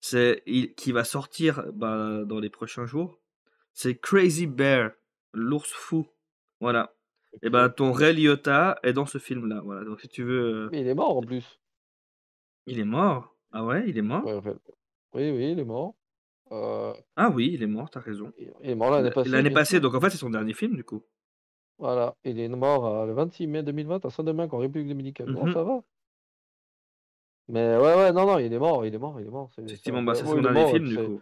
c'est 0.00 0.42
qui 0.76 0.92
va 0.92 1.04
sortir 1.04 1.64
bah, 1.72 2.24
dans 2.24 2.40
les 2.40 2.50
prochains 2.50 2.86
jours. 2.86 3.18
C'est 3.72 3.96
Crazy 3.98 4.46
Bear, 4.46 4.90
l'ours 5.32 5.70
fou. 5.72 6.06
Voilà. 6.60 6.94
Et 7.42 7.50
ben, 7.50 7.68
ton 7.68 7.92
Ray 7.92 8.14
Liotta 8.14 8.78
est 8.82 8.94
dans 8.94 9.06
ce 9.06 9.18
film-là. 9.18 9.60
Voilà. 9.62 9.84
Donc, 9.84 10.00
si 10.00 10.08
tu 10.08 10.22
veux, 10.22 10.64
euh, 10.64 10.68
Mais 10.72 10.80
il 10.80 10.88
est 10.88 10.94
mort 10.94 11.16
en 11.16 11.22
plus. 11.22 11.60
il 12.66 12.78
est 12.80 12.84
mort. 12.84 13.34
Ah 13.52 13.64
ouais, 13.64 13.84
il 13.86 13.98
est 13.98 14.02
mort? 14.02 14.24
Ouais, 14.24 14.34
en 14.34 14.42
fait. 14.42 14.56
Oui, 15.16 15.30
oui, 15.30 15.52
il 15.52 15.58
est 15.58 15.64
mort. 15.64 15.94
Euh, 16.52 16.92
Ah 17.16 17.30
oui, 17.30 17.50
il 17.54 17.62
est 17.62 17.66
mort. 17.66 17.90
T'as 17.90 18.00
raison. 18.00 18.32
il 18.38 18.52
il 18.62 18.70
est 18.70 18.74
mort 18.74 18.90
l'année 18.90 19.10
passée. 19.10 19.30
L'année 19.30 19.48
bien 19.50 19.54
passée, 19.58 19.76
sûr. 19.76 19.80
donc 19.80 19.94
en 19.94 20.00
fait, 20.00 20.10
c'est 20.10 20.16
son 20.18 20.30
dernier 20.30 20.54
film 20.54 20.76
du 20.76 20.84
coup. 20.84 21.02
Voilà, 21.78 22.14
il 22.24 22.38
est 22.38 22.48
mort 22.48 22.86
euh, 22.86 23.06
le 23.06 23.12
26 23.12 23.46
mai 23.46 23.62
2020 23.62 24.04
à 24.04 24.10
Saint-Domingue 24.10 24.52
en 24.54 24.58
République 24.58 24.88
dominicaine. 24.88 25.32
Bon, 25.32 25.44
Mhm. 25.46 25.52
ça 25.52 25.62
va. 25.64 25.82
Mais 27.48 27.76
ouais, 27.76 27.94
ouais, 27.96 28.12
non, 28.12 28.26
non, 28.26 28.38
il 28.38 28.52
est 28.52 28.58
mort, 28.58 28.84
il 28.84 28.94
est 28.94 28.98
mort, 28.98 29.20
il 29.20 29.26
est 29.26 29.30
mort. 29.30 29.50
C'est 29.54 29.62
c'est 29.62 29.66
Effectivement, 29.66 30.02
bah, 30.02 30.14
c'est 30.14 30.24
son 30.24 30.34
il 30.34 30.38
est 30.38 30.42
dernier 30.42 30.60
mort, 30.60 30.70
film 30.70 30.82
puis 30.84 30.90
du 30.90 30.96
c'est- 30.98 31.06
coup. 31.06 31.20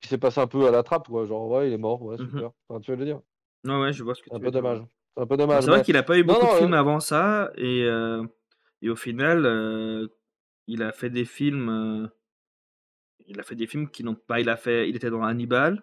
puis 0.00 0.08
c'est 0.08 0.18
passé 0.18 0.40
un 0.40 0.46
peu 0.46 0.66
à 0.66 0.70
la 0.70 0.82
trappe, 0.82 1.08
quoi. 1.08 1.24
Genre, 1.26 1.48
ouais, 1.48 1.68
il 1.68 1.72
est 1.72 1.78
mort, 1.78 2.02
ouais, 2.02 2.16
Mhm. 2.18 2.26
super. 2.30 2.50
Enfin, 2.68 2.80
tu 2.80 2.90
veux 2.90 2.96
le 2.96 3.04
dire? 3.04 3.20
Ouais, 3.64 3.80
ouais, 3.80 3.92
je 3.92 4.02
vois 4.02 4.14
ce 4.14 4.22
que 4.22 4.30
C'est 4.30 4.34
un 4.34 4.38
tu 4.38 4.44
peu 4.44 4.46
veux 4.46 4.50
dire. 4.52 4.62
dommage. 4.62 4.82
C'est 5.16 5.22
un 5.22 5.26
peu 5.26 5.36
Bah, 5.36 5.38
dommage. 5.38 5.64
c'est 5.64 5.70
vrai 5.70 5.78
Mais 5.80 5.84
qu'il 5.84 5.96
a 5.96 6.02
pas 6.02 6.18
eu 6.18 6.24
non, 6.24 6.34
beaucoup 6.34 6.46
de 6.46 6.50
non, 6.52 6.56
films 6.58 6.72
euh, 6.74 6.78
avant 6.78 7.00
ça 7.00 7.52
et, 7.56 7.82
euh, 7.84 8.24
et 8.82 8.88
au 8.90 8.96
final, 8.96 9.44
euh, 9.46 10.08
il 10.66 10.82
a 10.82 10.92
fait 10.92 11.10
des 11.10 11.24
films. 11.24 11.68
euh, 11.68 12.08
il 13.30 13.40
a 13.40 13.42
fait 13.42 13.54
des 13.54 13.66
films 13.66 13.88
qui 13.90 14.04
n'ont 14.04 14.14
pas. 14.14 14.40
Il 14.40 14.48
a 14.48 14.56
fait. 14.56 14.88
Il 14.88 14.96
était 14.96 15.10
dans 15.10 15.22
Hannibal. 15.22 15.82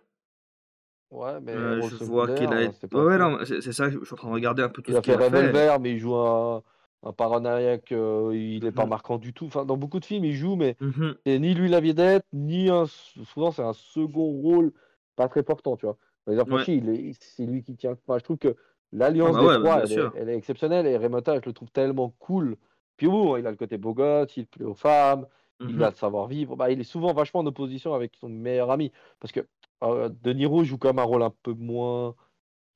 ouais, 1.11 1.39
mais 1.41 1.53
Euh, 1.55 1.81
je 1.89 2.03
vois 2.05 2.27
qu'il 2.27 2.51
a. 2.53 2.63
été- 2.63 2.73
c'était 2.81 2.95
Ouais, 2.97 3.17
non, 3.17 3.39
c'est 3.45 3.61
c'est 3.61 3.73
ça. 3.73 3.89
Je 3.89 4.03
suis 4.03 4.13
en 4.13 4.17
train 4.17 4.27
de 4.29 4.33
regarder 4.33 4.63
un 4.63 4.69
peu 4.69 4.81
tout 4.81 4.91
Il 4.91 4.93
ce 4.93 4.99
a 4.99 5.01
fait 5.01 5.11
qu'il 5.13 5.13
a 5.13 5.19
fait. 5.19 5.25
Revolver, 5.25 5.79
mais 5.79 5.91
il 5.93 5.99
joue 5.99 6.15
un, 6.15 6.63
un 7.03 7.13
paranoïaque, 7.13 7.91
euh, 7.91 8.31
il 8.35 8.65
est 8.65 8.71
pas 8.71 8.83
Mhm, 8.83 8.89
marquant 8.89 9.17
du 9.17 9.33
tout. 9.33 9.45
Enfin, 9.45 9.65
dans 9.65 9.77
beaucoup 9.77 9.99
de 9.99 10.05
films, 10.05 10.25
il 10.25 10.33
joue, 10.35 10.55
mais 10.55 10.75
mhm. 10.79 11.15
c'est 11.25 11.39
ni 11.39 11.53
lui 11.53 11.69
la 11.69 11.79
vedette, 11.79 12.25
ni 12.33 12.69
un. 12.69 12.85
Souvent, 12.87 13.51
c'est 13.51 13.63
un 13.63 13.73
second 13.73 14.25
rôle 14.41 14.73
pas 15.15 15.27
très 15.29 15.43
portant, 15.43 15.77
tu 15.77 15.85
vois. 15.85 15.97
Ouais. 16.27 16.63
Il 16.67 16.89
est- 16.89 17.13
c'est 17.23 17.45
lui 17.45 17.63
qui 17.63 17.75
tient. 17.77 17.93
Enfin, 18.07 18.17
je 18.19 18.23
trouve 18.23 18.37
que 18.37 18.49
Ah 18.49 18.53
l'alliance 18.91 19.33
bah 19.33 19.41
des 19.41 19.47
bah, 19.47 19.57
trois, 19.59 19.75
elle 19.83 19.91
est, 19.91 19.95
sûr. 19.95 20.13
elle 20.15 20.29
est 20.29 20.35
exceptionnelle. 20.37 20.85
Et 20.87 20.97
Remota, 20.97 21.35
je 21.39 21.45
le 21.45 21.53
trouve 21.53 21.71
tellement 21.71 22.09
cool. 22.19 22.57
Puis 22.97 23.07
il 23.07 23.47
a 23.47 23.51
le 23.51 23.55
côté 23.57 23.77
beau 23.77 23.93
gosse, 23.93 24.35
il 24.37 24.47
plaît 24.47 24.65
aux 24.65 24.73
femmes, 24.73 25.25
il 25.59 25.75
Mhm. 25.75 25.83
a 25.83 25.89
le 25.89 25.95
savoir-vivre. 25.95 26.55
Bah, 26.55 26.69
il 26.71 26.79
est 26.79 26.83
souvent 26.83 27.13
vachement 27.13 27.39
en 27.41 27.45
opposition 27.45 27.93
avec 27.93 28.15
son 28.19 28.29
meilleur 28.29 28.69
ami. 28.71 28.91
Parce 29.19 29.31
que 29.31 29.41
euh, 29.83 30.09
De 30.09 30.33
Niro 30.33 30.63
joue 30.63 30.77
quand 30.77 30.89
même 30.89 30.99
un 30.99 31.03
rôle 31.03 31.23
un 31.23 31.33
peu 31.43 31.53
moins. 31.53 32.15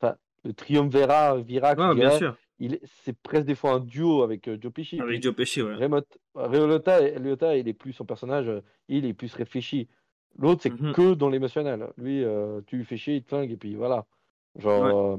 Enfin, 0.02 0.16
le 0.44 0.54
triumvirat, 0.54 1.38
Virac, 1.38 1.78
Ouais, 1.80 1.96
bien 1.96 2.12
sûr. 2.12 2.36
il 2.60 2.76
est- 2.76 2.82
c'est 3.04 3.18
presque 3.18 3.46
des 3.46 3.56
fois 3.56 3.72
un 3.74 3.80
duo 3.80 4.22
avec 4.24 4.48
euh, 4.48 4.58
Joe 4.60 4.72
Pesci. 4.72 5.00
Avec 5.00 5.22
Joe 5.24 5.34
Pesci, 5.36 5.62
ouais. 5.62 5.76
Liotta, 5.76 7.58
il 7.58 7.68
est 7.68 7.74
plus 7.74 7.94
son 7.94 8.06
personnage, 8.06 8.48
euh, 8.48 8.62
il 8.88 9.06
est 9.06 9.14
plus 9.14 9.34
réfléchi. 9.34 9.88
L'autre, 10.38 10.62
c'est 10.64 10.70
Mhm. 10.80 10.94
que 10.94 11.14
dans 11.14 11.30
l'émotionnel. 11.30 11.88
Lui, 11.98 12.24
euh, 12.24 12.62
tu 12.68 12.78
lui 12.78 12.86
fais 12.86 12.98
chier, 12.98 13.16
il 13.16 13.24
te 13.24 13.30
flingue, 13.30 13.52
et 13.52 13.58
puis 13.58 13.76
voilà. 13.76 14.06
Ouais. 14.56 14.62
Genre, 14.62 14.86
euh, 14.86 15.18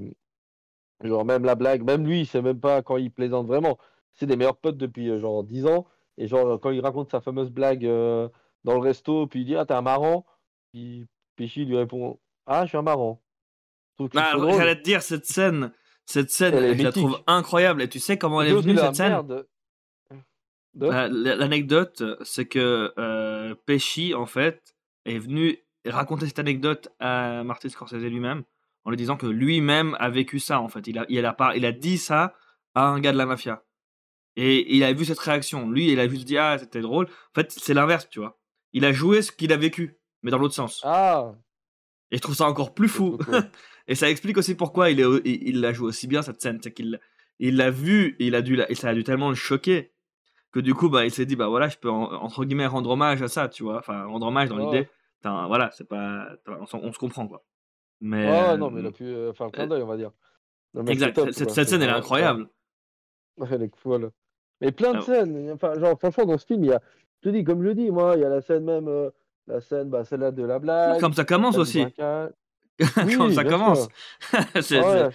genre 1.02 1.24
même 1.24 1.44
la 1.44 1.54
blague, 1.54 1.82
même 1.82 2.06
lui, 2.06 2.20
il 2.20 2.26
sait 2.26 2.42
même 2.42 2.60
pas 2.60 2.82
quand 2.82 2.96
il 2.96 3.10
plaisante 3.10 3.46
vraiment. 3.46 3.78
C'est 4.14 4.26
des 4.26 4.36
meilleurs 4.36 4.56
potes 4.56 4.76
depuis 4.76 5.08
euh, 5.10 5.18
genre 5.18 5.42
10 5.44 5.66
ans. 5.66 5.86
Et 6.22 6.28
genre, 6.28 6.60
quand 6.60 6.70
il 6.70 6.80
raconte 6.80 7.10
sa 7.10 7.20
fameuse 7.20 7.50
blague 7.50 7.84
euh, 7.84 8.28
dans 8.62 8.74
le 8.74 8.78
resto, 8.80 9.26
puis 9.26 9.40
il 9.40 9.44
dit 9.44 9.56
Ah, 9.56 9.66
t'es 9.66 9.74
un 9.74 9.82
marrant. 9.82 10.24
Puis 10.72 11.06
Pesci 11.36 11.64
lui 11.64 11.76
répond 11.76 12.20
Ah, 12.46 12.62
je 12.64 12.68
suis 12.68 12.78
un 12.78 12.82
marrant. 12.82 13.20
Je 13.90 13.96
trouve 13.96 14.08
que 14.08 14.18
c'est 14.18 14.24
Ah, 14.24 14.30
trop 14.32 14.42
drôle. 14.42 14.54
j'allais 14.56 14.76
te 14.76 14.82
dire 14.84 15.02
cette 15.02 15.26
scène. 15.26 15.72
Cette 16.06 16.30
scène, 16.30 16.54
Elle 16.54 16.78
je 16.78 16.82
la 16.84 16.92
trouve 16.92 17.20
incroyable. 17.26 17.82
Et 17.82 17.88
tu 17.88 17.98
sais 17.98 18.18
comment 18.18 18.40
elle 18.40 18.52
est 18.52 18.60
venue 18.60 18.76
cette 18.76 18.94
scène? 18.94 19.26
de? 19.26 19.48
Bah, 20.74 21.08
L'anecdote, 21.08 22.02
c'est 22.22 22.46
que 22.46 22.92
euh, 22.98 23.54
Pesci, 23.66 24.14
en 24.14 24.26
fait, 24.26 24.74
est 25.04 25.18
venu 25.18 25.58
raconter 25.86 26.26
cette 26.26 26.38
anecdote 26.38 26.88
à 27.00 27.42
Martin 27.44 27.68
Scorsese 27.68 27.94
lui-même, 28.04 28.44
en 28.84 28.90
lui 28.90 28.96
disant 28.96 29.16
que 29.16 29.26
lui-même 29.26 29.96
a 29.98 30.08
vécu 30.08 30.38
ça, 30.38 30.60
en 30.60 30.68
fait. 30.68 30.86
Il 30.86 30.98
a, 30.98 31.04
il, 31.08 31.24
a 31.26 31.36
il 31.56 31.66
a 31.66 31.72
dit 31.72 31.98
ça 31.98 32.34
à 32.74 32.86
un 32.86 33.00
gars 33.00 33.12
de 33.12 33.18
la 33.18 33.26
mafia. 33.26 33.62
Et 34.36 34.74
il 34.74 34.84
a 34.84 34.92
vu 34.92 35.04
cette 35.04 35.18
réaction. 35.18 35.68
Lui, 35.70 35.92
il 35.92 36.00
a 36.00 36.08
juste 36.08 36.24
dit 36.24 36.38
Ah, 36.38 36.56
c'était 36.58 36.80
drôle. 36.80 37.06
En 37.06 37.34
fait, 37.40 37.52
c'est 37.52 37.74
l'inverse, 37.74 38.08
tu 38.08 38.20
vois. 38.20 38.38
Il 38.72 38.84
a 38.84 38.92
joué 38.92 39.22
ce 39.22 39.32
qu'il 39.32 39.52
a 39.52 39.56
vécu, 39.56 39.98
mais 40.22 40.30
dans 40.30 40.38
l'autre 40.38 40.54
sens. 40.54 40.80
Ah, 40.84 41.34
Et 42.10 42.16
je 42.16 42.22
trouve 42.22 42.34
ça 42.34 42.46
encore 42.46 42.72
plus 42.74 42.88
fou. 42.88 43.18
cool. 43.18 43.50
et 43.86 43.94
ça 43.94 44.08
explique 44.08 44.38
aussi 44.38 44.54
pourquoi 44.54 44.90
il, 44.90 45.00
est, 45.00 45.20
il, 45.24 45.60
la 45.60 45.72
joue 45.72 45.86
aussi 45.86 46.06
bien, 46.06 46.22
cette 46.22 46.40
scène. 46.40 46.58
C'est 46.62 46.72
qu'il 46.72 46.98
il 47.38 47.56
l'a 47.56 47.70
vu, 47.70 48.16
et, 48.20 48.26
il 48.26 48.34
a 48.34 48.42
dû, 48.42 48.60
et 48.68 48.74
ça 48.74 48.88
a 48.88 48.94
dû 48.94 49.04
tellement 49.04 49.28
le 49.28 49.34
choquer 49.34 49.92
que 50.52 50.60
du 50.60 50.74
coup, 50.74 50.88
bah, 50.88 51.04
il 51.04 51.10
s'est 51.10 51.26
dit, 51.26 51.34
bah 51.34 51.48
voilà, 51.48 51.68
je 51.68 51.78
peux 51.78 51.90
en- 51.90 52.12
entre 52.12 52.44
guillemets 52.44 52.66
rendre 52.66 52.90
hommage 52.90 53.22
à 53.22 53.28
ça, 53.28 53.48
tu 53.48 53.62
vois. 53.62 53.78
Enfin, 53.78 54.04
rendre 54.04 54.26
hommage 54.26 54.48
dans 54.50 54.56
Ouais, 54.58 54.64
l'idée. 54.64 54.88
voilà, 55.24 55.70
c'est 55.72 55.88
pas. 55.88 56.28
On, 56.46 56.92
se 56.92 56.98
comprend, 56.98 57.26
quoi. 57.26 57.44
Mais. 58.00 58.26
Ouais, 58.26 58.48
ouais, 58.48 58.56
non, 58.58 58.70
mais 58.70 58.80
il 58.80 58.86
euh, 58.86 58.88
a 58.88 58.92
pu 58.92 59.04
euh, 59.04 59.32
faire 59.32 59.46
le 59.46 59.52
clin 59.52 59.64
euh, 59.64 59.68
d'œil, 59.68 59.82
on 59.82 59.86
va 59.86 59.96
dire. 59.96 60.12
Non, 60.74 60.84
exact. 60.86 61.14
top, 61.14 61.30
Cette, 61.32 61.50
scène, 61.50 61.82
elle 61.82 61.88
est 61.88 61.92
incroyable. 61.92 62.48
Elle 63.50 63.62
est 63.62 63.76
folle. 63.76 64.10
Mais 64.62 64.72
plein 64.72 64.92
de 64.92 64.98
Ah, 64.98 65.02
scènes. 65.02 65.50
Enfin, 65.52 65.78
genre, 65.78 65.98
franchement, 65.98 66.24
dans 66.24 66.38
ce 66.38 66.46
film, 66.46 66.64
il 66.64 66.70
y 66.70 66.72
a. 66.72 66.80
Je 67.22 67.28
te 67.28 67.34
dis, 67.36 67.44
comme 67.44 67.60
je 67.62 67.68
le 67.68 67.74
dis, 67.74 67.90
moi, 67.90 68.14
il 68.16 68.22
y 68.22 68.24
a 68.24 68.28
la 68.30 68.40
scène 68.40 68.64
même. 68.64 68.88
euh, 68.88 69.10
la 69.48 69.60
scène, 69.60 69.90
bah, 69.90 70.04
celle-là 70.04 70.30
de 70.30 70.44
la 70.44 70.58
blague, 70.60 71.00
Comme 71.00 71.12
ça 71.14 71.24
commence 71.24 71.58
aussi. 71.58 71.84
Comme 73.18 73.32
ça 73.32 73.44
commence. 73.44 73.88
C'est- 74.60 74.80
Ouais. 74.80 75.08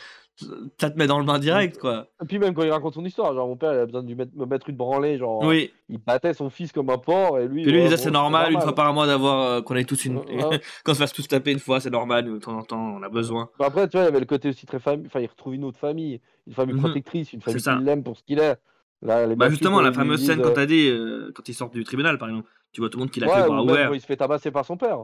ça 0.79 0.91
te 0.91 0.97
met 0.99 1.07
dans 1.07 1.17
le 1.17 1.25
bain 1.25 1.39
direct, 1.39 1.79
quoi. 1.79 2.05
Et 2.21 2.25
puis 2.27 2.37
même 2.37 2.53
quand 2.53 2.61
il 2.61 2.69
raconte 2.69 2.93
son 2.93 3.03
histoire, 3.03 3.33
genre 3.33 3.47
mon 3.47 3.55
père 3.55 3.73
il 3.73 3.79
a 3.79 3.85
besoin 3.87 4.03
de 4.03 4.07
lui 4.07 4.13
mettre, 4.13 4.31
me 4.35 4.45
mettre 4.45 4.69
une 4.69 4.75
branlée, 4.75 5.17
genre 5.17 5.39
Oui. 5.43 5.73
il 5.89 5.97
battait 5.97 6.35
son 6.35 6.51
fils 6.51 6.71
comme 6.71 6.91
un 6.91 6.99
porc 6.99 7.39
et 7.39 7.47
lui, 7.47 7.63
lui, 7.63 7.71
il 7.71 7.75
ouais, 7.77 7.83
disait 7.85 7.95
bon, 7.95 8.01
c'est 8.03 8.11
normal, 8.11 8.53
une 8.53 8.61
fois 8.61 8.75
par 8.75 8.93
mois 8.93 9.07
d'avoir 9.07 9.41
euh, 9.41 9.61
qu'on 9.63 9.75
ait 9.75 9.83
tous 9.83 10.05
une. 10.05 10.17
Ouais, 10.19 10.61
qu'on 10.85 10.93
se 10.93 10.99
fasse 10.99 11.11
tous 11.13 11.27
taper 11.27 11.51
une 11.53 11.57
fois, 11.59 11.79
c'est 11.79 11.89
normal, 11.89 12.25
de 12.25 12.37
temps 12.37 12.55
en 12.55 12.61
temps, 12.63 12.79
on 12.99 13.01
a 13.01 13.09
besoin. 13.09 13.49
Bah, 13.57 13.65
Après, 13.67 13.87
tu 13.87 13.93
vois, 13.97 14.01
il 14.03 14.05
y 14.05 14.09
avait 14.09 14.19
le 14.19 14.27
côté 14.27 14.49
aussi 14.49 14.67
très 14.67 14.77
famille, 14.79 15.07
enfin 15.07 15.21
il 15.21 15.25
retrouve 15.27 15.55
une 15.55 15.63
autre 15.63 15.79
famille, 15.79 16.21
une 16.45 16.53
famille 16.53 16.75
Mhm. 16.75 16.81
protectrice, 16.81 17.33
une 17.33 17.41
famille 17.41 17.59
qui 17.63 17.83
l'aime 17.83 18.03
pour 18.03 18.15
ce 18.17 18.21
qu'il 18.23 18.37
est. 18.39 18.57
Là, 19.01 19.25
les 19.27 19.35
Bah 19.35 19.49
justement, 19.49 19.81
la 19.81 19.93
fameuse 19.93 20.19
disent, 20.19 20.27
scène 20.29 20.41
quand 20.41 20.49
euh, 20.49 20.53
t'as 20.53 20.65
dit, 20.65 20.89
euh, 20.89 21.31
quand 21.35 21.47
ils 21.47 21.53
sortent 21.53 21.73
du 21.73 21.83
tribunal 21.83 22.17
par 22.17 22.29
exemple, 22.29 22.49
tu 22.71 22.81
vois 22.81 22.89
tout 22.89 22.97
le 22.97 23.03
monde 23.03 23.11
qui 23.11 23.19
l'a 23.19 23.27
fait 23.27 23.41
Ouais, 23.41 23.47
bras 23.47 23.61
ou 23.61 23.65
même 23.65 23.73
ouverts. 23.73 23.87
quand 23.89 23.93
il 23.93 24.01
se 24.01 24.05
fait 24.07 24.17
tabasser 24.17 24.49
par 24.51 24.65
son 24.65 24.75
père. 24.77 24.99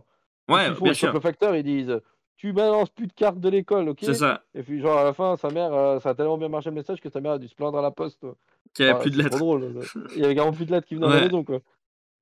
Ouais, 0.49 0.67
ils 0.67 0.73
font 0.75 0.83
bien 0.83 0.91
le 0.91 0.95
sûr, 0.95 1.13
au 1.15 1.21
facteur, 1.21 1.55
ils 1.55 1.63
disent 1.63 1.99
Tu 2.37 2.51
balances 2.53 2.89
plus 2.89 3.07
de 3.07 3.13
cartes 3.13 3.39
de 3.39 3.49
l'école, 3.49 3.87
ok? 3.89 3.99
C'est 4.01 4.13
ça, 4.15 4.43
Et 4.55 4.63
puis, 4.63 4.81
genre, 4.81 4.97
à 4.97 5.03
la 5.03 5.13
fin, 5.13 5.37
sa 5.37 5.49
mère, 5.49 5.73
euh, 5.73 5.99
ça 5.99 6.09
a 6.09 6.15
tellement 6.15 6.37
bien 6.37 6.49
marché 6.49 6.69
le 6.69 6.75
message 6.75 6.99
que 7.01 7.09
sa 7.09 7.21
mère 7.21 7.33
a 7.33 7.37
dû 7.37 7.47
se 7.47 7.55
plaindre 7.55 7.77
à 7.77 7.81
la 7.81 7.91
poste. 7.91 8.25
qu'il 8.73 8.85
y 8.85 8.89
avait 8.89 8.93
Enfin, 8.95 9.01
plus 9.03 9.11
de 9.11 9.15
c'est 9.17 9.23
lettres. 9.23 9.37
drôle. 9.37 9.79
Il 10.15 10.21
y 10.21 10.25
avait 10.25 10.33
carrément 10.35 10.55
plus 10.55 10.65
de 10.65 10.71
lettres 10.71 10.87
qui 10.87 10.95
venaient 10.95 11.05
à 11.05 11.09
la 11.09 11.15
Ouais. 11.17 11.23
maison, 11.25 11.43
quoi. 11.43 11.57
Et 11.57 11.59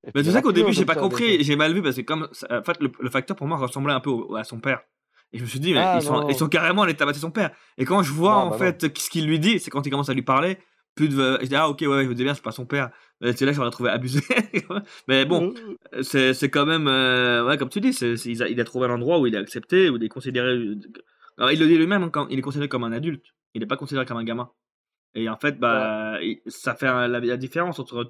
Mais 0.06 0.12
puis, 0.12 0.12
tu 0.12 0.18
il 0.20 0.26
y 0.26 0.28
en 0.28 0.32
sais 0.32 0.38
a 0.38 0.42
qu'au 0.42 0.52
début, 0.52 0.72
j'ai 0.72 0.84
pas 0.84 0.94
ça, 0.94 1.00
compris, 1.00 1.42
j'ai 1.42 1.56
mal 1.56 1.72
vu 1.72 1.80
parce 1.82 1.96
que 1.96 2.02
comme 2.02 2.28
ça- 2.32 2.46
en 2.50 2.62
fait 2.62 2.78
le, 2.80 2.90
le 3.00 3.08
facteur 3.08 3.36
pour 3.36 3.46
moi 3.46 3.56
ressemblait 3.56 3.94
un 3.94 4.00
peu 4.00 4.10
au- 4.10 4.34
à 4.36 4.44
son 4.44 4.58
père. 4.60 4.82
Et 5.32 5.38
je 5.38 5.44
me 5.44 5.48
suis 5.48 5.60
dit 5.60 5.72
Ah 5.76 5.94
ils 5.96 6.02
sont 6.02 6.20
non. 6.20 6.28
ils 6.28 6.34
sont 6.34 6.48
carrément 6.48 6.82
allés 6.82 6.94
tabasser 6.94 7.20
son 7.20 7.30
père. 7.30 7.50
Et 7.78 7.84
quand 7.86 8.02
je 8.02 8.12
vois 8.12 8.32
Non, 8.34 8.40
en 8.42 8.50
bah 8.50 8.58
fait 8.58 8.98
ce 8.98 9.08
qu'il 9.10 9.26
lui 9.26 9.38
dit, 9.38 9.58
c'est 9.60 9.70
quand 9.70 9.86
il 9.86 9.90
commence 9.90 10.10
à 10.10 10.14
lui 10.14 10.22
parler, 10.22 10.58
plus 10.94 11.08
de 11.08 11.38
je 11.40 11.46
dis 11.46 11.56
ah 11.56 11.68
OK 11.68 11.80
ouais, 11.82 12.04
je 12.04 12.08
me 12.08 12.14
dis 12.14 12.24
bien 12.24 12.34
c'est 12.34 12.42
pas 12.42 12.52
son 12.52 12.66
père. 12.66 12.90
Euh, 13.22 13.32
C'est 13.36 13.44
là 13.46 13.52
que 13.52 13.56
j'aurais 13.56 13.70
trouvé 13.70 13.90
abusé. 13.90 14.20
mais 15.08 15.24
bon, 15.24 15.54
Euh, 15.94 16.02
c'est 16.02 16.50
quand 16.50 16.66
même 16.66 16.88
euh, 16.88 17.46
ouais 17.46 17.56
comme 17.58 17.68
tu 17.68 17.80
dis, 17.80 17.90
il, 17.90 18.42
a, 18.42 18.48
il 18.48 18.60
a 18.60 18.64
trouvé 18.64 18.86
un 18.86 18.90
endroit 18.90 19.18
où 19.18 19.26
il 19.26 19.34
est 19.34 19.38
accepté, 19.38 19.88
où 19.90 19.96
il 19.96 20.04
est 20.04 20.08
considéré 20.08 20.52
Alors, 21.38 21.50
il 21.52 21.58
le 21.58 21.66
dit 21.66 21.76
lui-même 21.78 22.02
hein, 22.02 22.10
quand 22.10 22.26
il 22.28 22.38
est 22.38 22.42
considéré 22.42 22.68
comme 22.68 22.84
un 22.84 22.92
adulte, 22.92 23.24
il 23.54 23.60
n'est 23.60 23.66
pas 23.66 23.76
considéré 23.76 24.04
comme 24.06 24.18
un 24.18 24.24
gamin. 24.24 24.50
Et 25.14 25.28
en 25.28 25.36
fait, 25.36 25.58
bah, 25.58 26.18
ça 26.46 26.74
fait 26.74 26.86
la, 26.86 27.08
la 27.08 27.36
différence 27.36 27.78
entre 27.78 28.08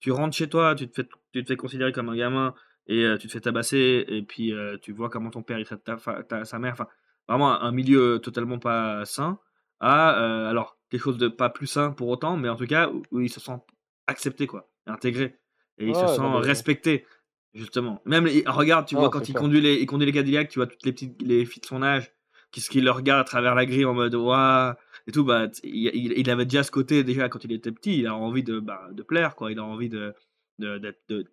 tu 0.00 0.12
rentres 0.12 0.36
chez 0.36 0.48
toi, 0.48 0.74
tu 0.74 0.88
te 0.88 0.94
fais, 1.02 1.08
tu 1.32 1.42
te 1.42 1.48
fais 1.48 1.56
considérer 1.56 1.90
comme 1.92 2.08
un 2.08 2.16
gamin 2.16 2.54
et 2.86 3.04
euh, 3.04 3.16
tu 3.16 3.26
te 3.26 3.32
fais 3.32 3.40
tabasser, 3.40 4.04
et 4.06 4.22
puis 4.22 4.52
euh, 4.52 4.76
tu 4.82 4.92
vois 4.92 5.08
comment 5.08 5.30
ton 5.30 5.42
père 5.42 5.58
il 5.58 5.64
traite 5.64 5.82
ta, 5.82 5.96
fa- 5.96 6.22
ta- 6.22 6.44
sa 6.44 6.58
mère, 6.58 6.74
enfin, 6.74 6.86
vraiment 7.26 7.60
un, 7.60 7.72
milieu 7.72 8.18
totalement 8.22 8.58
pas 8.58 9.04
sain, 9.06 9.38
euh, 9.82 10.50
alors 10.50 10.73
quelque 10.90 11.00
chose 11.02 11.18
de 11.18 11.28
pas 11.28 11.48
plus 11.50 11.66
sain 11.66 11.90
pour 11.92 12.08
autant, 12.08 12.36
mais 12.36 12.48
en 12.48 12.56
tout 12.56 12.66
cas 12.66 12.88
où, 12.88 13.02
où 13.10 13.20
il 13.20 13.30
se 13.30 13.40
sent 13.40 13.58
accepté, 14.06 14.46
quoi, 14.46 14.70
intégré, 14.86 15.38
et 15.78 15.88
il 15.88 15.94
se 15.96 16.06
sent 16.06 16.20
respecté, 16.46 17.06
justement. 17.54 18.00
Même, 18.04 18.26
il- 18.26 18.48
regarde, 18.48 18.86
tu 18.86 18.94
vois, 18.96 19.10
quand 19.10 19.28
il 19.28 19.34
conduit, 19.42 19.60
les, 19.60 19.74
il 19.74 19.86
conduit 19.86 20.06
les 20.06 20.12
Cadillacs, 20.12 20.48
tu 20.48 20.58
vois 20.58 20.66
toutes 20.66 20.84
les 20.84 20.92
petites 20.92 21.20
les 21.22 21.44
filles 21.46 21.60
de 21.62 21.66
son 21.66 21.82
âge 21.82 22.12
qui, 22.50 22.60
qui 22.60 22.80
le 22.80 22.90
regardent 22.90 23.20
à 23.22 23.24
travers 23.24 23.54
la 23.54 23.66
grille 23.66 23.84
en 23.84 23.94
mode 23.94 24.14
waouh 24.14 24.74
et 25.06 25.12
tout, 25.12 25.24
bah, 25.24 25.48
il, 25.62 25.86
il- 26.18 26.30
avait 26.30 26.44
déjà 26.44 26.62
ce 26.62 26.70
côté, 26.70 27.02
déjà 27.04 27.28
quand 27.28 27.44
il 27.44 27.52
était 27.52 27.72
petit, 27.72 27.98
il 27.98 28.06
a 28.06 28.14
envie 28.14 28.42
de, 28.42 28.58
bah, 28.60 28.88
de 28.92 29.02
plaire, 29.02 29.34
quoi. 29.36 29.50
Il 29.52 29.58
a 29.58 29.64
envie 29.64 29.88
de, 29.88 30.14
de, 30.58 30.78
de, 31.08 31.26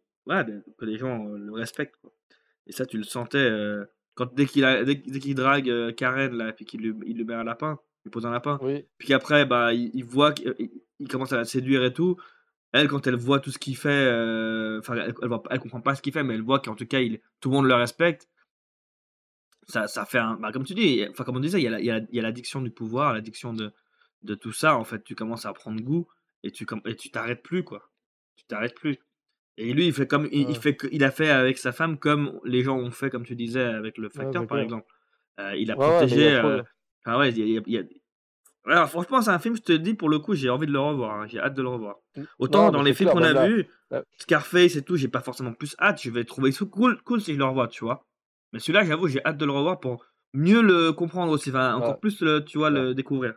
que 0.77 0.85
les 0.85 0.97
gens 0.97 1.25
le 1.25 1.51
respectent, 1.53 1.95
quoi. 2.01 2.11
Et 2.67 2.71
ça, 2.73 2.85
tu 2.85 2.97
le 2.97 3.03
sentais 3.03 3.37
euh, 3.37 3.85
quand, 4.15 4.33
dès 4.33 4.45
qu'il 4.45 4.63
dès, 4.63 4.95
dès 4.95 5.33
drague 5.33 5.69
euh, 5.69 5.91
Karen, 5.91 6.33
là, 6.35 6.51
puis 6.53 6.65
qu'il 6.65 6.81
lui, 6.81 6.93
il 7.05 7.17
lui 7.17 7.23
met 7.23 7.33
un 7.33 7.43
lapin, 7.43 7.79
lui 8.03 8.11
pose 8.11 8.25
un 8.25 8.31
lapin, 8.31 8.57
Oui. 8.61 8.85
puis 8.97 9.07
qu'après, 9.09 9.45
bah, 9.45 9.73
il, 9.73 9.91
il 9.93 10.03
voit 10.03 10.33
qu'il 10.33 10.53
il 10.99 11.07
commence 11.07 11.31
à 11.33 11.37
la 11.37 11.45
séduire 11.45 11.83
et 11.83 11.93
tout. 11.93 12.17
Elle, 12.73 12.87
quand 12.87 13.05
elle 13.07 13.15
voit 13.15 13.39
tout 13.39 13.51
ce 13.51 13.59
qu'il 13.59 13.75
fait, 13.75 13.89
euh, 13.89 14.79
enfin, 14.79 14.95
elle, 14.95 15.13
elle, 15.21 15.27
voit- 15.27 15.43
elle 15.49 15.59
comprend 15.59 15.81
pas 15.81 15.93
ce 15.95 16.01
qu'il 16.01 16.13
fait, 16.13 16.23
mais 16.23 16.35
elle 16.35 16.41
voit 16.41 16.59
qu'en 16.59 16.75
tout 16.75 16.85
cas, 16.85 16.99
il, 17.01 17.19
tout 17.41 17.49
le 17.49 17.55
monde 17.57 17.65
le 17.67 17.73
respecte 17.75 18.27
ça, 19.67 19.87
ça 19.87 20.05
fait 20.05 20.17
un. 20.17 20.35
Bah, 20.35 20.51
comme 20.51 20.63
tu 20.65 20.73
dis, 20.73 21.05
enfin, 21.09 21.23
comme 21.23 21.37
on 21.37 21.39
disait, 21.41 21.59
il 21.61 21.63
y 21.63 21.67
a 21.67 21.79
il 21.79 22.07
il 22.11 22.21
l'addiction 22.21 22.61
du 22.61 22.71
pouvoir, 22.71 23.13
l'addiction 23.13 23.53
de, 23.53 23.71
de 24.23 24.35
tout 24.35 24.51
ça. 24.51 24.75
En 24.75 24.83
fait, 24.83 25.03
tu 25.03 25.15
commences 25.15 25.45
à 25.45 25.53
prendre 25.53 25.81
goût 25.81 26.07
et 26.43 26.51
tu 26.51 26.65
et 26.85 26.95
tu 26.95 27.11
t'arrêtes 27.11 27.43
plus, 27.43 27.63
quoi. 27.63 27.89
Tu 28.35 28.43
t'arrêtes 28.45 28.75
plus. 28.75 28.97
Et 29.57 29.71
lui, 29.73 29.85
il 29.87 29.93
fait 29.93 30.07
comme 30.07 30.27
il, 30.31 30.49
il 30.49 30.57
fait 30.57 30.77
il 30.91 31.03
a 31.03 31.11
fait 31.11 31.29
avec 31.29 31.57
sa 31.57 31.71
femme 31.71 31.97
comme 31.99 32.39
les 32.43 32.63
gens 32.63 32.77
ont 32.77 32.91
fait, 32.91 33.09
comme 33.09 33.25
tu 33.25 33.35
disais, 33.35 33.61
avec 33.63 33.97
le 33.97 34.09
facteur, 34.09 34.47
par 34.47 34.59
exemple. 34.59 34.87
Euh, 35.39 35.55
il 35.55 35.71
a 35.71 35.77
Ouais, 35.77 35.85
il 35.85 35.89
protégé. 35.97 36.41
Enfin, 37.05 37.17
ouais, 37.19 37.29
il 37.31 37.37
y 37.49 37.57
a- 37.57 37.61
y 37.65 38.01
Alors, 38.65 38.89
franchement, 38.89 39.21
c'est 39.21 39.31
un 39.31 39.39
film, 39.39 39.55
je 39.55 39.61
te 39.61 39.71
dis, 39.73 39.93
pour 39.95 40.07
le 40.09 40.19
coup, 40.19 40.35
j'ai 40.35 40.49
envie 40.49 40.67
de 40.67 40.71
le 40.71 40.79
revoir. 40.79 41.21
hein, 41.21 41.27
J'ai 41.27 41.39
hâte 41.39 41.55
de 41.55 41.61
le 41.61 41.69
revoir. 41.69 41.95
Autant 42.39 42.69
dans 42.71 42.81
les 42.83 42.93
films 42.93 43.09
qu'on 43.11 43.23
a 43.23 43.33
vus, 43.47 43.67
Scarface 44.19 44.75
et 44.75 44.83
tout, 44.83 44.95
j'ai 44.97 45.07
pas 45.07 45.21
forcément 45.21 45.53
plus 45.53 45.75
hâte. 45.79 46.01
Je 46.01 46.09
vais 46.11 46.23
trouver 46.25 46.51
ça 46.51 46.65
cool, 46.65 47.01
cool 47.03 47.21
si 47.21 47.33
je 47.33 47.37
le 47.39 47.45
revois, 47.45 47.67
tu 47.67 47.83
vois. 47.83 48.05
Mais 48.53 48.59
celui-là, 48.59 48.83
j'avoue, 48.85 49.07
j'ai 49.07 49.23
hâte 49.25 49.37
de 49.37 49.45
le 49.45 49.51
revoir 49.51 49.79
pour 49.79 50.05
mieux 50.33 50.61
le 50.61 50.93
comprendre 50.93 51.31
aussi. 51.31 51.49
Enfin, 51.49 51.75
encore 51.75 51.93
Ouais. 51.93 51.99
plus, 51.99 52.21
le, 52.21 52.43
tu 52.45 52.57
vois, 52.59 52.69
le 52.69 52.93
découvrir. 52.93 53.33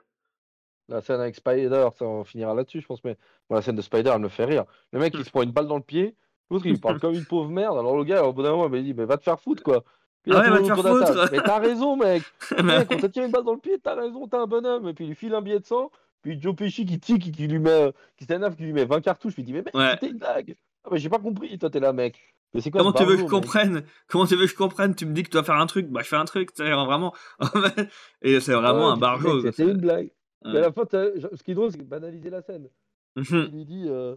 La 0.89 1.01
scène 1.01 1.21
avec 1.21 1.35
Spider, 1.35 1.89
ça 1.97 2.05
on 2.05 2.25
finira 2.25 2.53
là-dessus, 2.55 2.83
je 2.83 2.87
pense, 2.87 3.03
mais 3.05 3.17
bon, 3.49 3.57
la 3.57 3.63
scène 3.63 3.77
de 3.77 3.81
Spider, 3.81 4.11
elle 4.15 4.21
me 4.21 4.29
fait 4.29 4.45
rire. 4.45 4.65
Le 4.93 4.99
mec, 4.99 5.15
il 5.17 5.25
se 5.25 5.31
prend 5.31 5.43
une 5.43 5.51
balle 5.53 5.67
dans 5.67 5.79
le 5.79 5.83
pied, 5.83 6.15
l'autre, 6.51 6.67
il 6.67 6.79
parle 6.81 7.01
comme 7.01 7.15
une 7.15 7.25
pauvre 7.25 7.49
merde. 7.49 7.79
Alors 7.79 7.97
le 7.97 8.05
gars, 8.05 8.23
au 8.25 8.35
bout 8.35 8.43
d'un 8.43 8.51
moment, 8.51 8.69
il 8.77 8.85
dit, 8.85 8.93
mais 8.93 9.07
va 9.07 9.17
te 9.17 9.25
faire 9.25 9.41
foutre, 9.41 9.63
quoi. 9.63 9.83
Puis 10.25 10.33
Ah 10.35 10.41
ouais, 10.41 10.51
va 10.51 10.59
te 10.59 10.65
faire 10.65 10.77
foutre. 10.79 11.29
Mais 11.33 11.41
t'as 11.43 11.59
raison, 11.59 11.97
mec. 11.97 12.23
Mais- 12.57 12.63
Mec, 12.79 12.89
on 12.91 12.97
t'a 12.99 13.09
tiré 13.09 13.27
une 13.27 13.33
balle 13.33 13.45
dans 13.45 13.53
le 13.53 13.59
pied, 13.61 13.79
t'as 13.83 13.95
raison, 13.95 14.27
t'es 14.27 14.37
un 14.37 14.47
bonhomme. 14.47 14.89
Et 14.89 14.95
puis 14.95 15.05
il 15.05 15.09
lui 15.09 15.15
file 15.15 15.35
un 15.35 15.43
billet 15.43 15.61
de 15.61 15.67
sang, 15.67 15.91
puis 16.23 16.41
Joe 16.41 16.57
Pesci 16.57 16.85
qui 16.87 16.99
tique, 16.99 17.31
qui, 17.33 17.47
lui 17.47 17.59
met, 17.59 17.71
euh, 17.71 17.93
qui 18.17 18.25
s'énerve, 18.25 18.57
qui 18.57 18.63
lui 18.65 18.73
met 18.73 18.85
20 18.87 19.01
cartouches, 19.03 19.35
puis 19.35 19.43
il 19.43 19.47
dit, 19.47 19.53
mais 19.53 19.63
mec, 19.63 19.75
Ouais. 19.75 19.91
c'était 19.93 20.09
une 20.09 20.19
blague. 20.19 20.57
Ah, 20.85 20.89
mais 20.93 20.99
j'ai 20.99 21.09
pas 21.11 21.19
compris, 21.19 21.59
toi, 21.59 21.69
t'es 21.71 21.81
là, 21.81 21.93
mec. 21.93 22.19
Mais 22.55 22.63
quoi 22.63 22.81
Comment 22.81 22.93
tu 22.93 23.05
veux 23.05 23.17
que 23.17 23.23
je 23.23 23.27
comprenne? 23.27 23.83
Comment 24.09 24.27
tu 24.27 24.37
veux 24.37 24.45
que 24.47 24.51
je 24.51 24.57
comprenne? 24.57 24.95
Tu 24.95 25.07
me 25.07 25.13
dis 25.13 25.23
que 25.25 25.29
tu 25.29 25.33
dois 25.33 25.43
faire 25.43 25.57
un 25.57 25.67
truc, 25.67 25.89
bah 25.89 26.01
je 26.03 26.09
fais 26.09 26.17
un 26.17 26.25
truc, 26.25 26.51
vraiment. 26.57 27.13
et 28.23 28.39
c'est 28.41 28.53
vraiment 28.55 28.87
Ouais, 28.87 28.93
un 28.93 28.97
barjo. 28.97 29.41
C'était 29.41 29.53
c'est- 29.53 29.63
une 29.65 29.79
blague. 29.81 30.11
Ouais. 30.45 30.55
Et 30.55 30.59
à 30.59 30.61
la 30.61 30.73
fin, 30.73 30.83
ce 30.91 31.43
qui 31.43 31.51
est 31.51 31.55
drôle, 31.55 31.73
c'est 31.73 31.83
banaliser 31.83 32.31
la 32.31 32.43
scène. 32.43 32.69
Mhm. 33.17 33.25
Il 33.31 33.57
lui 33.57 33.65
dit 33.65 33.83
écoute, 33.85 33.91
euh, 33.91 34.17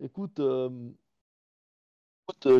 écoute, 0.00 0.40
euh, 0.40 0.68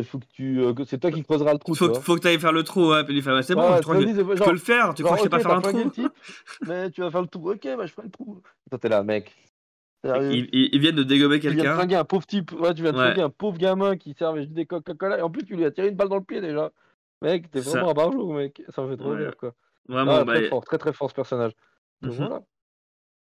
faut 0.03 0.19
que 0.19 0.25
tu, 0.33 0.61
euh, 0.61 0.73
que 0.73 0.83
c'est 0.83 0.97
toi 0.97 1.11
qui 1.11 1.23
creuseras 1.23 1.53
le 1.53 1.59
trou. 1.59 1.75
Faut, 1.75 1.89
que- 1.89 1.99
faut 1.99 2.15
que 2.15 2.21
tu 2.21 2.27
ailles 2.27 2.39
faire 2.39 2.51
le 2.51 2.63
trou, 2.63 2.89
ouais. 2.91 3.03
Puis 3.03 3.21
fait, 3.21 3.31
ouais, 3.31 3.43
c'est 3.43 3.55
bon, 3.55 3.61
ouais, 3.71 3.77
je, 3.81 4.35
ça 4.37 4.45
peux 4.45 4.51
le 4.51 4.57
faire. 4.57 4.93
Tu 4.93 5.03
crois 5.03 5.15
que 5.15 5.19
je 5.19 5.23
sais 5.23 5.29
pas 5.29 5.39
faire 5.39 5.51
un 5.51 5.61
trou 5.61 5.89
type, 5.89 6.11
mais 6.67 6.89
tu 6.91 7.01
vas 7.01 7.11
faire 7.11 7.21
le 7.21 7.27
trou. 7.27 7.51
Ok, 7.51 7.63
bah 7.63 7.85
je 7.85 7.93
ferai 7.93 8.07
le 8.07 8.11
trou. 8.11 8.41
Toi, 8.69 8.79
t'es 8.79 8.89
là, 8.89 9.03
mec. 9.03 9.35
Ils, 10.03 10.79
viennent 10.79 10.95
de 10.95 11.03
dégommer 11.03 11.39
Tu 11.39 11.47
viens 11.47 11.51
de 11.51 11.55
quelqu'un. 11.61 11.75
flinguer 11.75 11.95
un 11.95 12.05
pauvre 12.05 12.25
type. 12.25 12.51
Ouais, 12.53 12.73
tu 12.73 12.83
viens 12.83 12.93
de 12.93 12.97
Ouais. 12.97 13.19
un 13.21 13.29
pauvre 13.29 13.57
gamin 13.57 13.97
qui 13.97 14.13
servait 14.13 14.41
juste 14.43 14.53
des 14.53 14.65
Coca-Cola. 14.65 15.19
Et 15.19 15.21
en 15.21 15.29
plus, 15.29 15.43
tu 15.43 15.55
lui 15.55 15.65
as 15.65 15.71
tiré 15.71 15.89
une 15.89 15.95
balle 15.95 16.07
dans 16.09 16.17
le 16.17 16.23
pied 16.23 16.39
déjà. 16.41 16.71
Mec, 17.21 17.51
t'es 17.51 17.61
Ça. 17.61 17.71
vraiment 17.71 17.91
un 17.91 17.93
barjot, 17.93 18.31
mec. 18.31 18.61
Ça 18.73 18.81
me 18.81 18.89
fait 18.91 18.97
trop 18.97 19.11
rire, 19.11 19.35
quoi. 19.37 19.53
Vraiment, 19.89 20.17
Ah, 20.19 20.23
bah, 20.23 20.35
très 20.35 20.47
fort, 20.47 20.63
très 20.63 20.77
très 20.77 20.93
fort 20.93 21.09
ce 21.09 21.15
personnage. 21.15 21.51
Mhm. 22.01 22.11
voilà. 22.11 22.41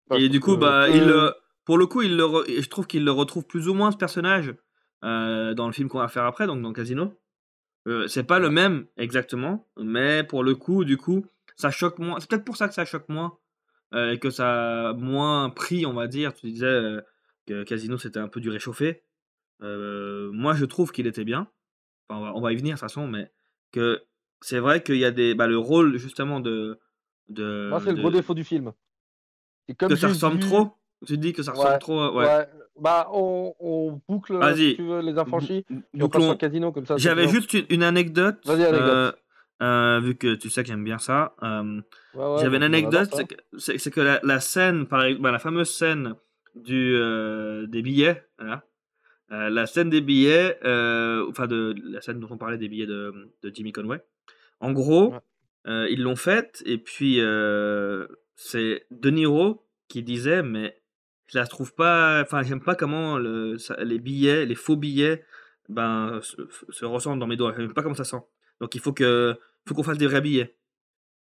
Bah, 0.08 0.18
Et 0.18 0.28
du 0.28 0.40
coup, 0.40 0.56
bah, 0.58 0.86
que- 0.88 0.96
il 0.96 1.32
pour 1.64 1.78
le 1.78 1.86
coup, 1.86 2.02
il 2.02 2.10
je 2.18 2.68
trouve 2.68 2.86
qu'il 2.86 3.04
le 3.04 3.12
retrouve 3.12 3.44
plus 3.46 3.68
ou 3.68 3.74
moins 3.74 3.90
ce 3.92 3.96
personnage 3.96 4.54
euh, 5.04 5.54
dans 5.54 5.66
le 5.66 5.72
film 5.72 5.88
qu'on 5.88 5.98
va 5.98 6.08
faire 6.08 6.24
après, 6.24 6.46
donc 6.46 6.62
dans 6.62 6.72
Casino. 6.72 7.14
Euh, 7.88 8.06
c'est 8.08 8.24
pas 8.24 8.38
le 8.38 8.50
même 8.50 8.86
exactement, 8.96 9.66
mais 9.78 10.22
pour 10.24 10.44
le 10.44 10.54
coup, 10.54 10.84
du 10.84 10.96
coup, 10.96 11.26
ça 11.56 11.70
choque 11.70 11.98
moins. 11.98 12.20
C'est 12.20 12.28
peut-être 12.28 12.44
pour 12.44 12.56
ça 12.56 12.68
que 12.68 12.74
ça 12.74 12.84
choque 12.84 13.08
moins 13.08 13.38
euh, 13.94 14.12
et 14.12 14.18
que 14.18 14.30
ça 14.30 14.90
a 14.90 14.92
moins 14.92 15.50
pris, 15.50 15.86
on 15.86 15.94
va 15.94 16.06
dire. 16.06 16.34
Tu 16.34 16.46
disais 16.50 16.98
que 17.46 17.62
Casino 17.64 17.96
c'était 17.96 18.20
un 18.20 18.28
peu 18.28 18.40
du 18.40 18.50
réchauffé. 18.50 19.02
Moi, 19.60 20.54
je 20.54 20.64
trouve 20.64 20.92
qu'il 20.92 21.06
était 21.06 21.24
bien. 21.24 21.50
Enfin, 22.08 22.20
on, 22.20 22.24
va, 22.24 22.34
on 22.36 22.40
va 22.40 22.52
y 22.52 22.56
venir 22.56 22.74
de 22.74 22.80
toute 22.80 22.80
façon, 22.80 23.06
mais 23.06 23.30
que 23.72 24.02
c'est 24.40 24.58
vrai 24.58 24.82
qu'il 24.82 24.96
y 24.96 25.04
a 25.04 25.10
des, 25.10 25.34
bah, 25.34 25.46
le 25.46 25.58
rôle 25.58 25.96
justement 25.96 26.40
de, 26.40 26.80
de, 27.28 27.68
Moi, 27.68 27.80
c'est 27.80 27.92
le 27.92 28.00
gros 28.00 28.10
défaut 28.10 28.34
du 28.34 28.44
film. 28.44 28.72
C'est 29.68 29.74
comme 29.74 29.88
que 29.88 29.96
ça 29.96 30.08
ressemble 30.08 30.40
trop. 30.40 30.76
Tu 31.06 31.16
dis 31.18 31.32
que 31.32 31.42
ça 31.42 31.52
ressemble 31.52 31.70
Ouais, 31.70 31.78
trop. 31.78 32.00
euh, 32.00 32.12
Ouais. 32.12 32.24
Ouais. 32.26 32.46
Bah, 32.78 33.08
on, 33.12 33.54
on 33.60 34.00
boucle, 34.08 34.36
Vas-y. 34.38 34.70
si 34.70 34.76
tu 34.76 34.82
veux, 34.86 35.00
les 35.00 35.18
affranchis. 35.18 35.64
Bou- 35.68 35.76
Et 35.76 36.02
on 36.02 36.08
passe 36.08 36.20
bouclons. 36.20 36.28
sur 36.28 36.38
casino 36.38 36.72
comme 36.72 36.86
ça. 36.86 36.96
J'avais 36.96 37.28
juste 37.28 37.52
une, 37.54 37.66
une 37.68 37.82
anecdote. 37.82 38.38
Vas-y, 38.46 38.64
anecdote. 38.64 38.80
euh, 38.88 39.12
euh, 39.62 40.00
vu 40.00 40.14
que 40.16 40.34
tu 40.34 40.48
sais 40.48 40.62
que 40.62 40.68
j'aime 40.68 40.84
bien 40.84 40.98
ça. 40.98 41.34
euh, 41.42 41.80
Ouais, 42.14 42.38
J'avais 42.40 42.56
une 42.56 42.60
bah, 42.60 42.76
adore 42.78 43.00
anecdote, 43.00 43.26
c'est 43.58 43.90
que, 43.90 44.00
la, 44.00 44.18
la 44.22 44.40
scène, 44.40 44.86
par 44.86 45.04
exemple, 45.04 45.22
bah, 45.22 45.30
la 45.32 45.38
fameuse 45.38 45.70
scène 45.70 46.14
du, 46.54 46.94
euh, 46.96 47.66
des 47.66 47.82
billets, 47.82 48.24
voilà. 48.38 48.64
Euh, 49.32 49.48
la 49.50 49.66
scène 49.66 49.90
des 49.90 50.00
billets, 50.00 50.58
euh, 50.64 51.24
enfin 51.28 51.46
de 51.46 51.74
la 51.84 52.00
scène 52.00 52.18
dont 52.18 52.26
on 52.30 52.36
parlait 52.38 52.58
des 52.58 52.68
billets 52.68 52.86
de, 52.86 53.12
de 53.44 53.50
Jimmy 53.54 53.70
Conway. 53.72 54.02
En 54.58 54.72
gros, 54.72 55.14
euh, 55.68 55.86
ils 55.88 56.02
l'ont 56.02 56.16
faite 56.16 56.62
et 56.66 56.78
puis 56.78 57.20
euh, 57.20 58.08
c'est 58.34 58.86
De 58.90 59.10
Niro 59.10 59.64
qui 59.88 60.02
disait 60.02 60.42
mais 60.42 60.79
je 61.32 61.38
la 61.38 61.46
trouve 61.46 61.74
pas, 61.74 62.20
enfin 62.22 62.42
j'aime 62.42 62.62
pas 62.62 62.74
comment 62.74 63.18
ça- 63.58 63.82
les 63.84 63.98
billets, 63.98 64.46
les 64.46 64.54
faux 64.54 64.76
billets, 64.76 65.24
ben 65.68 66.20
se, 66.22 66.36
se 66.70 66.84
ressentent 66.84 67.18
dans 67.20 67.26
mes 67.26 67.36
doigts. 67.36 67.54
J'aime 67.56 67.72
pas 67.72 67.82
comment 67.82 67.94
ça 67.94 68.04
sent. 68.04 68.22
Donc 68.60 68.74
il 68.74 68.80
faut 68.80 68.92
que, 68.92 69.38
faut 69.66 69.74
qu'on 69.74 69.82
fasse 69.82 69.98
des 69.98 70.06
vrais 70.06 70.20
billets. 70.20 70.56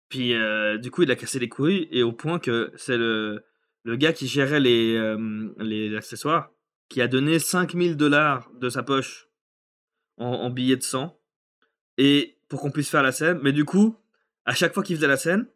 Puis 0.10 0.34
euh, 0.34 0.78
du 0.78 0.90
coup, 0.92 1.04
il 1.04 1.12
a 1.12 1.16
cassé 1.16 1.40
les 1.40 1.50
couilles 1.50 1.88
et 1.92 2.02
au 2.04 2.12
point 2.12 2.40
que 2.40 2.72
c'est 2.76 2.98
le, 2.98 3.44
le 3.84 3.96
gars 3.96 4.14
qui 4.14 4.28
gérait 4.28 4.60
les, 4.60 4.96
euh, 4.96 5.54
les 5.60 5.96
accessoires 5.96 6.52
qui 6.90 7.02
a 7.02 7.08
donné 7.08 7.38
5000 7.38 7.96
dollars 7.96 8.50
de 8.60 8.70
sa 8.70 8.82
poche 8.82 9.28
en, 10.18 10.50
billets 10.50 10.76
de 10.76 10.84
sang 10.84 11.18
et 11.98 12.36
pour 12.50 12.60
qu'on 12.60 12.72
puisse 12.72 12.90
faire 12.90 13.04
la 13.04 13.12
scène. 13.12 13.40
Mais 13.44 13.54
du 13.54 13.64
coup, 13.64 13.96
à 14.46 14.54
chaque 14.56 14.74
fois 14.74 14.84
qu'ils 14.84 14.96
faisaient 14.96 15.08
la 15.08 15.16
scène, 15.18 15.48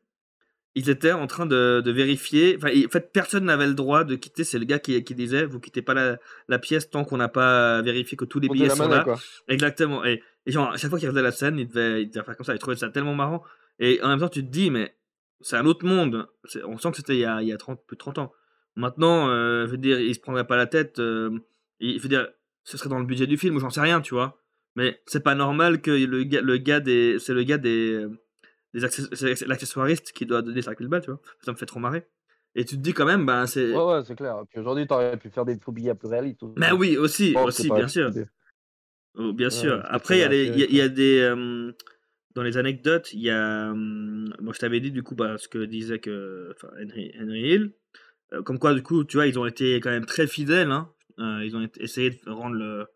ils 0.76 0.90
étaient 0.90 1.12
en 1.12 1.28
train 1.28 1.46
de, 1.46 1.82
de 1.86 1.92
vérifier. 1.92 2.56
Enfin, 2.58 2.70
en 2.70 2.90
fait, 2.90 3.12
personne 3.14 3.46
n'avait 3.46 3.68
le 3.68 3.74
droit 3.76 4.04
de 4.04 4.16
quitter. 4.16 4.44
C'est 4.44 4.58
le 4.60 4.66
gars 4.66 4.80
qui, 4.80 5.04
qui 5.04 5.14
disait 5.16 5.46
Vous 5.46 5.60
quittez 5.60 5.82
pas 5.82 5.94
la, 5.94 6.18
la 6.48 6.60
pièce 6.60 6.90
tant 6.90 7.04
qu'on 7.06 7.18
n'a 7.18 7.28
pas 7.30 7.82
vérifié 7.84 8.18
que 8.18 8.26
tous 8.26 8.40
les 8.40 8.48
billets 8.50 8.70
sont 8.70 8.88
là. 8.88 9.04
quoi. 9.04 9.20
Exactement. 9.48 10.04
Et, 10.04 10.22
et 10.46 10.52
genre, 10.52 10.72
à 10.72 10.78
chaque 10.78 10.90
fois 10.90 10.98
qu'il 11.00 11.08
faisait 11.10 11.22
la 11.22 11.32
scène, 11.32 11.60
il 11.60 11.68
devait, 11.68 12.04
il 12.04 12.10
devait 12.10 12.24
faire 12.26 12.36
comme 12.36 12.46
ça. 12.46 12.54
Il 12.54 12.60
trouvait 12.60 12.76
ça 12.76 12.90
tellement 12.90 13.14
marrant. 13.16 13.44
Et 13.80 14.02
en 14.02 14.08
même 14.10 14.20
temps, 14.20 14.30
tu 14.30 14.44
te 14.44 14.50
dis, 14.52 14.72
mais 14.72 14.96
c'est 15.42 15.58
un 15.58 15.66
autre 15.66 15.86
monde. 15.86 16.28
On 16.66 16.78
sent 16.78 16.92
que 16.92 16.98
c'était 16.98 17.16
il 17.16 17.20
y 17.20 17.26
a, 17.26 17.42
il 17.42 17.48
y 17.48 17.54
a 17.54 17.58
30, 17.58 17.80
plus 17.86 17.96
de 17.96 18.00
30 18.00 18.18
ans. 18.18 18.32
Maintenant, 18.76 19.30
euh, 19.30 19.66
je 19.68 19.72
veux 19.72 19.78
dire, 19.78 20.00
il 20.00 20.16
se 20.16 20.20
prendrait 20.20 20.48
pas 20.48 20.56
la 20.58 20.66
tête. 20.66 20.98
euh, 21.00 21.30
il, 21.80 21.98
je 21.98 22.04
veux 22.04 22.10
dire, 22.10 22.28
ce 22.64 22.78
serait 22.78 22.90
dans 22.90 23.00
le 23.00 23.06
budget 23.06 23.28
du 23.28 23.38
film, 23.38 23.60
j'en 23.60 23.70
sais 23.70 23.82
rien, 23.82 24.02
tu 24.02 24.16
vois. 24.16 24.40
Mais 24.76 25.02
c'est 25.06 25.24
pas 25.24 25.36
normal 25.36 25.82
que 25.82 25.92
le 25.92 26.24
le 26.24 26.58
gars 26.58 26.80
des, 26.80 27.20
c'est 27.20 27.34
le 27.36 27.44
gars 27.44 27.60
des, 27.60 28.08
l'accessoiriste 28.74 30.12
qui 30.12 30.26
doit 30.26 30.42
donner 30.42 30.62
5000 30.62 30.88
balles, 30.88 31.02
tu 31.02 31.12
vois. 31.12 31.20
Ça 31.42 31.52
me 31.52 31.58
fait 31.58 31.66
trop 31.66 31.80
marrer. 31.80 32.06
Et 32.56 32.66
tu 32.66 32.76
te 32.76 32.82
dis 32.82 32.94
quand 32.94 33.06
même, 33.06 33.26
ben 33.26 33.48
c'est. 33.48 33.72
Ouais, 33.72 33.84
ouais, 33.84 34.04
c'est 34.06 34.16
clair. 34.16 34.44
Puis 34.50 34.60
aujourd'hui, 34.60 34.86
t'aurais 34.86 35.18
pu 35.18 35.30
faire 35.30 35.46
des 35.46 35.58
billets 35.72 35.96
plus 35.96 36.08
réalistes. 36.08 36.42
Mais 36.58 36.72
oui, 36.72 36.98
aussi, 36.98 37.36
aussi, 37.36 37.70
bien 37.70 37.88
sûr. 37.88 38.12
Oh, 39.16 39.32
bien 39.34 39.48
Ouais, 39.48 39.52
sûr. 39.52 39.82
Après, 39.86 40.18
il 40.18 40.22
y 40.22 40.24
a 40.24 40.28
des, 40.28 40.44
il 40.46 40.50
y 40.60 40.62
a- 40.62 40.66
intéressant. 40.66 40.72
il 40.72 40.78
y 40.78 40.82
a 40.82 40.90
des, 40.90 41.20
euh, 41.22 41.72
dans 42.36 42.42
les 42.44 42.58
anecdotes, 42.58 43.14
il 43.14 43.22
y 43.22 43.30
a, 43.30 43.70
hum, 43.72 44.34
moi 44.40 44.54
je 44.54 44.60
t'avais 44.60 44.80
dit 44.80 44.92
du 44.92 45.04
coup, 45.04 45.14
bah, 45.16 45.38
ce 45.38 45.48
que 45.48 45.64
disait 45.66 46.00
que, 46.00 46.56
Henry, 46.82 47.12
Henry 47.20 47.42
Hill, 47.42 47.74
euh, 48.34 48.42
comme 48.42 48.58
quoi 48.60 48.74
du 48.74 48.82
coup, 48.82 49.04
tu 49.04 49.18
vois, 49.18 49.28
ils 49.28 49.38
ont 49.38 49.46
été 49.46 49.80
quand 49.80 49.92
même 49.92 50.06
très 50.06 50.26
fidèles, 50.28 50.72
hein. 50.72 50.92
Euh, 51.20 51.44
ils 51.46 51.56
ont 51.56 51.68
essayé 51.80 52.10
de 52.10 52.30
rendre 52.32 52.56
le, 52.56 52.88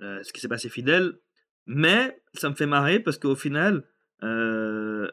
euh, 0.00 0.22
ce 0.22 0.32
qui 0.32 0.40
s'est 0.40 0.48
passé 0.48 0.70
fidèle, 0.70 1.18
mais 1.66 2.18
ça 2.32 2.48
me 2.48 2.54
fait 2.54 2.64
marrer 2.66 2.98
parce 3.00 3.18
qu'au 3.18 3.34
final, 3.36 3.84
euh, 4.22 5.10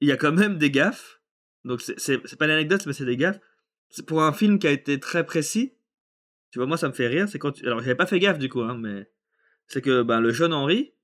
il 0.00 0.08
y 0.08 0.12
a 0.12 0.16
quand 0.16 0.32
même 0.32 0.58
des 0.58 0.70
gaffes. 0.70 1.20
Donc 1.64 1.80
c'est 1.80 2.36
pas 2.38 2.44
une 2.46 2.52
anecdote, 2.52 2.84
mais 2.86 2.92
c'est 2.92 3.04
des 3.04 3.16
gaffes. 3.16 3.40
C'est 3.90 4.06
pour 4.06 4.22
un 4.22 4.32
film 4.32 4.58
qui 4.58 4.66
a 4.66 4.70
été 4.70 5.00
très 5.00 5.24
précis. 5.24 5.74
Tu 6.50 6.58
vois, 6.58 6.66
moi 6.66 6.76
ça 6.76 6.88
me 6.88 6.92
fait 6.94 7.08
rire. 7.08 7.28
C'est 7.28 7.38
quand 7.38 7.52
tu- 7.52 7.66
alors 7.66 7.80
j'avais 7.80 7.94
pas 7.94 8.06
fait 8.06 8.18
gaffe 8.18 8.38
du 8.38 8.48
coup, 8.48 8.60
hein, 8.62 8.76
mais 8.78 9.10
c'est 9.66 9.82
que 9.82 10.02
ben, 10.02 10.20
le 10.20 10.30
jeune 10.32 10.52
Henri, 10.52 10.94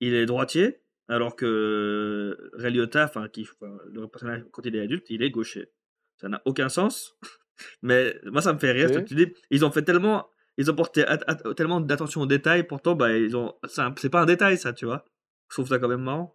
il 0.00 0.14
est 0.14 0.26
droitier, 0.26 0.80
alors 1.08 1.36
que 1.36 2.50
Ray 2.54 2.80
enfin, 2.94 3.28
qui, 3.28 3.46
enfin, 3.60 3.76
le 3.92 4.06
personnage 4.08 4.44
quand 4.50 4.64
il 4.64 4.74
est 4.76 4.80
adulte, 4.80 5.06
il 5.10 5.22
est 5.22 5.30
gaucher. 5.30 5.70
Ça 6.16 6.28
n'a 6.28 6.40
aucun 6.44 6.68
sens. 6.68 7.18
Mais 7.82 8.18
moi, 8.24 8.40
ça 8.42 8.52
me 8.52 8.58
fait 8.58 8.72
rire. 8.72 8.88
Tu 9.04 9.14
dis, 9.14 9.32
ils 9.50 9.64
ont 9.64 9.70
fait 9.70 9.82
tellement, 9.82 10.28
ils 10.56 10.70
ont 10.70 10.74
porté 10.74 11.04
at- 11.04 11.20
at- 11.26 11.54
tellement 11.54 11.80
d'attention 11.80 12.22
aux 12.22 12.26
détails. 12.26 12.64
Pourtant, 12.66 12.94
bah, 12.94 13.16
ils 13.16 13.36
ont, 13.36 13.54
c'est 13.96 14.08
pas 14.10 14.22
un 14.22 14.26
détail, 14.26 14.56
ça, 14.56 14.72
tu 14.72 14.84
vois. 14.86 15.04
Je 15.48 15.54
trouve 15.56 15.68
ça 15.68 15.78
quand 15.78 15.88
même 15.88 16.02
marrant. 16.02 16.34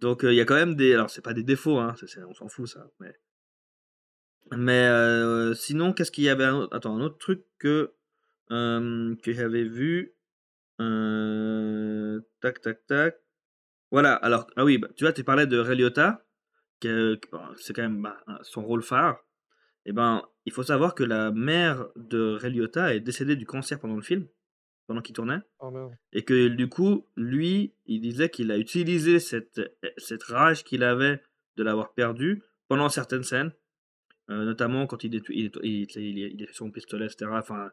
Donc, 0.00 0.24
euh, 0.24 0.32
il 0.32 0.36
y 0.36 0.40
a 0.40 0.44
quand 0.44 0.54
même 0.54 0.76
des, 0.76 0.94
alors 0.94 1.10
c'est 1.10 1.22
pas 1.22 1.34
des 1.34 1.42
défauts, 1.42 1.78
hein, 1.78 1.94
on 2.26 2.34
s'en 2.34 2.48
fout 2.48 2.66
ça. 2.66 2.86
Mais, 3.00 3.14
mais 4.56 4.86
euh, 4.88 5.54
sinon, 5.54 5.92
qu'est-ce 5.92 6.10
qu'il 6.10 6.24
y 6.24 6.28
avait 6.28 6.44
un 6.44 6.68
attends, 6.72 6.96
un 6.96 7.02
autre 7.02 7.18
truc 7.18 7.44
que 7.58 7.92
euh, 8.50 9.14
que 9.22 9.32
j'avais 9.32 9.64
vu. 9.64 10.14
Tac, 12.40 12.60
tac, 12.62 12.86
tac. 12.86 13.16
Voilà, 13.90 14.14
alors, 14.14 14.46
ah 14.56 14.64
oui, 14.64 14.78
bah, 14.78 14.88
tu 14.96 15.04
vois, 15.04 15.12
tu 15.12 15.24
parlais 15.24 15.46
de 15.46 15.60
bon, 17.32 17.40
c'est 17.56 17.74
quand 17.74 17.82
même 17.82 18.02
bah, 18.02 18.18
son 18.42 18.62
rôle 18.64 18.82
phare. 18.82 19.22
Et 19.84 19.92
ben, 19.92 20.22
il 20.46 20.52
faut 20.52 20.62
savoir 20.62 20.94
que 20.94 21.04
la 21.04 21.30
mère 21.32 21.86
de 21.96 22.36
Ray 22.40 22.52
Liotta 22.52 22.94
est 22.94 23.00
décédée 23.00 23.36
du 23.36 23.46
cancer 23.46 23.78
pendant 23.78 23.96
le 23.96 24.02
film, 24.02 24.26
pendant 24.90 25.02
qu'il 25.02 25.14
tournait. 25.14 25.38
Oh. 25.60 25.92
Et 26.12 26.22
que 26.24 26.48
du 26.48 26.68
coup, 26.68 27.06
lui, 27.14 27.72
il 27.86 28.00
disait 28.00 28.28
qu'il 28.28 28.50
a 28.50 28.58
utilisé 28.58 29.20
cette, 29.20 29.60
cette 29.98 30.24
rage 30.24 30.64
qu'il 30.64 30.82
avait 30.82 31.22
de 31.56 31.62
l'avoir 31.62 31.92
perdu 31.94 32.42
pendant 32.66 32.88
certaines 32.88 33.22
scènes, 33.22 33.52
euh, 34.30 34.44
notamment 34.44 34.88
quand 34.88 35.04
il, 35.04 35.10
détruit- 35.10 35.52
il, 35.62 35.86
il, 35.94 36.48
son 36.52 36.72
pistolet, 36.72 37.06
etc. 37.06 37.30
Enfin, 37.34 37.70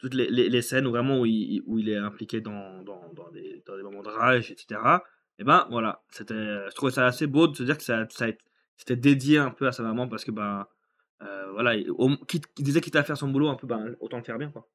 toutes 0.00 0.14
les, 0.14 0.30
les, 0.30 0.48
les 0.48 0.62
scènes 0.62 0.86
où 0.86 0.90
vraiment 0.90 1.20
où 1.20 1.26
il, 1.26 1.62
où 1.66 1.78
il 1.78 1.90
est 1.90 1.98
impliqué 1.98 2.40
dans, 2.40 2.82
dans, 2.82 3.12
dans, 3.12 3.30
des, 3.30 3.62
dans 3.66 3.76
des 3.76 3.82
moments 3.82 4.02
de 4.02 4.08
rage, 4.08 4.50
etc. 4.50 4.80
Et 5.38 5.44
ben 5.44 5.66
voilà, 5.70 6.02
c'était, 6.08 6.34
je 6.34 6.74
trouvais 6.74 6.92
ça 6.92 7.04
assez 7.04 7.26
beau 7.26 7.46
de 7.46 7.54
se 7.56 7.62
dire 7.62 7.76
que 7.76 7.84
ça, 7.84 8.06
ça 8.08 8.26
c'était 8.78 8.96
dédié 8.96 9.36
un 9.36 9.50
peu 9.50 9.66
à 9.66 9.72
sa 9.72 9.82
maman 9.82 10.08
parce 10.08 10.24
que 10.24 10.30
ben 10.30 10.66
euh, 11.22 11.50
voilà, 11.52 11.74
il, 11.76 11.90
au- 11.90 12.16
quitte- 12.26 12.48
il 12.58 12.64
disait 12.64 12.80
quitte 12.80 12.96
à 12.96 13.04
faire 13.04 13.18
son 13.18 13.28
boulot 13.28 13.48
un 13.48 13.56
peu, 13.56 13.66
ben 13.66 13.94
autant 14.00 14.16
le 14.16 14.24
faire 14.24 14.38
bien 14.38 14.50
quoi. 14.50 14.66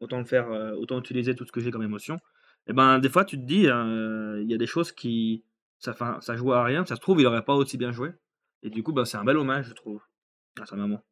Autant 0.00 0.18
le 0.18 0.24
faire, 0.24 0.50
euh, 0.50 0.72
autant 0.72 0.98
utiliser 0.98 1.34
tout 1.34 1.44
ce 1.44 1.52
que 1.52 1.60
j'ai 1.60 1.70
comme 1.70 1.82
émotion. 1.82 2.18
Et 2.66 2.72
ben 2.72 2.98
des 2.98 3.08
fois 3.08 3.24
tu 3.24 3.36
te 3.36 3.44
dis, 3.44 3.68
euh, 3.68 4.40
il 4.42 4.50
y 4.50 4.54
a 4.54 4.58
des 4.58 4.66
choses 4.66 4.92
qui 4.92 5.44
ça, 5.78 5.92
fin, 5.92 6.20
ça 6.20 6.36
joue 6.36 6.52
à 6.52 6.64
rien, 6.64 6.84
ça 6.84 6.96
se 6.96 7.00
trouve 7.00 7.20
il 7.20 7.26
aurait 7.26 7.44
pas 7.44 7.54
aussi 7.54 7.76
bien 7.76 7.92
joué. 7.92 8.12
Et 8.62 8.70
du 8.70 8.82
coup 8.82 8.92
ben 8.92 9.04
c'est 9.04 9.16
un 9.16 9.24
bel 9.24 9.36
hommage 9.36 9.68
je 9.68 9.74
trouve 9.74 10.02
à 10.60 10.66
sa 10.66 10.76
maman. 10.76 11.02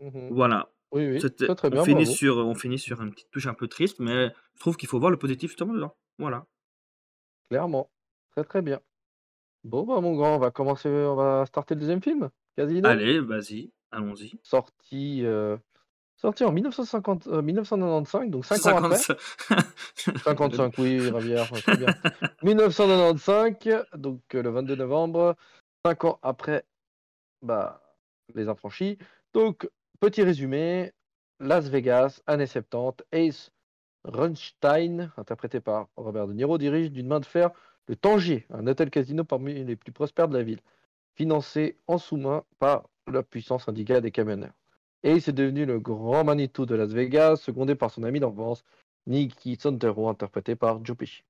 Mhm. 0.00 0.28
Voilà. 0.30 0.70
Oui, 0.92 1.06
oui. 1.08 1.18
Très, 1.18 1.54
très 1.54 1.70
bien. 1.70 1.80
on, 1.80 1.84
finit 1.84 2.04
bravo. 2.04 2.16
sur, 2.16 2.36
on 2.36 2.54
finit 2.54 2.78
sur 2.78 3.02
une 3.02 3.10
petite 3.10 3.30
touche 3.30 3.46
un 3.46 3.54
peu 3.54 3.66
triste, 3.66 3.98
mais 3.98 4.32
je 4.54 4.60
trouve 4.60 4.76
qu'il 4.76 4.88
faut 4.88 4.98
voir 5.00 5.10
le 5.10 5.16
positif 5.16 5.50
justement 5.50 5.74
dedans. 5.74 5.96
Voilà. 6.18 6.46
Clairement. 7.48 7.90
Très, 8.30 8.44
très 8.44 8.62
bien. 8.62 8.80
Bon, 9.64 9.84
bah, 9.84 10.00
mon 10.00 10.14
grand, 10.14 10.36
on 10.36 10.38
va 10.38 10.50
commencer. 10.50 10.88
On 10.88 11.16
va 11.16 11.46
starter 11.46 11.74
le 11.74 11.80
deuxième 11.80 12.02
film. 12.02 12.30
Casino. 12.56 12.88
Allez, 12.88 13.18
vas-y, 13.20 13.72
allons-y. 13.90 14.38
Sorti, 14.42 15.24
euh, 15.24 15.56
sorti 16.24 16.44
en 16.44 16.52
1950, 16.52 17.26
euh, 17.26 17.42
1995, 17.42 18.30
donc 18.30 18.46
5 18.46 18.66
ans 18.66 18.84
après. 18.84 18.96
55, 20.24 20.74
oui, 20.78 21.10
Ravière, 21.10 21.50
très 21.50 21.76
bien. 21.76 21.88
1995, 22.42 23.84
donc 23.94 24.22
euh, 24.34 24.42
le 24.42 24.48
22 24.48 24.76
novembre, 24.76 25.36
5 25.84 26.04
ans 26.04 26.18
après 26.22 26.64
bah, 27.42 27.82
Les 28.34 28.48
Affranchis. 28.48 28.96
Donc, 29.34 29.68
petit 30.00 30.22
résumé 30.22 30.92
Las 31.40 31.68
Vegas, 31.68 32.22
années 32.26 32.46
70, 32.46 33.04
Ace 33.12 33.50
Runstein, 34.04 35.12
interprété 35.18 35.60
par 35.60 35.88
Robert 35.96 36.26
De 36.26 36.32
Niro, 36.32 36.56
dirige 36.56 36.90
d'une 36.90 37.06
main 37.06 37.20
de 37.20 37.26
fer 37.26 37.50
le 37.86 37.96
Tangier, 37.96 38.46
un 38.48 38.66
hôtel 38.66 38.88
casino 38.88 39.24
parmi 39.24 39.62
les 39.62 39.76
plus 39.76 39.92
prospères 39.92 40.28
de 40.28 40.38
la 40.38 40.42
ville, 40.42 40.60
financé 41.16 41.76
en 41.86 41.98
sous-main 41.98 42.44
par 42.58 42.88
la 43.12 43.22
puissance 43.22 43.66
syndicale 43.66 44.00
des 44.00 44.10
camionneurs. 44.10 44.54
Ace 45.04 45.28
est 45.28 45.32
devenu 45.32 45.66
le 45.66 45.78
grand 45.80 46.24
Manitou 46.24 46.64
de 46.64 46.74
Las 46.74 46.92
Vegas, 46.92 47.36
secondé 47.36 47.74
par 47.74 47.90
son 47.90 48.04
ami 48.04 48.20
d'enfance, 48.20 48.64
Nicky 49.06 49.56
Santero, 49.56 50.08
interprété 50.08 50.56
par 50.56 50.82
Joe 50.82 50.96
Pesci. 50.96 51.24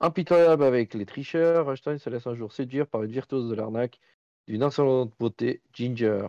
Impitoyable 0.00 0.64
avec 0.64 0.92
les 0.94 1.06
tricheurs, 1.06 1.70
Einstein 1.70 1.98
se 1.98 2.10
laisse 2.10 2.26
un 2.26 2.34
jour 2.34 2.52
séduire 2.52 2.88
par 2.88 3.04
une 3.04 3.12
virtuose 3.12 3.48
de 3.48 3.54
l'arnaque 3.54 4.00
d'une 4.48 4.64
insolente 4.64 5.12
beauté, 5.20 5.62
Ginger 5.72 6.26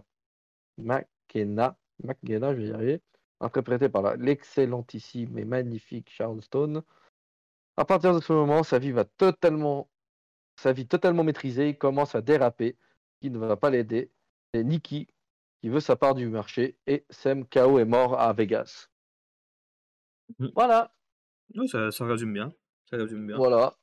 McKenna, 0.77 1.75
McKenna, 2.03 2.53
je 2.53 2.61
vais 2.61 2.67
y 2.67 2.71
arriver, 2.71 3.01
interprétée 3.39 3.89
par 3.89 4.15
l'excellentissime 4.17 5.39
et 5.39 5.45
magnifique 5.45 6.11
Sharon 6.11 6.41
Stone. 6.41 6.83
À 7.75 7.85
partir 7.85 8.13
de 8.13 8.19
ce 8.19 8.33
moment, 8.33 8.61
sa 8.61 8.77
vie 8.77 8.91
va 8.91 9.05
totalement, 9.05 9.89
sa 10.57 10.71
vie 10.73 10.85
totalement 10.85 11.23
maîtrisée, 11.23 11.73
commence 11.75 12.13
à 12.13 12.21
déraper, 12.21 12.77
qui 13.19 13.31
ne 13.31 13.39
va 13.39 13.57
pas 13.57 13.71
l'aider. 13.71 14.11
C'est 14.53 14.63
Nicky 14.63 15.07
qui 15.63 15.69
veut 15.69 15.79
sa 15.79 15.95
part 15.95 16.13
du 16.13 16.27
marché 16.27 16.75
et 16.87 17.05
Sam 17.09 17.45
Kao 17.47 17.79
est 17.79 17.85
mort 17.85 18.19
à 18.19 18.33
Vegas. 18.33 18.89
Mhm. 20.37 20.51
Voilà. 20.55 20.91
Ça, 21.67 21.89
ça 21.89 22.05
résume 22.05 22.33
bien. 22.33 22.51
Ça 22.89 22.97
résume 22.97 23.25
bien. 23.25 23.37
Voilà. 23.37 23.73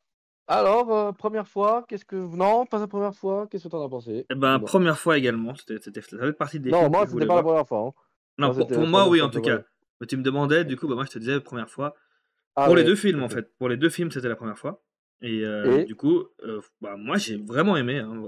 Alors, 0.47 0.93
euh, 0.95 1.13
première 1.13 1.49
fois, 1.49 1.87
qu'est-ce 1.89 2.05
que. 2.05 2.17
Non, 2.17 2.67
pas 2.67 2.81
la 2.81 2.87
première 2.87 3.15
fois, 3.15 3.47
qu'est-ce 3.47 3.65
que 3.65 3.69
t'en 3.71 3.83
as 3.83 3.89
pensé? 3.89 4.27
Eh 4.29 4.35
ben, 4.35 4.59
première 4.61 4.99
fois 4.99 5.17
également. 5.17 5.55
C'était, 5.55 5.81
ça 5.81 6.19
fait 6.19 6.33
partie 6.35 6.61
des 6.61 6.71
Non, 6.71 6.91
moi, 6.91 7.07
c'était 7.07 7.27
pas 7.27 7.37
la 7.37 7.43
première 7.43 7.67
fois. 7.67 7.87
hein. 7.87 7.93
Non, 8.37 8.67
pour, 8.67 8.87
moi, 8.87 9.09
oui, 9.09 9.23
en 9.23 9.31
tout 9.31 9.41
cas. 9.41 9.63
Mais 10.03 10.07
tu 10.07 10.19
me 10.19 10.23
demandais, 10.23 10.67
du 10.67 10.77
coup, 10.77 10.87
bah, 10.87 10.97
moi, 10.97 11.07
je 11.07 11.13
te 11.13 11.19
disais 11.19 11.41
première 11.41 11.71
fois. 11.71 11.95
Ah 12.57 12.67
pour 12.67 12.77
les 12.77 12.85
deux 12.85 12.97
films, 12.97 13.23
en 13.23 13.31
fait. 13.31 13.57
Pour 13.57 13.71
les 13.71 13.79
deux 13.79 13.89
films, 13.89 14.11
c'était 14.11 14.29
la 14.29 14.37
première 14.37 14.59
fois. 14.59 14.83
Et, 15.23 15.47
euh, 15.47 15.79
Et 15.79 15.85
du 15.85 15.95
coup, 15.95 16.25
euh, 16.43 16.61
bah, 16.83 16.97
moi, 16.99 17.17
j'ai 17.17 17.39
vraiment 17.39 17.79
aimé. 17.79 18.01
hein. 18.01 18.23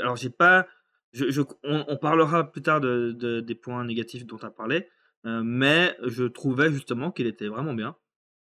Alors, 0.00 0.16
j'ai 0.16 0.30
pas. 0.30 0.66
Je, 1.12 1.30
je- 1.30 1.42
on, 1.64 1.84
on 1.88 1.96
parlera 1.96 2.50
plus 2.50 2.62
tard 2.62 2.80
de, 2.80 3.12
de- 3.12 3.40
des 3.40 3.54
points 3.54 3.84
négatifs 3.84 4.26
dont 4.26 4.36
tu 4.38 4.46
as 4.46 4.50
parlé. 4.50 4.88
euh, 5.26 5.42
mais 5.44 5.96
je 6.04 6.24
trouvais 6.24 6.72
justement 6.72 7.10
qu'il 7.12 7.26
était 7.26 7.48
vraiment 7.48 7.74
bien. 7.74 7.96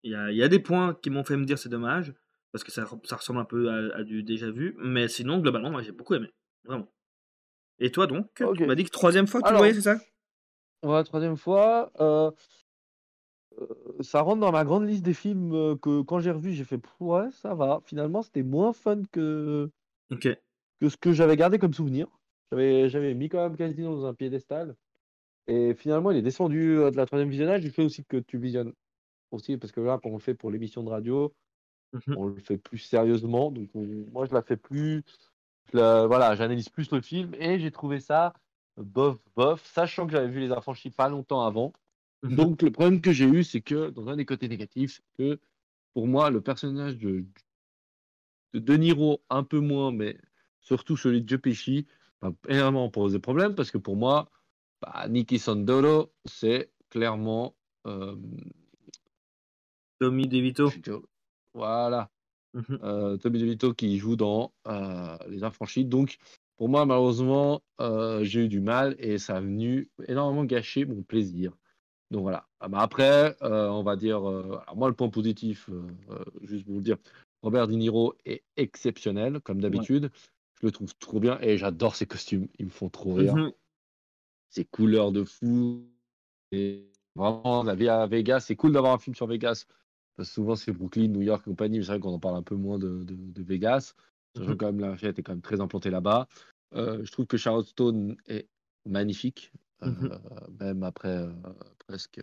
Il 0.05 0.13
y 0.13 0.15
a, 0.15 0.31
il 0.31 0.37
y 0.37 0.43
a 0.43 0.49
des 0.49 0.61
points 0.61 0.95
qui 0.95 1.11
m'ont 1.11 1.25
fait 1.25 1.37
me 1.37 1.45
dire 1.45 1.59
c'est 1.59 1.69
dommage. 1.69 2.15
Parce 2.53 2.65
que 2.65 2.71
ça, 2.71 2.87
ça 3.05 3.17
ressemble 3.17 3.41
un 3.41 3.45
peu 3.45 3.69
à, 3.69 3.97
à 3.97 4.03
du 4.05 4.23
déjà 4.23 4.51
vu. 4.51 4.75
Mais 4.79 5.09
sinon, 5.09 5.39
globalement, 5.39 5.71
moi, 5.71 5.83
j'ai 5.83 5.93
beaucoup 5.93 6.15
aimé. 6.15 6.29
Vraiment. 6.65 6.89
Et 7.79 7.91
toi, 7.91 8.07
donc 8.07 8.29
Ok. 8.41 8.57
Tu 8.59 8.65
m'as 8.67 8.75
dit 8.75 8.85
que 8.85 8.91
troisième 8.91 9.27
fois 9.27 9.41
que 9.41 9.47
tu 9.47 9.53
le 9.53 9.57
Alors, 9.57 9.61
voyais, 9.61 9.75
c'est 9.75 9.83
ça? 9.83 9.99
Ouais, 10.85 11.03
troisième 11.05 11.37
fois. 11.37 11.91
euh, 12.01 12.31
euh, 13.61 13.67
ça 14.01 14.21
rentre 14.21 14.41
dans 14.41 14.53
ma 14.53 14.65
grande 14.65 14.87
liste 14.87 15.03
des 15.03 15.15
films 15.15 15.79
que 15.81 16.03
quand 16.03 16.21
j'ai 16.21 16.31
revu, 16.31 16.53
j'ai 16.53 16.65
fait 16.65 16.81
ouais, 17.01 17.31
ça 17.33 17.55
va. 17.55 17.81
Finalement, 17.85 18.23
c'était 18.23 18.43
moins 18.43 18.73
fun 18.73 19.03
que, 19.11 19.71
Ok. 20.11 20.29
que 20.81 20.89
ce 20.89 20.97
que 20.97 21.13
j'avais 21.13 21.37
gardé 21.37 21.59
comme 21.59 21.75
souvenir. 21.75 22.07
J'avais, 22.51 22.89
j'avais 22.89 23.15
mis 23.15 23.29
quand 23.29 23.43
même 23.43 23.57
Casino 23.57 23.95
dans 23.97 24.07
un 24.07 24.15
piédestal. 24.15 24.77
Et 25.49 25.75
finalement, 25.75 26.11
il 26.11 26.19
est 26.19 26.23
descendu 26.23 26.79
euh, 26.79 26.91
de 26.91 26.97
la 26.97 27.07
troisième 27.07 27.31
visionnage. 27.31 27.65
Il 27.65 27.73
fait 27.73 27.85
aussi 27.85 28.05
que 28.05 28.19
tu 28.19 28.39
visionnes 28.39 28.75
aussi, 29.33 29.57
parce 29.59 29.73
que 29.73 29.81
là, 29.81 29.99
quand 30.03 30.11
on 30.11 30.15
le 30.15 30.21
fait 30.21 30.35
pour 30.35 30.51
l'émission 30.51 30.83
de 30.85 30.91
radio, 30.91 31.35
Mhm. 31.93 32.17
on 32.17 32.27
le 32.27 32.41
fait 32.41 32.59
plus 32.59 32.79
sérieusement. 32.79 33.51
Donc, 33.51 33.71
on- 33.75 33.87
moi, 34.13 34.27
je 34.27 34.35
la 34.35 34.43
fais 34.43 34.57
plus. 34.57 35.05
la- 35.73 36.07
voilà, 36.07 36.35
j'analyse 36.37 36.69
plus 36.71 36.91
le 36.93 37.01
film 37.03 37.35
et 37.35 37.59
j'ai 37.61 37.71
trouvé 37.71 38.01
ça 38.01 38.33
bof, 38.77 39.19
bof, 39.37 39.65
sachant 39.67 40.07
que 40.07 40.13
j'avais 40.13 40.29
vu 40.29 40.41
Les 40.41 40.51
Affranchis 40.53 40.91
pas 40.91 41.09
longtemps 41.11 41.43
avant. 41.47 41.73
Mhm. 42.23 42.37
Donc, 42.37 42.63
le 42.63 42.71
problème 42.73 43.01
que 43.03 43.13
j'ai 43.13 43.27
eu, 43.27 43.45
c'est 43.45 43.61
que 43.63 43.91
dans 43.91 44.09
un 44.09 44.17
des 44.17 44.27
côtés 44.27 44.49
négatifs, 44.49 45.03
c'est 45.19 45.25
que 45.25 45.41
pour 45.95 46.07
moi, 46.09 46.31
le 46.31 46.41
personnage 46.43 46.99
de, 46.99 47.27
de 48.53 48.59
De 48.59 48.75
Niro, 48.77 49.23
un 49.31 49.43
peu 49.45 49.61
moins, 49.61 49.93
mais 49.93 50.19
surtout 50.61 50.97
celui 50.97 51.23
de 51.23 51.29
Joe 51.29 51.41
Pesci, 51.41 51.87
m'a 52.23 52.33
énormément 52.49 52.91
posé 52.91 53.19
problème 53.19 53.55
parce 53.55 53.71
que 53.71 53.79
pour 53.79 53.97
moi, 53.97 54.29
bah, 54.81 55.07
Nicky 55.09 55.39
Sandoro, 55.39 56.13
c'est 56.25 56.71
clairement. 56.91 57.55
euh, 57.87 58.17
Tommy 60.01 60.27
DeVito. 60.29 60.71
voilà. 61.55 62.11
Mhm. 62.55 62.79
Euh, 62.83 63.17
Tommy 63.19 63.39
DeVito 63.39 63.75
qui 63.75 63.99
joue 63.99 64.17
dans 64.17 64.53
euh, 64.67 65.17
Les 65.29 65.45
Affranchis. 65.45 65.85
Donc, 65.85 66.19
pour 66.57 66.69
moi, 66.69 66.87
malheureusement, 66.87 67.63
j'ai 68.23 68.45
eu 68.45 68.49
du 68.49 68.61
mal 68.61 68.97
et 68.99 69.19
ça 69.19 69.37
a 69.37 69.41
venu 69.41 69.89
énormément 70.07 70.45
gâcher 70.45 70.85
mon 70.85 71.03
plaisir. 71.03 71.57
Donc 72.11 72.23
voilà. 72.23 72.47
Ah 72.59 72.69
bah 72.69 72.79
après, 72.81 73.37
on 73.43 73.83
va 73.83 73.95
dire, 73.95 74.17
alors 74.19 74.77
moi, 74.77 74.89
le 74.89 74.95
point 74.95 75.09
positif, 75.09 75.71
juste 76.43 76.65
pour 76.65 76.73
vous 76.75 76.81
le 76.81 76.85
dire, 76.85 76.97
Robert 77.43 77.69
De 77.69 77.75
Niro 77.75 78.15
est 78.25 78.43
exceptionnel, 78.57 79.41
comme 79.41 79.61
d'habitude. 79.61 80.11
Je 80.61 80.67
le 80.67 80.73
trouve 80.73 80.95
trop 80.99 81.21
bien 81.21 81.39
et 81.41 81.57
j'adore 81.57 81.95
ses 81.95 82.07
costumes. 82.07 82.49
Ils 82.59 82.67
me 82.67 82.71
font 82.71 82.89
trop 82.89 83.15
rire. 83.15 83.35
Mhm. 83.37 83.53
Ses 84.51 84.65
couleurs 84.65 85.13
de 85.13 85.25
fou. 85.25 85.85
Et 86.53 86.91
vraiment, 87.15 87.63
la 87.63 87.75
vie 87.75 87.89
à 87.89 88.07
Vegas, 88.07 88.41
c'est 88.41 88.57
cool 88.57 88.73
d'avoir 88.73 88.95
un 88.95 88.99
film 88.99 89.15
sur 89.15 89.27
Vegas. 89.27 89.67
Parce 90.17 90.29
que 90.31 90.35
souvent, 90.35 90.57
c'est 90.57 90.73
Brooklyn, 90.73 91.09
New 91.09 91.23
York 91.23 91.43
et 91.47 91.51
compagnie. 91.51 91.79
mais 91.79 91.85
C'est 91.85 91.93
vrai 91.93 92.01
qu'on 92.01 92.15
en 92.15 92.19
parle 92.19 92.37
un 92.37 92.43
peu 92.43 92.57
moins 92.57 92.79
de, 92.79 93.05
de- 93.05 93.15
de 93.17 93.43
Vegas. 93.43 93.95
Mhm. 94.37 94.57
quand 94.57 94.67
même 94.67 94.81
la 94.81 94.97
fête 94.97 95.19
est 95.19 95.23
quand 95.23 95.33
même 95.33 95.43
très 95.43 95.61
implantée 95.61 95.91
là-bas. 95.91 96.29
Euh, 96.75 97.05
je 97.05 97.11
trouve 97.13 97.27
que 97.27 97.37
Charlotte 97.37 97.67
Stone 97.67 98.17
est 98.27 98.49
magnifique. 98.87 99.53
euh, 99.83 99.91
Mhm. 99.91 100.11
même 100.61 100.83
après 100.83 101.09
euh, 101.17 101.33
presque. 101.87 102.21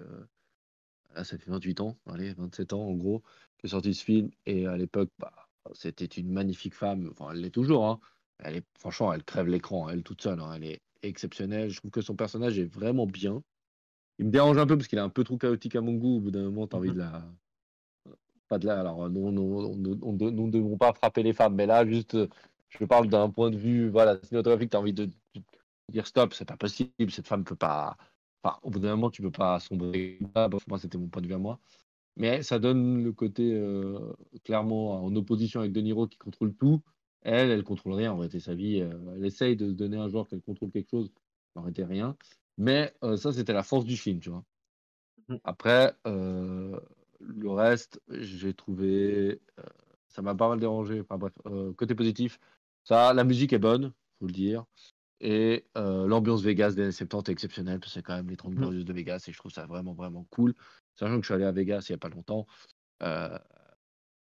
là, 1.15 1.23
ça 1.23 1.37
fait 1.37 1.49
28 1.49 1.79
ans, 1.81 1.97
allez, 2.07 2.33
27 2.33 2.73
ans 2.73 2.81
en 2.87 2.93
gros, 2.93 3.23
que 3.57 3.67
sorti 3.67 3.93
ce 3.93 4.03
film. 4.03 4.29
Et 4.45 4.67
à 4.67 4.77
l'époque, 4.77 5.09
bah, 5.19 5.33
c'était 5.73 6.05
une 6.05 6.29
magnifique 6.31 6.73
femme. 6.75 7.09
Enfin, 7.11 7.31
elle 7.31 7.41
l'est 7.41 7.49
toujours. 7.51 7.85
hein. 7.87 7.99
Elle 8.39 8.57
est, 8.57 8.63
franchement, 8.79 9.13
elle 9.13 9.23
crève 9.23 9.47
l'écran, 9.47 9.89
elle 9.89 10.03
toute 10.03 10.21
seule. 10.21 10.39
hein. 10.39 10.53
Elle 10.55 10.65
est 10.65 10.81
exceptionnelle. 11.03 11.69
Je 11.69 11.77
trouve 11.79 11.91
que 11.91 12.01
son 12.01 12.15
personnage 12.15 12.59
est 12.59 12.65
vraiment 12.65 13.05
bien. 13.07 13.41
Il 14.19 14.25
me 14.25 14.31
dérange 14.31 14.57
un 14.57 14.65
peu 14.67 14.77
parce 14.77 14.87
qu'il 14.87 14.97
est 14.97 15.01
un 15.01 15.09
peu 15.09 15.23
trop 15.23 15.37
chaotique 15.37 15.75
à 15.75 15.81
mon 15.81 15.93
goût. 15.93 16.17
Au 16.17 16.19
bout 16.21 16.31
d'un 16.31 16.43
moment, 16.43 16.67
tu 16.67 16.75
as 16.75 16.79
envie 16.79 16.91
de 16.91 16.99
la. 16.99 17.23
Pas 18.47 18.59
de 18.59 18.65
la. 18.67 18.79
Alors, 18.79 19.09
nous, 19.09 19.31
nous, 19.31 19.75
ne 19.75 20.51
devons 20.51 20.77
pas 20.77 20.93
frapper 20.93 21.23
les 21.23 21.33
femmes, 21.33 21.55
mais 21.55 21.65
là, 21.65 21.85
juste, 21.85 22.15
euh, 22.15 22.27
je 22.69 22.85
parle 22.85 23.09
d'un 23.09 23.29
point 23.29 23.49
de 23.49 23.57
vue 23.57 23.89
voilà, 23.89 24.19
cinématographique. 24.23 24.71
Tu 24.71 24.77
as 24.77 24.79
envie 24.79 24.93
de, 24.93 25.05
de 25.05 25.41
dire 25.91 26.05
stop, 26.07 26.33
c'est 26.33 26.45
pas 26.45 26.57
possible. 26.57 26.91
Cette 27.11 27.27
femme 27.27 27.43
peut 27.43 27.55
pas. 27.55 27.97
Enfin, 28.43 28.57
au 28.63 28.69
bout 28.69 28.79
d'un 28.79 28.91
moment, 28.95 29.09
tu 29.09 29.21
peux 29.21 29.31
pas 29.31 29.59
sombrer. 29.59 30.19
Bref, 30.33 30.67
moi, 30.67 30.77
c'était 30.79 30.97
mon 30.97 31.07
point 31.07 31.21
de 31.21 31.27
vue 31.27 31.33
à 31.33 31.37
moi. 31.39 31.59
Mais 32.17 32.43
ça 32.43 32.59
donne 32.59 33.03
le 33.03 33.11
côté 33.13 33.53
euh, 33.53 34.13
clairement 34.43 35.03
en 35.03 35.15
opposition 35.15 35.59
avec 35.61 35.73
De 35.73 35.81
Niro 35.81 36.07
qui 36.07 36.17
contrôle 36.17 36.53
tout. 36.55 36.81
Elle, 37.25 37.51
elle 37.51 37.63
contrôle 37.63 37.93
rien 37.93 38.13
en 38.13 38.17
réalité 38.17 38.39
sa 38.39 38.55
vie. 38.55 38.81
euh, 38.81 39.15
elle 39.15 39.25
essaye 39.25 39.55
de 39.57 39.67
se 39.69 39.73
donner 39.73 39.97
un 39.97 40.07
genre 40.09 40.27
qu'elle 40.27 40.41
contrôle 40.41 40.71
quelque 40.71 40.89
chose. 40.91 41.11
En 41.55 41.61
réalité, 41.61 41.83
rien. 41.83 42.17
Mais 42.57 42.93
euh, 43.03 43.17
ça, 43.17 43.33
c'était 43.33 43.53
la 43.53 43.63
force 43.63 43.85
du 43.85 43.97
film, 43.97 44.19
tu 44.19 44.29
vois. 44.29 44.45
Mhm. 45.29 45.39
Après, 45.43 45.95
euh, 46.07 46.79
le 47.19 47.49
reste, 47.51 48.01
j'ai 48.09 48.53
trouvé. 48.53 49.41
euh, 49.59 49.63
ça 50.07 50.21
m'a 50.21 50.35
pas 50.35 50.49
mal 50.49 50.59
dérangé. 50.59 51.01
Enfin 51.01 51.17
bref, 51.17 51.33
côté 51.77 51.95
positif, 51.95 52.39
ça, 52.83 53.13
la 53.13 53.23
musique 53.25 53.53
est 53.53 53.59
bonne, 53.59 53.93
faut 54.19 54.27
le 54.27 54.33
dire. 54.33 54.65
Et 55.21 55.65
l'ambiance 55.75 56.43
Vegas 56.43 56.73
des 56.73 56.83
années 56.83 56.91
70 56.91 57.29
est 57.29 57.33
exceptionnelle, 57.33 57.79
parce 57.79 57.93
que 57.93 57.99
c'est 57.99 58.03
quand 58.03 58.15
même 58.15 58.29
les 58.29 58.37
30 58.37 58.53
Mhm. 58.53 58.59
glorieuses 58.59 58.85
de 58.85 58.93
Vegas, 58.93 59.25
et 59.27 59.33
je 59.33 59.37
trouve 59.37 59.51
ça 59.51 59.65
vraiment, 59.67 59.93
vraiment 59.93 60.25
cool. 60.31 60.53
Sachant 60.95 61.15
que 61.17 61.21
je 61.23 61.27
suis 61.27 61.33
allé 61.33 61.45
à 61.45 61.51
Vegas 61.53 61.87
il 61.89 61.93
n'y 61.93 61.95
a 61.95 61.99
pas 61.99 62.09
longtemps. 62.09 62.47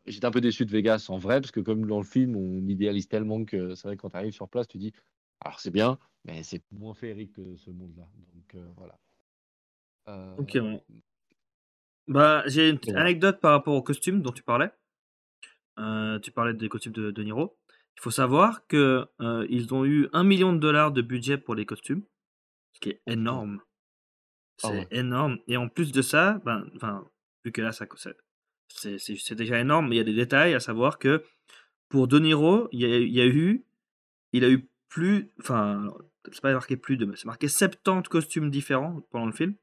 J'étais 0.08 0.26
un 0.26 0.32
peu 0.32 0.42
déçu 0.42 0.66
de 0.66 0.72
Vegas 0.72 1.08
en 1.10 1.18
vrai, 1.18 1.42
parce 1.42 1.52
que 1.52 1.60
comme 1.60 1.86
dans 1.86 1.98
le 1.98 2.06
film, 2.06 2.36
on 2.36 2.66
idéalise 2.68 3.08
tellement 3.08 3.44
que 3.46 3.76
c'est 3.76 3.88
vrai 3.88 3.98
que 3.98 4.02
quand 4.02 4.10
tu 4.12 4.18
arrives 4.18 4.34
sur 4.34 4.50
place, 4.50 4.68
tu 4.68 4.78
dis, 4.78 4.94
alors 5.42 5.60
c'est 5.60 5.72
bien, 5.72 6.00
mais 6.26 6.44
c'est 6.44 6.64
moins 6.72 6.94
féerique 6.94 7.34
que 7.34 7.56
ce 7.58 7.70
monde-là. 7.70 8.08
Donc 8.34 8.56
euh, 8.56 8.68
voilà. 8.78 9.00
Euh, 10.08 10.36
Ok, 10.38 10.52
ouais. 10.56 10.82
Bah, 12.08 12.44
j'ai 12.48 12.70
une 12.70 12.80
anecdote 12.96 13.40
par 13.42 13.52
rapport 13.52 13.76
aux 13.76 13.82
costumes 13.84 14.22
dont 14.22 14.32
tu 14.32 14.44
parlais. 14.44 14.72
Euh, 15.80 16.20
tu 16.20 16.32
parlais 16.32 16.54
des 16.54 16.70
costumes 16.70 16.94
de, 16.94 17.12
de 17.12 17.24
Niro. 17.24 17.58
Il 17.98 18.02
faut 18.02 18.12
savoir 18.12 18.68
que 18.68 19.08
ils 19.50 19.74
ont 19.74 19.86
eu 19.86 20.08
un 20.14 20.24
million 20.24 20.54
de 20.54 20.60
dollars 20.60 20.92
de 20.92 21.02
budget 21.02 21.38
pour 21.38 21.56
les 21.56 21.66
costumes, 21.66 22.04
ce 22.74 22.80
qui 22.80 22.90
est 22.90 23.02
Oh, 23.08 23.12
énorme. 23.12 23.62
Ah 24.64 24.70
C'est 24.70 24.80
ouais. 24.80 24.88
énorme. 24.92 25.40
Et 25.48 25.58
en 25.58 25.68
plus 25.70 25.92
de 25.92 26.02
ça, 26.02 26.42
ben, 26.46 26.66
vu 27.44 27.52
que 27.52 27.62
là, 27.62 27.72
ça, 27.72 27.88
c'est- 28.70 29.34
déjà 29.36 29.60
énorme, 29.60 29.90
mais 29.90 29.96
il 29.96 29.98
y 30.00 30.02
a 30.02 30.06
des 30.06 30.14
détails 30.14 30.54
à 30.54 30.60
savoir 30.60 31.00
que 31.00 31.24
pour 31.90 32.08
De 32.08 32.20
Niro, 32.20 32.68
il 32.72 32.82
y 32.82 32.86
a, 32.86 32.98
il 32.98 33.12
y 33.14 33.22
a 33.22 33.26
eu, 33.28 33.66
il 34.34 34.44
a 34.44 34.50
eu 34.50 34.70
plus, 34.90 35.32
enfin, 35.40 35.88
c'est 36.32 36.42
pas 36.42 36.54
marqué 36.54 36.78
plus 36.78 36.98
de, 36.98 37.14
c'est 37.16 37.26
marqué 37.26 37.48
70 37.48 38.10
costumes 38.10 38.50
différents 38.52 39.02
pendant 39.12 39.26
le 39.26 39.32
film. 39.32 39.56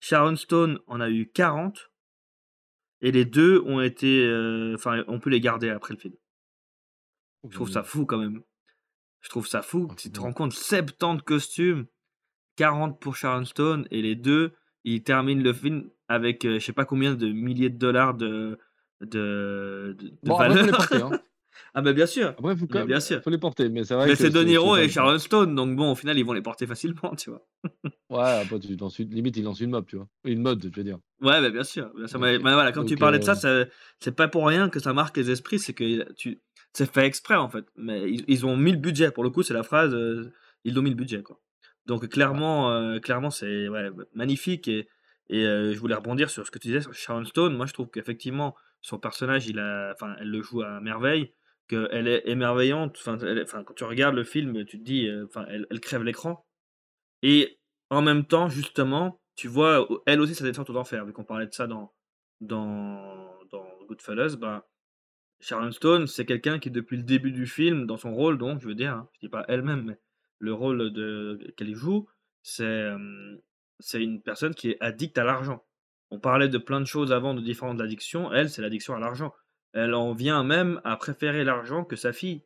Sharon 0.00 0.36
Stone 0.36 0.80
en 0.86 1.00
a 1.00 1.08
eu 1.10 1.30
40. 1.30 1.90
Et 3.00 3.12
les 3.12 3.24
deux 3.24 3.60
ont 3.66 3.80
été. 3.80 4.24
euh, 4.24 4.74
Enfin, 4.74 5.04
on 5.08 5.20
peut 5.20 5.30
les 5.30 5.40
garder 5.40 5.68
après 5.68 5.94
le 5.94 6.00
film. 6.00 6.14
Je 7.48 7.54
trouve 7.54 7.70
ça 7.70 7.82
fou 7.82 8.06
quand 8.06 8.18
même. 8.18 8.42
Je 9.20 9.28
trouve 9.28 9.46
ça 9.46 9.60
fou. 9.62 9.88
Ah, 9.90 9.94
Tu 9.96 10.10
te 10.10 10.20
rends 10.20 10.32
compte, 10.32 10.52
70 10.52 11.22
costumes, 11.22 11.86
40 12.56 12.98
pour 13.00 13.16
Sharon 13.16 13.44
Stone, 13.44 13.86
et 13.90 14.00
les 14.00 14.14
deux, 14.14 14.54
ils 14.84 15.02
terminent 15.02 15.42
le 15.42 15.52
film 15.52 15.88
avec 16.08 16.44
euh, 16.44 16.58
je 16.58 16.64
sais 16.64 16.72
pas 16.72 16.84
combien 16.84 17.14
de 17.14 17.28
milliers 17.28 17.70
de 17.70 17.78
dollars 17.78 18.14
de, 18.14 18.58
de, 19.00 19.96
de, 19.98 20.04
de 20.04 20.12
Bon, 20.22 20.36
après, 20.36 20.48
faut 20.50 20.54
les 20.54 20.60
valeur. 20.62 20.76
porter. 20.76 20.96
Hein. 21.02 21.10
ah, 21.74 21.82
bah 21.82 21.92
bien 21.92 22.06
sûr. 22.06 22.28
Après, 22.28 22.56
faut, 22.56 22.66
bien 22.86 23.00
sûr. 23.00 23.22
faut 23.22 23.30
les 23.30 23.38
porter. 23.38 23.68
Mais 23.68 23.84
c'est 23.84 23.94
vrai 23.94 24.06
Mais 24.06 24.16
c'est 24.16 24.30
De 24.30 24.42
Niro 24.42 24.76
et 24.76 24.88
Sharon 24.88 25.18
Stone, 25.18 25.54
donc 25.54 25.76
bon, 25.76 25.92
au 25.92 25.94
final, 25.94 26.18
ils 26.18 26.24
vont 26.24 26.32
les 26.32 26.42
porter 26.42 26.66
facilement, 26.66 27.14
tu 27.16 27.30
vois. 27.30 27.46
Ouais, 28.10 28.20
après, 28.42 28.60
tu 28.60 28.76
lances 28.76 28.98
une- 29.00 29.10
limite, 29.10 29.36
il 29.38 29.44
lance 29.44 29.60
une 29.60 29.70
mode, 29.70 29.86
tu 29.86 29.96
vois. 29.96 30.06
Une 30.24 30.40
mode, 30.40 30.62
je 30.62 30.68
veux 30.76 30.84
dire. 30.84 30.98
Ouais, 31.20 31.40
bah, 31.40 31.50
bien 31.50 31.64
sûr. 31.64 31.90
Bien 31.96 32.06
sûr. 32.06 32.18
Donc, 32.20 32.28
Mais, 32.28 32.38
voilà, 32.38 32.70
quand 32.70 32.84
tu 32.84 32.96
parlais 32.96 33.18
de 33.18 33.24
ça, 33.24 33.32
euh, 33.48 33.64
ça- 33.64 33.70
c'est 34.00 34.14
pas 34.14 34.28
pour 34.28 34.46
rien 34.46 34.68
que 34.68 34.78
ça 34.78 34.92
marque 34.92 35.16
les 35.16 35.30
esprits, 35.30 35.58
c'est 35.58 35.72
que 35.72 36.12
tu, 36.12 36.40
c'est 36.72 36.88
fait 36.92 37.06
exprès 37.06 37.34
en 37.34 37.48
fait. 37.48 37.64
Mais 37.76 38.08
ils, 38.08 38.24
ils 38.28 38.46
ont 38.46 38.56
mis 38.56 38.70
le 38.72 38.78
budget. 38.78 39.10
Pour 39.10 39.24
le 39.24 39.30
coup, 39.30 39.42
c'est 39.42 39.54
la 39.54 39.62
phrase, 39.64 39.94
euh, 39.94 40.32
ils 40.64 40.78
ont 40.78 40.82
mis 40.82 40.90
le 40.90 40.96
budget 40.96 41.22
quoi. 41.22 41.40
Donc 41.86 42.08
clairement, 42.08 42.70
euh, 42.72 42.98
clairement, 42.98 43.30
c'est 43.30 43.68
ouais, 43.68 43.90
magnifique 44.14 44.68
et, 44.68 44.88
et 45.28 45.44
euh, 45.46 45.72
je 45.74 45.78
voulais 45.78 45.94
rebondir 45.94 46.30
sur 46.30 46.46
ce 46.46 46.50
que 46.50 46.58
tu 46.58 46.68
disais 46.68 46.80
sur 46.80 46.94
Sharon 46.94 47.24
Stone. 47.24 47.56
Moi, 47.56 47.66
je 47.66 47.72
trouve 47.74 47.90
qu'effectivement, 47.90 48.54
son 48.80 48.98
personnage, 48.98 49.46
il 49.48 49.58
a, 49.58 49.92
enfin, 49.94 50.16
elle 50.20 50.30
le 50.30 50.42
joue 50.42 50.62
à 50.62 50.80
merveille, 50.80 51.34
qu'elle 51.68 52.08
est 52.08 52.22
émerveillante. 52.26 52.96
Enfin, 52.98 53.18
elle 53.18 53.38
est- 53.38 53.42
enfin, 53.42 53.64
quand 53.64 53.74
tu 53.74 53.84
regardes 53.84 54.14
le 54.14 54.24
film, 54.24 54.64
tu 54.64 54.78
te 54.78 54.84
dis, 54.84 55.08
euh, 55.08 55.26
enfin, 55.26 55.46
elle, 55.48 55.66
elle 55.70 55.80
crève 55.80 56.02
l'écran. 56.02 56.46
Et 57.22 57.58
en 57.90 58.02
même 58.02 58.24
temps, 58.26 58.48
justement, 58.48 59.20
tu 59.36 59.48
vois, 59.48 59.86
elle 60.06 60.20
aussi, 60.20 60.34
sa 60.34 60.44
descente 60.44 60.70
aux 60.70 60.76
enfers, 60.76 61.04
vu 61.06 61.12
qu'on 61.12 61.24
parlait 61.24 61.46
de 61.46 61.52
ça 61.54 61.66
dans, 61.66 61.92
dans, 62.40 63.38
dans 63.50 63.66
Goodfellas, 63.88 64.36
ben, 64.36 64.62
Sharon 65.40 65.72
Stone, 65.72 66.06
c'est 66.06 66.26
quelqu'un 66.26 66.58
qui, 66.58 66.70
depuis 66.70 66.96
le 66.96 67.02
début 67.04 67.32
du 67.32 67.46
film, 67.46 67.86
dans 67.86 67.96
son 67.96 68.14
rôle, 68.14 68.38
donc, 68.38 68.60
je 68.62 68.68
veux 68.68 68.74
dire, 68.74 68.92
hein, 68.94 69.08
je 69.14 69.20
dis 69.20 69.28
pas 69.28 69.44
elle-même, 69.48 69.82
mais 69.84 69.98
le 70.38 70.52
rôle 70.52 70.92
de, 70.92 71.52
qu'elle 71.56 71.74
joue, 71.74 72.08
c'est 72.42 72.90
c'est 73.80 74.02
une 74.02 74.22
personne 74.22 74.54
qui 74.54 74.70
est 74.70 74.76
addicte 74.80 75.18
à 75.18 75.24
l'argent. 75.24 75.64
On 76.10 76.20
parlait 76.20 76.48
de 76.48 76.58
plein 76.58 76.80
de 76.80 76.86
choses 76.86 77.12
avant, 77.12 77.34
de 77.34 77.40
différentes 77.40 77.80
addictions. 77.80 78.32
Elle, 78.32 78.48
c'est 78.48 78.62
l'addiction 78.62 78.94
à 78.94 79.00
l'argent. 79.00 79.34
Elle 79.72 79.94
en 79.94 80.12
vient 80.12 80.44
même 80.44 80.80
à 80.84 80.96
préférer 80.96 81.42
l'argent 81.44 81.84
que 81.84 81.96
sa 81.96 82.12
fille. 82.12 82.44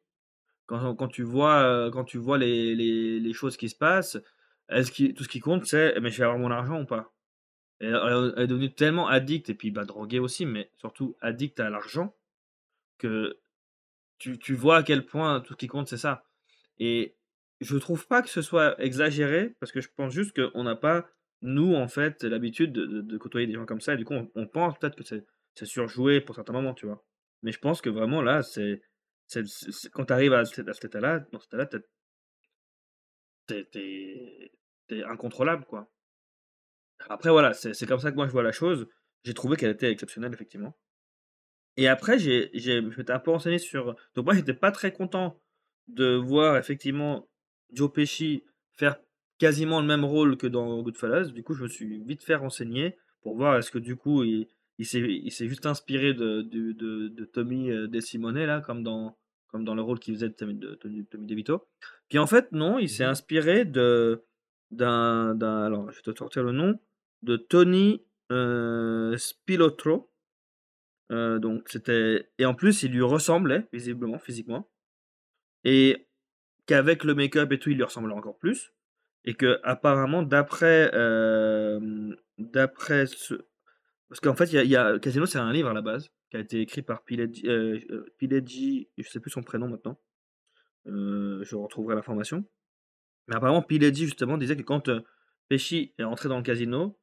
Quand, 0.66 0.94
quand 0.94 1.08
tu 1.08 1.22
vois, 1.22 1.90
quand 1.92 2.04
tu 2.04 2.18
vois 2.18 2.38
les, 2.38 2.74
les, 2.74 3.32
choses 3.32 3.56
qui 3.56 3.68
se 3.68 3.76
passent, 3.76 4.18
tout 4.68 4.82
ce 5.24 5.28
qui 5.28 5.40
compte, 5.40 5.66
c'est 5.66 5.98
mais 6.00 6.10
je 6.10 6.18
vais 6.18 6.24
avoir 6.24 6.38
mon 6.38 6.50
argent 6.50 6.80
ou 6.80 6.86
pas. 6.86 7.12
Elle 7.80 7.94
est 8.36 8.46
devenue 8.46 8.74
tellement 8.74 9.06
addicte, 9.06 9.50
et 9.50 9.54
puis 9.54 9.70
bah, 9.70 9.84
droguée 9.84 10.18
aussi, 10.18 10.46
mais 10.46 10.70
surtout 10.78 11.16
addicte 11.20 11.60
à 11.60 11.70
l'argent, 11.70 12.16
que 12.98 13.38
tu, 14.18 14.38
tu 14.38 14.54
vois 14.54 14.78
à 14.78 14.82
quel 14.82 15.06
point 15.06 15.40
tout 15.40 15.52
ce 15.52 15.58
qui 15.58 15.68
compte, 15.68 15.88
c'est 15.88 15.96
ça. 15.96 16.24
Et 16.78 17.16
je 17.60 17.76
trouve 17.76 18.06
pas 18.06 18.22
que 18.22 18.28
ce 18.28 18.42
soit 18.42 18.80
exagéré, 18.82 19.54
parce 19.60 19.72
que 19.72 19.80
je 19.80 19.88
pense 19.94 20.12
juste 20.12 20.34
qu'on 20.34 20.62
n'a 20.62 20.76
pas, 20.76 21.08
nous, 21.42 21.74
en 21.74 21.88
fait, 21.88 22.22
l'habitude 22.24 22.72
de, 22.72 23.18
côtoyer 23.18 23.46
des 23.46 23.54
gens 23.54 23.66
comme 23.66 23.80
ça, 23.80 23.94
et 23.94 23.96
du 23.96 24.04
coup, 24.04 24.14
on, 24.34 24.46
pense 24.46 24.78
peut-être 24.78 24.96
que 24.96 25.04
c'est 25.04 25.24
surjoué 25.64 26.20
pour 26.20 26.34
certains 26.34 26.52
moments, 26.52 26.74
tu 26.74 26.86
vois. 26.86 27.04
Mais 27.42 27.52
je 27.52 27.58
pense 27.58 27.80
que 27.80 27.90
vraiment, 27.90 28.22
là, 28.22 28.42
c'est. 28.42 28.82
Quand 29.92 30.06
tu 30.06 30.12
arrives 30.12 30.32
à, 30.32 30.44
cet 30.44 30.84
état-là, 30.84 31.20
dans 31.32 31.40
cet 31.40 31.54
état-là, 31.54 31.66
t'es- 33.46 34.52
incontrôlable, 35.04 35.64
quoi. 35.66 35.90
Après, 37.08 37.30
voilà, 37.30 37.52
c'est 37.54 37.86
comme 37.86 38.00
ça 38.00 38.10
que 38.10 38.16
moi 38.16 38.26
je 38.26 38.32
vois 38.32 38.42
la 38.42 38.52
chose. 38.52 38.88
J'ai 39.24 39.34
trouvé 39.34 39.56
qu'elle 39.56 39.70
était 39.70 39.90
exceptionnelle, 39.90 40.32
effectivement. 40.32 40.76
Et 41.76 41.86
après, 41.86 42.18
j'ai, 42.18 42.50
je 42.54 42.80
m'étais 42.80 43.12
un 43.12 43.20
peu 43.20 43.30
renseigné 43.30 43.58
sur. 43.58 43.94
Donc, 44.14 44.24
moi, 44.24 44.34
j'étais 44.34 44.54
pas 44.54 44.72
très 44.72 44.92
content 44.92 45.40
de 45.86 46.14
voir 46.14 46.56
effectivement 46.56 47.28
Joe 47.72 47.92
Pesci 47.92 48.44
faire 48.72 48.96
quasiment 49.38 49.80
le 49.80 49.86
même 49.86 50.04
rôle 50.04 50.36
que 50.36 50.46
dans 50.46 50.82
Goodfellas. 50.82 51.26
Du 51.32 51.42
coup, 51.42 51.54
je 51.54 51.62
me 51.62 51.68
suis 51.68 52.02
vite 52.04 52.22
fait 52.22 52.34
renseigner 52.34 52.96
pour 53.22 53.36
voir 53.36 53.56
est-ce 53.56 53.70
que 53.70 53.78
du 53.78 53.96
coup, 53.96 54.24
il, 54.24 54.48
il 54.78 54.86
s'est, 54.86 55.48
juste 55.48 55.66
inspiré 55.66 56.14
de, 56.14 56.42
de, 56.42 56.72
de, 56.72 57.08
de 57.08 57.24
Tommy 57.24 57.70
euh, 57.70 57.88
De 57.88 58.00
Simone, 58.00 58.44
là, 58.44 58.60
comme 58.60 58.82
dans, 58.82 59.16
comme 59.48 59.64
dans 59.64 59.74
le 59.74 59.82
rôle 59.82 59.98
qu'il 59.98 60.14
faisait 60.14 60.28
de 60.28 60.34
Tommy, 60.34 60.54
de, 60.54 60.74
Tommy 60.74 61.26
DeVito. 61.26 61.66
Puis 62.08 62.18
en 62.18 62.26
fait, 62.26 62.52
non, 62.52 62.78
il 62.78 62.88
s'est 62.88 63.04
Mhm. 63.04 63.10
inspiré 63.10 63.64
de, 63.64 64.24
d'un, 64.70 65.34
d'un, 65.34 65.62
alors 65.62 65.90
je 65.90 65.96
vais 65.96 66.02
te 66.12 66.16
sortir 66.16 66.42
le 66.42 66.52
nom, 66.52 66.78
de 67.22 67.36
Tony 67.36 68.04
euh, 68.30 69.16
Spilotro. 69.16 70.10
Euh, 71.10 71.38
donc 71.38 71.68
c'était 71.70 72.28
et 72.36 72.44
en 72.44 72.54
plus 72.54 72.82
il 72.82 72.92
lui 72.92 73.00
ressemblait 73.00 73.66
visiblement 73.72 74.18
physiquement 74.18 74.68
et 75.64 76.06
qu'avec 76.68 77.02
le 77.02 77.16
make-up 77.16 77.50
et 77.50 77.58
tout 77.58 77.70
il 77.70 77.76
lui 77.76 77.82
ressemblait 77.82 78.14
encore 78.14 78.38
plus 78.38 78.72
et 79.24 79.34
que 79.34 79.58
apparemment 79.64 80.22
d'après 80.22 80.90
euh, 80.94 82.14
d'après 82.38 83.06
ce 83.06 83.34
parce 84.08 84.20
qu'en 84.20 84.34
fait 84.36 84.52
il 84.52 84.70
y 84.70 85.00
Casino 85.00 85.26
c'est 85.26 85.38
un 85.38 85.52
livre 85.52 85.68
à 85.70 85.74
la 85.74 85.82
base 85.82 86.10
qui 86.30 86.36
a 86.36 86.40
été 86.40 86.60
écrit 86.60 86.82
par 86.82 87.02
Pileggi, 87.02 87.48
euh, 87.48 87.80
euh, 87.90 88.06
Pileggi 88.18 88.88
je 88.98 89.08
sais 89.08 89.18
plus 89.18 89.30
son 89.32 89.42
prénom 89.42 89.66
maintenant 89.68 89.98
euh, 90.86 91.42
je 91.42 91.56
retrouverai 91.56 91.96
l'information 91.96 92.44
mais 93.26 93.34
apparemment 93.34 93.62
Pileggi 93.62 94.04
justement 94.04 94.38
disait 94.38 94.56
que 94.56 94.62
quand 94.62 94.88
Pesci 95.48 95.94
est 95.98 96.04
entré 96.04 96.28
dans 96.28 96.36
le 96.36 96.42
casino 96.44 96.96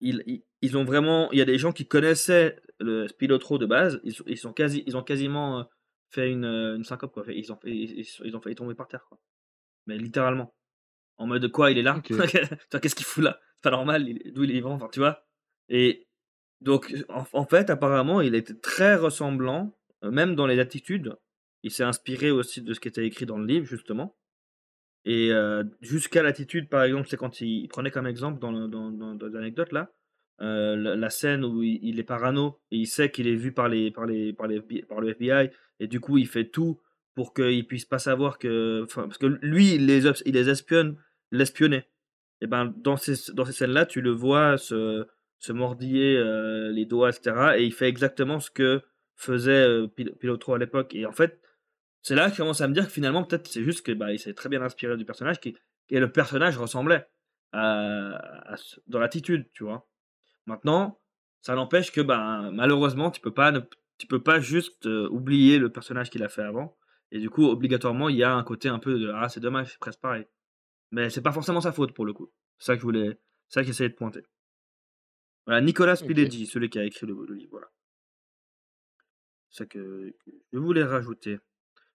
ils, 0.00 0.42
ils- 0.60 0.76
ont 0.76 0.84
vraiment. 0.84 1.30
Il 1.32 1.38
y 1.38 1.42
a 1.42 1.44
des 1.44 1.58
gens 1.58 1.72
qui 1.72 1.86
connaissaient 1.86 2.60
le 2.80 3.06
Spilotro 3.08 3.56
de 3.58 3.66
base. 3.66 4.00
Ils, 4.04 4.36
sont- 4.36 4.52
quasi, 4.52 4.82
ils 4.86 4.96
ont 4.96 5.02
quasiment 5.02 5.68
fait 6.12 6.30
une, 6.30 6.44
une 6.44 6.84
syncope. 6.84 7.12
Quoi. 7.12 7.24
Ils 7.28 7.52
ont, 7.52 7.56
fait- 7.56 7.70
ils, 7.74 8.06
ils 8.24 8.36
ont 8.36 8.40
failli 8.40 8.54
tomber 8.54 8.74
par 8.74 8.88
terre. 8.88 9.04
Quoi. 9.08 9.18
Mais 9.86 9.98
littéralement. 9.98 10.54
En 11.18 11.26
mode 11.26 11.42
de 11.42 11.48
quoi 11.48 11.70
il 11.70 11.78
est 11.78 11.82
là? 11.82 11.96
Ok. 11.96 12.08
Toi, 12.70 12.80
Qu'est-ce 12.80 12.94
qu'il 12.94 13.06
fout 13.06 13.22
là? 13.24 13.38
C'est 13.56 13.62
pas 13.62 13.70
normal. 13.70 14.04
D'où 14.32 14.44
il 14.44 14.50
est 14.50 14.54
vivant 14.54 14.74
Enfin, 14.74 14.88
tu 14.92 15.00
vois? 15.00 15.26
Et 15.68 16.06
donc, 16.60 16.94
en, 17.08 17.24
en 17.32 17.44
fait, 17.46 17.70
apparemment, 17.70 18.20
il 18.20 18.34
était 18.34 18.54
très 18.54 18.96
ressemblant, 18.96 19.76
même 20.02 20.34
dans 20.34 20.46
les 20.46 20.58
attitudes. 20.58 21.16
Il 21.62 21.70
s'est 21.70 21.84
inspiré 21.84 22.30
aussi 22.30 22.62
de 22.62 22.74
ce 22.74 22.80
qui 22.80 22.88
était 22.88 23.06
écrit 23.06 23.26
dans 23.26 23.38
le 23.38 23.46
livre, 23.46 23.66
justement. 23.66 24.16
Et 25.04 25.32
euh, 25.32 25.64
jusqu'à 25.80 26.22
l'attitude, 26.22 26.68
par 26.68 26.82
exemple, 26.84 27.08
c'est 27.08 27.16
quand 27.16 27.40
il, 27.40 27.64
il 27.64 27.68
prenait 27.68 27.90
comme 27.90 28.06
exemple 28.06 28.38
dans, 28.40 28.52
le- 28.52 28.68
dans, 28.68 28.90
dans, 28.90 29.14
dans 29.14 29.26
l'anecdote 29.28 29.72
là, 29.72 29.92
euh, 30.40 30.76
la, 30.76 31.10
scène 31.10 31.44
où 31.44 31.62
il, 31.62 32.00
est 32.00 32.04
parano 32.04 32.58
et 32.70 32.78
il 32.78 32.86
sait 32.86 33.10
qu'il 33.10 33.28
est 33.28 33.36
vu 33.36 33.52
par, 33.52 33.68
les, 33.68 33.90
par, 33.90 34.06
les, 34.06 34.32
par, 34.32 34.48
les 34.48 34.60
par 34.82 35.00
le 35.00 35.10
FBI 35.10 35.50
et 35.78 35.86
du 35.86 36.00
coup 36.00 36.18
il 36.18 36.26
fait 36.26 36.48
tout 36.48 36.80
pour 37.14 37.34
qu'il 37.34 37.66
puisse 37.66 37.84
pas 37.84 37.98
savoir 37.98 38.38
que. 38.38 38.86
Parce 38.94 39.18
que 39.18 39.26
lui, 39.26 39.74
il 39.74 39.86
les, 39.86 40.06
il 40.24 40.34
les 40.34 40.48
espionne, 40.48 40.96
l'espionnait. 41.30 41.88
Et 42.40 42.46
ben 42.46 42.72
dans 42.76 42.96
ces, 42.96 43.32
dans 43.32 43.44
ces 43.44 43.52
scènes-là, 43.52 43.86
tu 43.86 44.00
le 44.00 44.10
vois 44.10 44.58
se, 44.58 45.06
se 45.38 45.52
mordiller 45.52 46.16
euh, 46.16 46.72
les 46.72 46.86
doigts, 46.86 47.10
etc. 47.10 47.54
Et 47.56 47.64
il 47.64 47.72
fait 47.72 47.88
exactement 47.88 48.40
ce 48.40 48.50
que 48.50 48.82
faisait 49.14 49.52
euh, 49.52 49.86
Pil- 49.86 50.16
Pilotro 50.16 50.54
à 50.54 50.58
l'époque. 50.58 50.94
Et 50.94 51.06
en 51.06 51.12
fait, 51.12 51.40
c'est 52.00 52.14
là 52.14 52.26
que 52.26 52.32
je 52.32 52.38
commence 52.38 52.60
à 52.60 52.68
me 52.68 52.74
dire 52.74 52.86
que 52.86 52.92
finalement, 52.92 53.22
peut-être 53.22 53.46
c'est 53.46 53.62
juste 53.62 53.86
que 53.86 53.92
bah, 53.92 54.12
il 54.12 54.18
s'est 54.18 54.34
très 54.34 54.48
bien 54.48 54.62
inspiré 54.62 54.96
du 54.96 55.04
personnage, 55.04 55.40
qui, 55.40 55.56
et 55.90 56.00
le 56.00 56.10
personnage 56.10 56.56
ressemblait 56.58 57.06
dans 57.52 58.98
l'attitude, 58.98 59.48
tu 59.52 59.64
vois. 59.64 59.86
Maintenant, 60.46 61.00
ça 61.40 61.54
n'empêche 61.54 61.92
que 61.92 62.00
bah, 62.00 62.50
malheureusement, 62.52 63.10
tu 63.10 63.20
peux 63.20 63.32
pas, 63.32 63.52
ne- 63.52 63.60
tu 63.98 64.06
peux 64.06 64.22
pas 64.22 64.40
juste 64.40 64.86
euh, 64.86 65.08
oublier 65.10 65.58
le 65.58 65.70
personnage 65.70 66.10
qu'il 66.10 66.22
a 66.22 66.28
fait 66.28 66.42
avant. 66.42 66.76
Et 67.10 67.18
du 67.20 67.30
coup, 67.30 67.44
obligatoirement, 67.46 68.08
il 68.08 68.16
y 68.16 68.22
a 68.22 68.34
un 68.34 68.42
côté 68.42 68.68
un 68.68 68.78
peu 68.78 68.98
de 68.98 69.10
ah, 69.14 69.28
c'est 69.28 69.40
dommage, 69.40 69.72
c'est 69.72 69.78
presque 69.78 70.00
pareil. 70.00 70.26
Mais 70.90 71.10
c'est 71.10 71.22
pas 71.22 71.32
forcément 71.32 71.60
sa 71.60 71.72
faute 71.72 71.92
pour 71.94 72.04
le 72.06 72.12
coup. 72.12 72.32
C'est 72.58 72.66
ça 72.66 72.74
que 72.74 72.80
je 72.80 72.84
voulais, 72.86 73.18
c'est 73.48 73.54
ça 73.54 73.60
que 73.62 73.66
j'essayais 73.66 73.90
de 73.90 73.94
pointer. 73.94 74.22
Voilà, 75.46 75.60
Nicolas. 75.60 75.96
Pileggi, 75.96 76.46
celui 76.46 76.70
qui 76.70 76.78
a 76.78 76.84
écrit 76.84 77.06
le, 77.06 77.14
le 77.28 77.34
livre. 77.34 77.50
Voilà. 77.52 77.68
C'est 79.50 79.58
ça 79.64 79.66
que, 79.66 80.14
que 80.24 80.30
je 80.52 80.58
voulais 80.58 80.84
rajouter. 80.84 81.38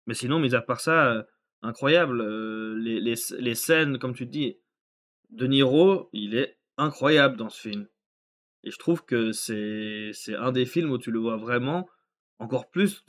Mais 0.06 0.14
sinon, 0.14 0.40
mis 0.40 0.54
à 0.56 0.62
part 0.62 0.80
ça, 0.82 1.12
euh, 1.14 1.24
incroyable. 1.62 2.22
euh, 2.22 2.76
les, 2.78 3.00
les, 3.00 3.16
les 3.40 3.56
scènes, 3.56 3.98
comme 4.00 4.14
tu 4.14 4.26
dis, 4.26 4.58
De 5.30 5.48
Niro, 5.48 6.10
il 6.14 6.36
est 6.36 6.58
incroyable 6.78 7.38
dans 7.38 7.50
ce 7.50 7.60
film. 7.70 7.88
Et 8.68 8.72
je 8.72 8.78
trouve 8.78 9.06
que 9.06 9.32
c'est 9.32 10.12
c'est 10.12 10.36
un 10.36 10.52
des 10.52 10.66
films 10.66 10.92
où 10.92 10.98
tu 10.98 11.10
le 11.10 11.20
vois 11.20 11.38
vraiment 11.38 11.88
encore 12.38 12.70
plus. 12.70 13.06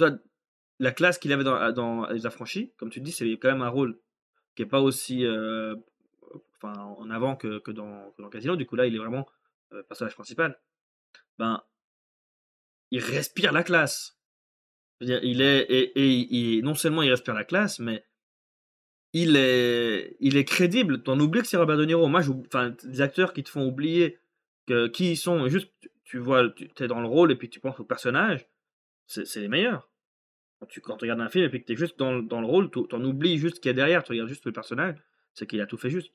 la 0.78 0.92
classe 0.92 1.18
qu'il 1.18 1.32
avait 1.32 1.42
dans, 1.42 2.06
Les 2.10 2.26
Affranchis, 2.26 2.72
comme 2.76 2.90
tu 2.90 3.00
dis, 3.00 3.10
c'est 3.10 3.28
quand 3.32 3.48
même 3.48 3.62
un 3.62 3.68
rôle 3.68 3.98
qui 4.54 4.62
est 4.62 4.66
pas 4.66 4.80
aussi 4.80 5.26
euh, 5.26 5.74
en 6.62 7.10
avant 7.10 7.34
que, 7.34 7.58
que, 7.58 7.72
dans, 7.72 8.14
Casino. 8.30 8.54
Du 8.54 8.66
coup, 8.66 8.76
là, 8.76 8.86
il 8.86 8.94
est 8.94 8.98
vraiment 8.98 9.26
euh, 9.72 9.82
personnage 9.82 10.14
principal. 10.14 10.60
Ben, 11.40 11.64
il 12.92 13.00
respire 13.00 13.52
la 13.52 13.64
classe. 13.64 14.16
Il 15.00 15.42
est 15.42 15.62
et, 15.62 15.92
et, 15.98 16.58
et 16.58 16.62
non 16.62 16.74
seulement 16.74 17.02
il 17.02 17.10
respire 17.10 17.34
la 17.34 17.44
classe, 17.44 17.80
mais 17.80 18.04
il 19.12 19.34
est 19.34 20.16
il 20.20 20.36
est 20.36 20.44
crédible. 20.44 21.02
T'en 21.02 21.18
oublies 21.18 21.40
que 21.40 21.48
c'est 21.48 21.56
Robert 21.56 21.78
De 21.78 21.84
Niro. 21.84 22.06
Moi, 22.06 22.20
des 22.84 23.00
acteurs 23.00 23.32
qui 23.32 23.42
te 23.42 23.50
font 23.50 23.66
oublier 23.66 24.20
qui 24.92 25.16
sont. 25.16 25.48
Juste, 25.48 25.72
tu, 26.04 26.18
vois, 26.18 26.48
tu 26.50 26.70
es 26.78 26.86
dans 26.88 27.00
le 27.00 27.08
rôle 27.08 27.32
et 27.32 27.36
puis 27.36 27.48
tu 27.48 27.60
penses 27.60 27.78
au 27.80 27.84
personnage. 27.84 28.46
C'est 29.06 29.36
les 29.36 29.48
meilleurs. 29.48 29.88
Quand 30.60 30.66
tu, 30.66 30.80
regardes 30.80 31.20
un 31.20 31.28
film 31.28 31.44
et 31.44 31.48
puis 31.48 31.60
que 31.60 31.66
tu 31.66 31.72
es 31.72 31.76
juste 31.76 31.98
dans, 31.98 32.18
dans 32.18 32.40
le 32.40 32.46
rôle, 32.46 32.70
tu 32.70 32.80
en 32.92 33.04
oublies 33.04 33.38
juste 33.38 33.56
ce 33.56 33.60
qu'il 33.60 33.68
y 33.68 33.72
a 33.72 33.74
derrière. 33.74 34.02
Tu 34.02 34.12
regardes 34.12 34.28
juste 34.28 34.44
le 34.44 34.52
personnage. 34.52 34.96
C'est 35.34 35.46
qu'il 35.46 35.60
a 35.60 35.66
tout 35.66 35.76
fait 35.76 35.90
juste. 35.90 36.12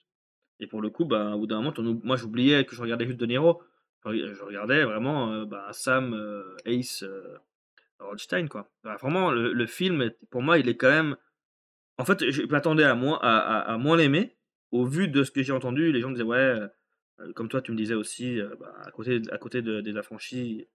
Et 0.60 0.68
pour 0.68 0.82
le 0.82 0.90
coup, 0.90 1.06
bah, 1.06 1.36
au 1.36 1.40
bout 1.40 1.48
d'un 1.48 1.62
moment, 1.62 2.00
moi 2.04 2.18
j'oubliais 2.18 2.66
que 2.66 2.76
je 2.76 2.82
regardais 2.82 3.06
juste 3.06 3.20
De 3.20 3.26
Niro. 3.26 3.62
Je 4.04 4.10
reg- 4.10 4.34
je 4.34 4.44
regardais 4.44 4.84
vraiment 4.84 5.32
euh, 5.32 5.46
bah, 5.46 5.68
Sam, 5.72 6.14
euh, 6.14 6.56
Ace, 6.66 7.04
euh, 7.04 7.38
Rothstein, 8.00 8.48
quoi. 8.48 8.70
Bah, 8.84 8.98
vraiment, 9.02 9.32
le, 9.32 9.66
film, 9.66 10.12
pour 10.30 10.42
moi, 10.42 10.60
il 10.60 10.68
est 10.68 10.78
quand 10.78 10.90
même. 10.90 11.16
En 11.98 12.06
fait, 12.06 12.30
je 12.30 12.44
m'attendais 12.44 12.84
à 12.84 12.96
moins, 12.96 13.20
à 13.22 13.78
moins 13.78 13.96
l'aimer. 13.96 14.36
Au 14.72 14.86
vu 14.86 15.08
de 15.08 15.24
ce 15.24 15.30
que 15.30 15.44
j'ai 15.44 15.54
entendu, 15.54 15.92
les 15.92 16.02
gens 16.02 16.10
disaient, 16.10 16.24
ouais, 16.24 16.38
euh, 16.38 16.68
comme 17.36 17.48
toi, 17.50 17.62
tu 17.62 17.72
me 17.72 17.78
disais 17.78 17.94
aussi, 17.94 18.40
euh, 18.40 18.56
bah, 18.60 18.74
à 18.84 18.92
côté, 18.92 19.22
à 19.32 19.38
côté 19.38 19.62
de- 19.62 19.82
des 19.82 19.96
affranchis, 19.98 20.68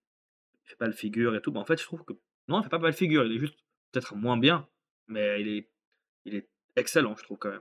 il 0.65 0.69
fait 0.69 0.77
pas 0.77 0.87
le 0.87 0.93
figure 0.93 1.35
et 1.37 1.41
tout. 1.43 1.53
Bah, 1.53 1.61
en 1.61 1.65
fait, 1.65 1.79
je 1.81 1.85
trouve 1.85 2.05
que. 2.05 2.13
Non, 2.49 2.61
il 2.61 2.65
fait 2.65 2.69
pas 2.71 2.79
mal 2.79 2.93
figure. 2.93 3.25
Il 3.25 3.33
est 3.37 3.39
juste 3.39 3.59
peut-être 3.93 4.15
moins 4.17 4.37
bien, 4.37 4.67
mais 5.07 5.41
il 5.41 5.49
est, 5.49 5.71
il 6.25 6.35
est 6.35 6.49
excellent, 6.77 7.15
je 7.17 7.25
trouve, 7.25 7.39
quand 7.39 7.51
même. 7.51 7.61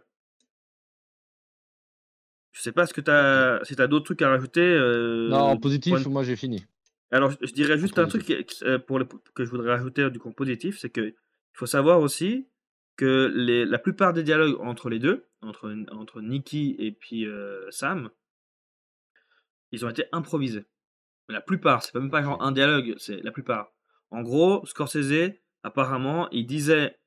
Je 2.53 2.61
sais 2.61 2.71
pas 2.71 2.85
ce 2.87 2.93
que 2.93 3.01
tu 3.01 3.11
Ok. 3.11 3.15
as, 3.15 3.59
si 3.63 3.75
tu 3.75 3.81
as 3.81 3.87
d'autres 3.87 4.05
trucs 4.05 4.21
à 4.21 4.29
rajouter. 4.29 4.61
euh, 4.61 5.29
Non, 5.29 5.37
en 5.51 5.57
positif, 5.57 5.91
point 5.93 6.01
de- 6.01 6.09
moi 6.09 6.23
j'ai 6.23 6.35
fini. 6.35 6.65
Alors, 7.11 7.31
je 7.31 7.37
je 7.41 7.53
dirais 7.53 7.77
juste 7.77 7.99
un 7.99 8.07
truc 8.07 8.23
positif. 8.25 8.45
qui- 8.59 8.65
euh, 8.65 8.79
pour 8.79 8.99
que 9.33 9.45
je 9.45 9.49
voudrais 9.49 9.69
rajouter 9.71 10.09
du 10.09 10.19
coup 10.19 10.29
en 10.29 10.33
positif, 10.33 10.77
c'est 10.79 10.89
que 10.89 11.01
il 11.01 11.15
faut 11.53 11.65
savoir 11.67 11.99
aussi 12.01 12.47
que 12.95 13.31
les, 13.33 13.63
la 13.65 13.77
plupart 13.77 14.11
des 14.13 14.23
dialogues 14.23 14.59
entre 14.59 14.89
les 14.89 14.99
deux, 14.99 15.25
entre, 15.41 15.71
entre 15.91 16.21
Nicky 16.21 16.75
et 16.79 16.91
puis 16.91 17.25
euh, 17.27 17.69
Sam, 17.69 18.09
ils 19.71 19.85
ont 19.85 19.89
été 19.89 20.05
improvisés. 20.11 20.65
La 21.29 21.41
plupart, 21.41 21.83
c'est 21.83 21.91
pas 21.91 21.99
même 21.99 22.09
pas 22.11 22.23
genre 22.23 22.41
un 22.41 22.51
dialogue, 22.51 22.95
c'est 22.97 23.21
la 23.21 23.31
plupart. 23.31 23.73
En 24.11 24.21
gros, 24.21 24.65
Scorsese, 24.65 25.33
apparemment, 25.63 26.29
il 26.31 26.45
disait 26.45 26.97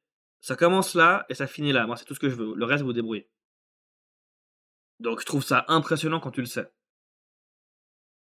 ça 0.40 0.56
commence 0.56 0.94
là 0.94 1.24
et 1.28 1.34
ça 1.34 1.46
finit 1.46 1.72
là. 1.72 1.86
Moi, 1.86 1.96
c'est 1.96 2.04
tout 2.04 2.14
ce 2.14 2.20
que 2.20 2.28
je 2.28 2.34
veux. 2.34 2.54
Le 2.54 2.64
reste, 2.64 2.82
vous 2.84 2.92
débrouillez. 2.92 3.30
Donc, 4.98 5.20
je 5.20 5.26
trouve 5.26 5.42
ça 5.42 5.64
impressionnant 5.68 6.20
quand 6.20 6.30
tu 6.30 6.40
le 6.40 6.46
sais. 6.46 6.70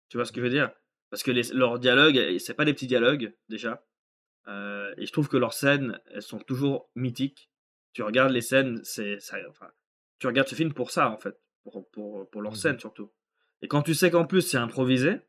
Tu 0.08 0.16
vois 0.16 0.24
ce 0.24 0.32
que 0.32 0.40
je 0.40 0.44
veux 0.44 0.50
dire? 0.50 0.70
Parce 1.10 1.22
que 1.22 1.30
les, 1.30 1.42
leurs 1.52 1.78
dialogues, 1.78 2.38
c'est 2.38 2.54
pas 2.54 2.64
des 2.64 2.72
petits 2.72 2.86
dialogues, 2.86 3.34
déjà. 3.48 3.84
Euh, 4.48 4.92
et 4.96 5.06
je 5.06 5.12
trouve 5.12 5.28
que 5.28 5.36
leurs 5.36 5.52
scènes, 5.52 6.00
elles 6.10 6.22
sont 6.22 6.38
toujours 6.38 6.90
mythiques. 6.94 7.50
Tu 7.92 8.02
regardes 8.02 8.32
les 8.32 8.40
scènes, 8.40 8.80
c'est, 8.84 9.18
enfin, 9.48 9.70
tu 10.18 10.26
regardes 10.26 10.48
ce 10.48 10.54
film 10.54 10.72
pour 10.72 10.90
ça, 10.90 11.10
en 11.10 11.18
fait. 11.18 11.38
Pour, 11.64 11.88
pour, 11.90 12.28
pour 12.30 12.42
leurs 12.42 12.52
Mhm. 12.52 12.58
scènes, 12.58 12.78
surtout. 12.78 13.12
Et 13.62 13.68
quand 13.68 13.82
tu 13.82 13.94
sais 13.94 14.10
qu'en 14.10 14.26
plus, 14.26 14.42
c'est 14.42 14.56
improvisé, 14.58 15.20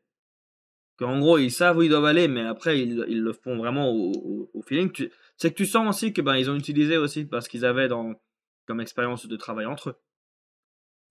qu'en 0.96 1.18
gros, 1.18 1.38
ils 1.38 1.50
savent 1.50 1.78
où 1.78 1.82
ils 1.82 1.88
doivent 1.88 2.04
aller, 2.04 2.28
mais 2.28 2.42
après, 2.42 2.80
ils, 2.80 3.04
ils 3.08 3.20
le 3.22 3.32
font 3.32 3.56
vraiment 3.56 3.90
au, 3.90 4.12
au- 4.12 4.50
au 4.54 4.62
feeling, 4.62 4.90
c'est 5.36 5.50
que 5.50 5.56
tu 5.56 5.66
sens 5.66 5.88
aussi 5.88 6.12
que 6.12 6.20
ben, 6.22 6.36
ils 6.36 6.50
ont 6.50 6.56
utilisé 6.56 6.96
aussi 6.96 7.24
parce 7.24 7.48
qu'ils 7.48 7.64
avaient 7.64 7.88
dans, 7.88 8.14
comme 8.66 8.80
expérience 8.80 9.26
de 9.26 9.36
travail 9.36 9.66
entre 9.66 9.90
eux. 9.90 9.96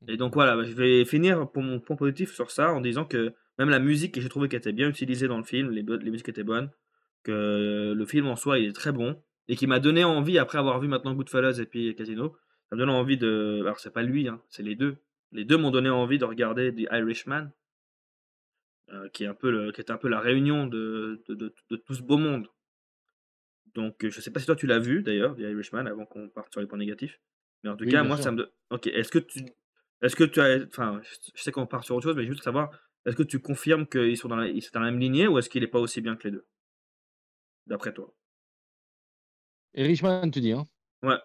Et 0.08 0.18
donc 0.18 0.34
voilà, 0.34 0.62
je 0.64 0.74
vais 0.74 1.06
finir 1.06 1.50
pour 1.50 1.64
mon 1.64 1.80
point 1.80 1.96
positif 1.96 2.34
sur 2.34 2.52
ça 2.52 2.74
en 2.74 2.82
disant 2.82 3.06
que 3.06 3.34
même 3.58 3.70
la 3.70 3.80
musique, 3.80 4.20
j'ai 4.20 4.28
trouvé 4.30 4.50
qu'elle 4.50 4.60
était 4.60 4.74
bien 4.74 4.90
utilisée 4.90 5.28
dans 5.28 5.38
le 5.38 5.44
film, 5.44 5.72
les 5.72 5.84
musiques 6.12 6.28
étaient 6.28 6.44
bonnes, 6.44 6.70
que 7.24 7.94
le 7.96 8.06
film 8.06 8.28
en 8.28 8.36
soi 8.36 8.60
il 8.60 8.70
est 8.70 8.74
très 8.74 8.92
bon 8.92 9.22
et 9.48 9.56
qui 9.56 9.66
m'a 9.68 9.80
donné 9.80 10.04
envie 10.04 10.38
après 10.40 10.58
avoir 10.58 10.80
vu 10.80 10.88
maintenant 10.90 11.14
Goodfellas 11.14 11.60
et 11.60 11.66
puis 11.66 11.96
Casino, 11.96 12.36
ça 12.70 12.76
me 12.76 12.80
donne 12.80 12.90
envie 12.90 13.18
de, 13.18 13.60
alors 13.62 13.80
c'est 13.80 13.94
pas 13.94 14.04
lui, 14.04 14.28
hein, 14.28 14.42
c'est 14.50 14.64
les 14.64 14.76
deux, 14.76 14.98
les 15.34 15.46
deux 15.46 15.58
m'ont 15.58 15.72
donné 15.72 15.90
envie 15.90 16.18
de 16.20 16.26
regarder 16.26 16.74
The 16.74 16.88
Irishman, 16.92 17.50
euh, 18.90 19.10
qui 19.10 19.24
est 19.24 19.28
un 19.28 19.34
peu 19.34 19.52
le, 19.52 19.72
qui 19.72 19.82
est 19.82 19.92
un 19.92 19.98
peu 19.98 20.08
la 20.08 20.20
réunion 20.20 20.68
de, 20.68 21.24
de, 21.28 21.36
de- 21.36 21.56
de 21.70 21.76
tout 21.76 21.94
ce 21.94 22.02
beau 22.04 22.18
monde. 22.18 22.48
Donc 23.76 24.04
euh, 24.06 24.10
je 24.10 24.22
sais 24.22 24.32
pas 24.32 24.40
si 24.40 24.46
toi 24.46 24.56
tu 24.56 24.68
l'as 24.68 24.80
vu 24.80 25.02
d'ailleurs, 25.02 25.36
The 25.36 25.40
Irishman, 25.40 25.86
avant 25.88 26.06
qu'on 26.06 26.30
parte 26.30 26.52
sur 26.52 26.62
les 26.62 26.68
points 26.68 26.78
négatifs, 26.78 27.20
mais 27.64 27.70
en 27.70 27.76
tout 27.76 27.86
Oui, 27.86 27.92
cas 27.92 28.04
moi 28.04 28.18
sûr. 28.18 28.26
ça 28.26 28.32
me, 28.32 28.52
ok, 28.70 28.88
est-ce 28.88 29.12
que 29.12 29.20
tu 29.20 29.40
est-ce 30.02 30.16
que 30.16 30.24
tu 30.26 30.40
as. 30.42 30.64
Enfin, 30.68 31.02
je 31.36 31.42
sais 31.42 31.52
qu'on 31.52 31.66
part 31.66 31.84
sur 31.84 31.96
autre 31.96 32.04
chose, 32.04 32.16
mais 32.16 32.26
juste 32.26 32.44
savoir, 32.44 32.72
est-ce 33.06 33.16
que 33.16 33.24
tu 33.24 33.40
confirmes 33.40 33.88
qu'ils 33.88 34.18
sont 34.18 34.28
dans 34.28 34.36
la, 34.36 34.48
ils 34.48 34.62
sont 34.62 34.72
dans 34.74 34.82
la 34.82 34.92
même 34.92 35.00
lignée 35.00 35.28
ou 35.28 35.38
est-ce 35.40 35.50
qu'il 35.50 35.62
n'est 35.62 35.68
pas 35.68 35.80
aussi 35.80 36.02
bien 36.02 36.16
que 36.16 36.26
les 36.26 36.32
deux 36.32 36.46
D'après 37.68 37.94
toi? 37.94 38.14
Et 39.76 39.84
Richman, 39.84 40.32
tu 40.32 40.42
dis, 40.42 40.52
hein? 40.54 40.68
Ouais. 41.04 41.20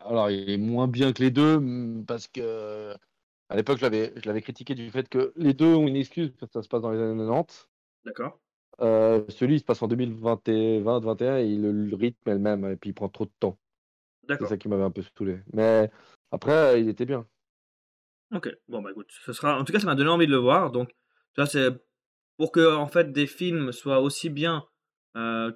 Alors, 0.00 0.30
il 0.30 0.50
est 0.50 0.56
moins 0.56 0.88
bien 0.88 1.12
que 1.12 1.22
les 1.22 1.30
deux, 1.30 1.58
mm, 1.58 2.04
parce 2.06 2.28
que 2.28 2.94
à 3.48 3.56
l'époque, 3.56 3.78
je 3.78 3.82
l'avais, 3.82 4.12
je 4.16 4.26
l'avais 4.26 4.42
critiqué 4.42 4.74
du 4.74 4.90
fait 4.90 5.08
que 5.08 5.32
les 5.36 5.54
deux 5.54 5.74
ont 5.74 5.86
une 5.86 5.96
excuse, 5.96 6.30
parce 6.38 6.50
que 6.50 6.58
ça 6.58 6.62
se 6.62 6.68
passe 6.68 6.82
dans 6.82 6.90
les 6.90 7.00
années 7.00 7.16
90. 7.16 7.68
D'accord. 8.04 8.38
Euh, 8.80 9.24
celui, 9.28 9.56
il 9.56 9.58
se 9.60 9.64
passe 9.64 9.82
en 9.82 9.88
2020-2021 9.88 11.36
et 11.38 11.56
le, 11.56 11.70
le 11.70 11.96
rythme 11.96 12.28
est 12.28 12.34
le 12.34 12.38
même, 12.40 12.64
et 12.64 12.76
puis 12.76 12.90
il 12.90 12.94
prend 12.94 13.08
trop 13.08 13.24
de 13.24 13.32
temps. 13.38 13.58
C'est 14.22 14.28
D'accord. 14.28 14.48
ça 14.48 14.56
qui 14.56 14.68
m'avait 14.68 14.82
un 14.82 14.90
peu 14.90 15.02
saoulé. 15.02 15.40
Mais 15.52 15.90
après, 16.32 16.80
il 16.80 16.88
était 16.88 17.06
bien. 17.06 17.26
OK. 18.32 18.48
Bon, 18.68 18.82
bah, 18.82 18.90
écoute, 18.90 19.10
ce 19.10 19.32
sera 19.32 19.58
en 19.58 19.64
tout 19.64 19.72
cas, 19.72 19.78
ça 19.78 19.86
m'a 19.86 19.94
donné 19.94 20.10
envie 20.10 20.26
de 20.26 20.32
le 20.32 20.38
voir, 20.38 20.72
donc 20.72 20.90
vois, 21.36 21.46
c'est 21.46 21.70
pour 22.36 22.50
que, 22.50 22.74
en 22.74 22.88
fait, 22.88 23.12
des 23.12 23.26
films 23.26 23.70
soient 23.70 24.00
aussi 24.00 24.30
bien, 24.30 24.66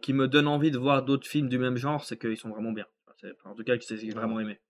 qui 0.03 0.13
me 0.13 0.29
donnent 0.29 0.47
envie 0.47 0.71
de 0.71 0.79
voir 0.79 1.03
d'autres 1.03 1.27
films 1.27 1.49
du 1.49 1.59
même 1.59 1.77
genre, 1.77 2.05
c'est 2.05 2.19
qu'ils 2.19 2.37
sont 2.37 2.51
vraiment 2.51 2.71
bien. 2.71 2.87
En 3.45 3.55
tout 3.55 3.65
cas, 3.65 3.77
que 3.79 3.85
j'ai 3.97 4.11
vraiment 4.13 4.41
aimé. 4.41 4.61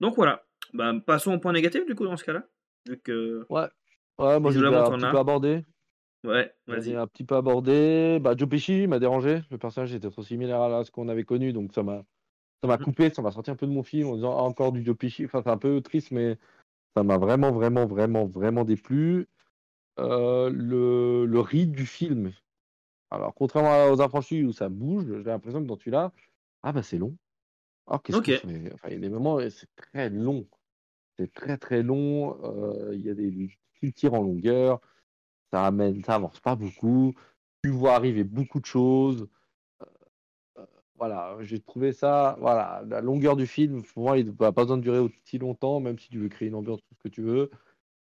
Donc 0.00 0.16
voilà, 0.16 0.44
bah, 0.74 0.92
passons 1.06 1.34
au 1.34 1.40
point 1.40 1.52
négatif, 1.52 1.86
du 1.86 1.94
coup, 1.94 2.04
dans 2.06 2.16
ce 2.16 2.24
cas-là, 2.24 2.48
vu 2.86 3.00
que 3.00 3.48
Ouais. 3.48 3.68
Ouais, 4.18 4.38
moi, 4.40 4.52
visiblement 4.52 4.82
déjà 4.82 4.86
un 4.86 4.92
petit 4.92 5.06
peu 5.06 5.18
abordé. 5.18 5.64
Ouais, 6.24 6.54
vas-y. 6.66 6.96
un 6.96 7.06
petit 7.06 7.24
peu 7.24 7.36
abordé. 7.36 8.18
Bah, 8.20 8.34
Joe 8.36 8.48
Pesci 8.48 8.86
m'a 8.86 8.98
dérangé. 8.98 9.42
Le 9.50 9.58
personnage 9.58 9.94
était 9.94 10.10
trop 10.10 10.22
similaire 10.22 10.60
à 10.62 10.84
ce 10.84 10.90
qu'on 10.90 11.08
avait 11.08 11.24
connu, 11.24 11.52
donc 11.52 11.72
ça 11.72 11.82
m'a 11.82 12.04
ça 12.62 12.68
m'a 12.68 12.78
Mmh 12.78 12.78
coupé, 12.78 13.10
ça 13.10 13.22
m'a 13.22 13.30
sorti 13.32 13.50
un 13.52 13.56
peu 13.56 13.66
de 13.66 13.72
mon 13.72 13.84
film 13.84 14.08
en 14.08 14.14
disant: 14.16 14.36
«Ah, 14.38 14.42
encore 14.42 14.72
du 14.72 14.84
Joe 14.84 14.96
Pesci». 14.96 15.24
Enfin, 15.26 15.42
c'est 15.44 15.50
un 15.50 15.58
peu 15.58 15.80
triste, 15.82 16.12
mais 16.12 16.38
ça 16.96 17.04
m'a 17.04 17.18
vraiment, 17.18 17.52
vraiment, 17.52 17.86
vraiment, 17.86 18.26
vraiment 18.26 18.64
déplu. 18.64 19.28
Heu, 20.00 20.50
le 20.50 21.26
le 21.26 21.40
rythme 21.40 21.72
du 21.74 21.86
film, 21.86 22.32
alors 23.10 23.34
contrairement 23.34 23.92
aux 23.92 24.00
Affranchis 24.02 24.44
où 24.44 24.52
ça 24.52 24.68
bouge, 24.70 25.06
j'ai 25.08 25.22
l'impression 25.24 25.62
que 25.62 25.66
dans 25.68 25.76
celui-là, 25.78 26.12
ah 26.64 26.72
bah, 26.72 26.82
c'est 26.84 26.98
long. 26.98 27.16
Ah, 27.86 27.98
qu'est-ce? 28.02 28.20
Enfin, 28.74 28.88
a 28.88 28.96
des 28.96 29.08
moments, 29.08 29.38
c'est 29.50 29.68
très 29.76 30.10
long. 30.10 30.48
C'est 31.18 31.32
très, 31.34 31.58
très 31.58 31.82
long, 31.82 32.36
heu, 32.44 32.94
il 32.94 33.02
y 33.02 33.10
a 33.10 33.14
des 33.14 33.50
il 33.82 33.92
tire 33.94 34.14
en 34.14 34.22
longueur, 34.22 34.80
ça 35.52 35.66
amène 35.66 36.04
ça 36.04 36.16
avance 36.16 36.40
pas 36.40 36.56
beaucoup. 36.56 37.14
Tu 37.64 37.70
vois 37.70 37.94
arriver 37.96 38.24
beaucoup 38.24 38.60
de 38.60 38.66
choses. 38.66 39.28
Heu, 40.58 40.66
voilà, 40.96 41.36
j'ai 41.40 41.60
trouvé 41.60 41.92
ça 41.92 42.36
voilà, 42.40 42.82
la 42.86 43.00
longueur 43.00 43.36
du 43.36 43.46
film, 43.46 43.82
pour 43.82 44.04
moi, 44.04 44.18
il 44.18 44.30
a 44.30 44.52
pas 44.52 44.62
besoin 44.64 44.76
de 44.78 44.82
durer 44.82 44.98
aussi 44.98 45.38
longtemps, 45.38 45.80
même 45.80 45.98
si 45.98 46.08
tu 46.10 46.18
veux 46.18 46.28
créer 46.28 46.48
une 46.48 46.54
ambiance, 46.54 46.80
tout 46.82 46.94
ce 46.94 47.00
que 47.02 47.08
tu 47.08 47.22
veux. 47.22 47.50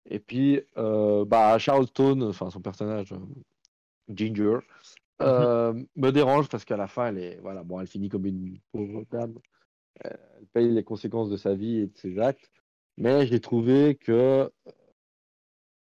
Et 0.06 0.20
puis, 0.20 0.62
heu, 0.78 1.24
bah, 1.26 1.58
Charleston, 1.58 2.22
enfin 2.22 2.50
son 2.50 2.60
personnage, 2.62 3.14
Ginger, 4.08 4.60
Mmh 5.20 5.46
me 5.96 6.10
dérange 6.10 6.48
parce 6.48 6.64
qu'à 6.64 6.76
la 6.76 6.86
fin, 6.86 7.06
elle 7.08 7.18
est 7.18 7.38
voilà, 7.40 7.62
bon, 7.62 7.80
elle 7.80 7.86
finit 7.86 8.08
comme 8.08 8.26
une 8.26 8.58
pauvre 8.72 9.04
dame. 9.10 9.34
Elle 10.04 10.46
paye 10.52 10.70
les 10.70 10.84
conséquences 10.84 11.30
de 11.30 11.36
sa 11.36 11.54
vie 11.54 11.78
et 11.78 11.86
de 11.88 11.96
ses 11.96 12.18
actes. 12.18 12.50
Mais 12.98 13.26
j'ai 13.26 13.40
trouvé 13.40 13.96
que, 13.96 14.50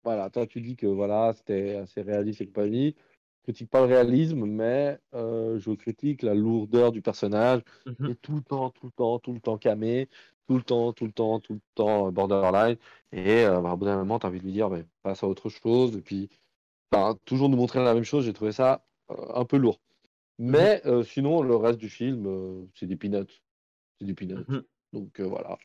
voilà, 0.03 0.29
toi 0.29 0.45
tu 0.47 0.61
dis 0.61 0.75
que 0.75 0.87
voilà, 0.87 1.33
c'était 1.33 1.75
assez 1.75 2.01
réaliste 2.01 2.41
et 2.41 2.45
compagnie. 2.47 2.95
Je 3.39 3.43
critique 3.43 3.69
pas 3.69 3.81
le 3.81 3.87
réalisme, 3.87 4.45
mais 4.45 4.99
heu, 5.13 5.57
je 5.59 5.71
critique 5.71 6.21
la 6.23 6.33
lourdeur 6.33 6.91
du 6.91 7.01
personnage, 7.01 7.61
Mmh 7.85 8.07
est 8.07 8.21
tout 8.21 8.35
le 8.35 8.41
temps, 8.41 8.69
tout 8.69 8.85
le 8.87 8.91
temps, 8.91 9.19
tout 9.19 9.33
le 9.33 9.39
temps 9.41 9.57
camé, 9.57 10.09
tout 10.47 10.55
le 10.57 10.63
temps, 10.63 10.93
tout 10.93 11.05
le 11.05 11.11
temps, 11.13 11.39
tout 11.39 11.53
le 11.55 11.61
temps, 11.75 12.07
heu, 12.07 12.11
borderline 12.11 12.77
et 13.11 13.43
heu, 13.45 13.61
bah, 13.61 13.73
au 13.73 13.77
bout 13.77 13.85
d'un 13.85 13.97
moment, 13.97 14.19
tu 14.19 14.25
as 14.25 14.29
envie 14.29 14.39
de 14.39 14.45
lui 14.45 14.53
dire: 14.53 14.69
«Beh, 14.69 14.85
passe 15.03 15.23
à 15.23 15.27
autre 15.27 15.49
chose» 15.49 15.95
et 15.97 16.01
puis, 16.01 16.29
enfin, 16.93 17.17
toujours 17.25 17.49
nous 17.49 17.57
montrer 17.57 17.83
la 17.83 17.93
même 17.95 18.03
chose, 18.05 18.25
j'ai 18.25 18.33
trouvé 18.33 18.51
ça, 18.53 18.85
heu, 19.11 19.15
un 19.35 19.45
peu 19.45 19.57
lourd. 19.57 19.81
Mmh 20.47 20.61
mh. 20.63 20.69
Mais 20.69 20.83
sinon, 21.05 21.43
le 21.43 21.55
reste 21.57 21.79
du 21.79 21.89
film, 21.89 22.67
c'est 22.75 22.87
des 22.87 22.97
peanuts, 22.97 23.42
c'est 23.99 24.05
des 24.07 24.13
peanuts. 24.13 24.45
Mmh 24.47 24.55
mh. 24.57 24.63
Donc 24.93 25.19
heu, 25.19 25.23
voilà. 25.25 25.57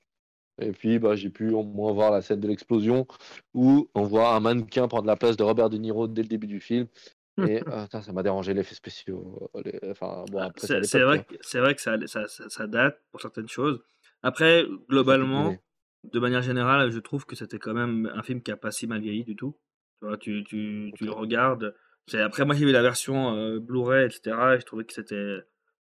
Et 0.61 0.73
puis, 0.73 0.99
bah, 0.99 1.17
j'ai 1.17 1.31
pu 1.31 1.51
au 1.51 1.63
moins 1.63 1.93
voir 1.93 2.11
la 2.11 2.23
scène 2.23 2.41
de 2.41 2.49
l'explosion 2.49 3.07
où 3.55 3.89
on 3.95 4.03
voit 4.05 4.35
un 4.35 4.41
mannequin 4.41 4.89
prendre 4.89 5.07
la 5.07 5.17
place 5.17 5.37
de 5.37 5.45
Robert 5.45 5.71
De 5.71 5.79
Niro 5.79 6.09
dès 6.09 6.23
le 6.23 6.29
début 6.29 6.49
du 6.49 6.61
film 6.61 6.89
et 7.43 7.59
heu, 7.71 7.87
ça 7.93 8.03
ça 8.03 8.13
m'a 8.13 8.23
dérangé 8.25 8.55
l'effet 8.55 8.75
spéciaux, 8.75 9.51
les 9.65 9.79
enfin 9.91 10.25
bon 10.31 10.41
après 10.43 10.67
c'est 10.85 11.03
vrai 11.03 11.21
que 11.25 11.37
vrai 11.61 11.75
que 11.75 11.81
ça 11.81 11.97
ça 12.07 12.27
ça 12.49 12.67
date 12.67 13.01
pour 13.11 13.21
certaines 13.21 13.49
choses. 13.49 13.81
Après, 14.23 14.65
globalement, 14.89 15.63
de 16.05 16.19
manière 16.21 16.43
générale, 16.43 16.91
je 16.91 16.99
trouve 16.99 17.25
que 17.27 17.37
c'était 17.37 17.59
quand 17.59 17.75
même 17.75 18.11
un 18.15 18.23
film 18.23 18.43
qui 18.43 18.51
a 18.51 18.57
pas 18.57 18.73
si 18.73 18.87
mal 18.87 19.01
vieilli 19.01 19.25
du 19.25 19.37
tout. 19.37 19.57
Tu 20.01 20.07
vois? 20.07 20.19
Tu 20.19 20.45
tu 20.45 20.93
tu 20.97 21.05
le 21.05 21.13
regardes, 21.13 21.75
après 22.15 22.45
moi 22.45 22.55
j'ai 22.55 22.65
vu 22.67 22.73
la 22.73 22.83
version, 22.83 23.37
heu, 23.37 23.59
Blu-ray 23.61 24.07
et 24.07 24.11
cetera 24.11 24.57
et 24.57 24.61
je 24.61 24.67
trouvais 24.67 24.85
que 24.85 24.93
c'était 24.93 25.39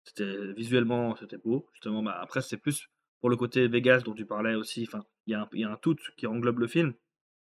c'était 0.06 0.52
visuellement, 0.54 1.16
c'était 1.16 1.38
beau. 1.38 1.68
Justement, 1.74 2.02
bah, 2.02 2.18
après 2.20 2.42
c'est 2.42 2.58
plus 2.58 2.88
pour 3.20 3.30
le 3.30 3.36
côté 3.36 3.68
Vegas 3.68 4.00
dont 4.02 4.14
tu 4.14 4.26
parlais 4.26 4.54
aussi, 4.56 4.84
enfin, 4.88 5.04
il 5.26 5.32
y 5.32 5.34
a 5.34 5.42
un 5.42 5.48
il 5.54 5.60
y 5.60 5.64
a 5.64 5.70
un 5.72 5.76
tout 5.76 5.96
qui 6.18 6.26
englobe 6.28 6.60
le 6.60 6.68
film, 6.68 6.94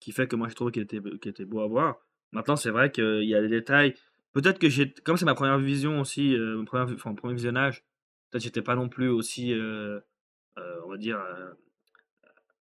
qui 0.02 0.12
fait 0.14 0.28
que 0.28 0.36
moi 0.38 0.50
j'ai 0.50 0.56
trouvé 0.56 0.72
qu'il 0.74 0.84
était 0.84 1.02
qu'il 1.22 1.32
était 1.32 1.46
beau 1.46 1.62
à 1.62 1.68
voir. 1.68 1.98
Maintenant 2.34 2.56
c'est 2.58 2.72
vrai 2.72 2.92
qu'il 2.92 3.24
y 3.26 3.36
a 3.36 3.42
des 3.42 3.50
détails 3.50 3.96
peut-être 4.34 4.60
que 4.60 4.70
j'ai 4.70 4.94
comme 4.94 5.18
c'est 5.18 5.26
ma 5.26 5.36
première 5.36 5.60
vision 5.60 6.02
aussi, 6.02 6.36
heu, 6.36 6.58
ma 6.60 6.66
1re 6.66 6.90
enfin, 6.96 7.16
1er 7.16 7.36
visionnage, 7.36 7.86
peut-être 8.32 8.44
j'étais 8.44 8.62
pas 8.64 8.76
non 8.76 8.90
plus 8.90 9.10
aussi, 9.10 9.54
heu 9.54 10.04
heu, 10.60 10.82
on 10.86 10.90
va 10.92 10.98
dire, 10.98 11.20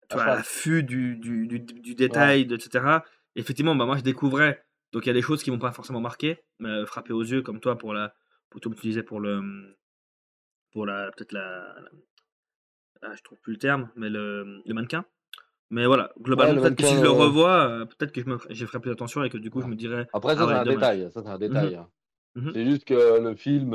tu 0.09 0.13
À 0.13 0.17
vois, 0.17 0.25
à 0.27 0.31
cheval. 0.31 0.41
l'affût 0.41 0.83
du 0.83 1.17
du 1.17 1.47
du 1.47 1.59
du 1.61 1.95
détail, 1.95 2.45
de 2.47 2.57
et 2.57 2.59
cetera. 2.61 3.05
Effectivement, 3.37 3.75
bah, 3.75 3.85
moi 3.87 3.97
je 3.97 4.03
découvrais, 4.03 4.63
donc 4.93 5.05
il 5.05 5.09
y 5.09 5.11
a 5.11 5.13
des 5.15 5.21
choses 5.23 5.43
qui 5.43 5.51
m'ont 5.51 5.59
pas 5.59 5.71
forcément 5.73 6.01
marqué, 6.01 6.39
heu, 6.63 6.85
frappé 6.87 7.13
aux 7.13 7.23
yeux 7.23 7.41
comme 7.43 7.59
toi 7.61 7.77
pour 7.77 7.93
la 7.93 8.15
pour 8.51 8.61
tu 8.61 8.69
disais 8.83 9.03
pour 9.03 9.19
le, 9.21 9.77
pour 10.71 10.85
la 10.85 11.11
peut-être 11.11 11.33
la 11.33 11.75
la 11.81 11.89
ah, 13.01 13.15
je 13.15 13.21
trouve 13.23 13.39
plus 13.39 13.53
le 13.53 13.59
terme, 13.59 13.89
mais 13.95 14.09
le, 14.09 14.61
le 14.65 14.73
mannequin. 14.73 15.05
Mais 15.71 15.87
voilà, 15.87 16.13
globalement, 16.21 16.55
le 16.55 16.61
peut-être 16.61 16.75
que 16.77 16.83
si 16.83 16.97
je 16.97 17.03
le 17.03 17.11
revois, 17.11 17.69
heu, 17.83 17.87
peut-être 17.87 18.13
que 18.13 18.21
je 18.21 18.27
me 18.27 18.39
j'y 18.51 18.65
ferai 18.67 18.81
plus 18.81 18.91
attention 18.91 19.23
et 19.23 19.29
que 19.31 19.37
du 19.39 19.51
coup 19.51 19.61
je 19.61 19.67
me 19.67 19.75
dirais: 19.75 20.07
Après 20.13 20.35
«Ah 20.35 20.37
ça, 20.37 20.47
c'est 20.47 20.53
ouais, 20.53 20.55
un 20.55 20.65
dommage». 20.65 20.65
détail, 20.65 21.09
ça, 21.11 21.21
c'est 21.23 21.29
un 21.29 21.37
Mmh 21.47 21.65
mh. 21.65 21.69
détail, 21.69 21.75
hein. 21.75 21.89
Mmh 22.35 22.47
mh. 22.49 22.53
C'est 22.53 22.65
juste 22.65 22.85
que 22.85 23.19
le 23.19 23.35
film, 23.35 23.73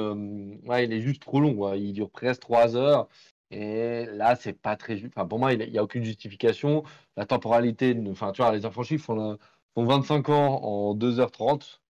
ouais, 0.66 0.84
il 0.86 0.92
est 0.94 1.00
juste 1.02 1.22
trop 1.22 1.40
long, 1.40 1.56
quoi. 1.56 1.76
Il 1.76 1.92
dure 1.94 2.10
presque 2.10 2.42
3 2.42 2.76
heures 2.76 3.08
et 3.50 4.06
là, 4.06 4.36
c'est 4.36 4.54
pas 4.54 4.76
très 4.76 5.04
enfin, 5.06 5.26
pour 5.28 5.38
moi, 5.40 5.52
il 5.54 5.70
y 5.70 5.78
a 5.78 5.84
aucune 5.84 6.04
justification. 6.04 6.84
La 7.16 7.26
temporalité 7.26 7.96
enfin, 8.10 8.32
tu 8.32 8.42
vois, 8.42 8.52
Les 8.56 8.66
Affranchis 8.66 8.98
font 8.98 9.14
la 9.16 9.38
font 9.76 9.84
25 9.86 10.28
ans 10.30 10.62
en 10.64 10.94
2 10.94 11.20
heures 11.20 11.30
30 11.32 11.82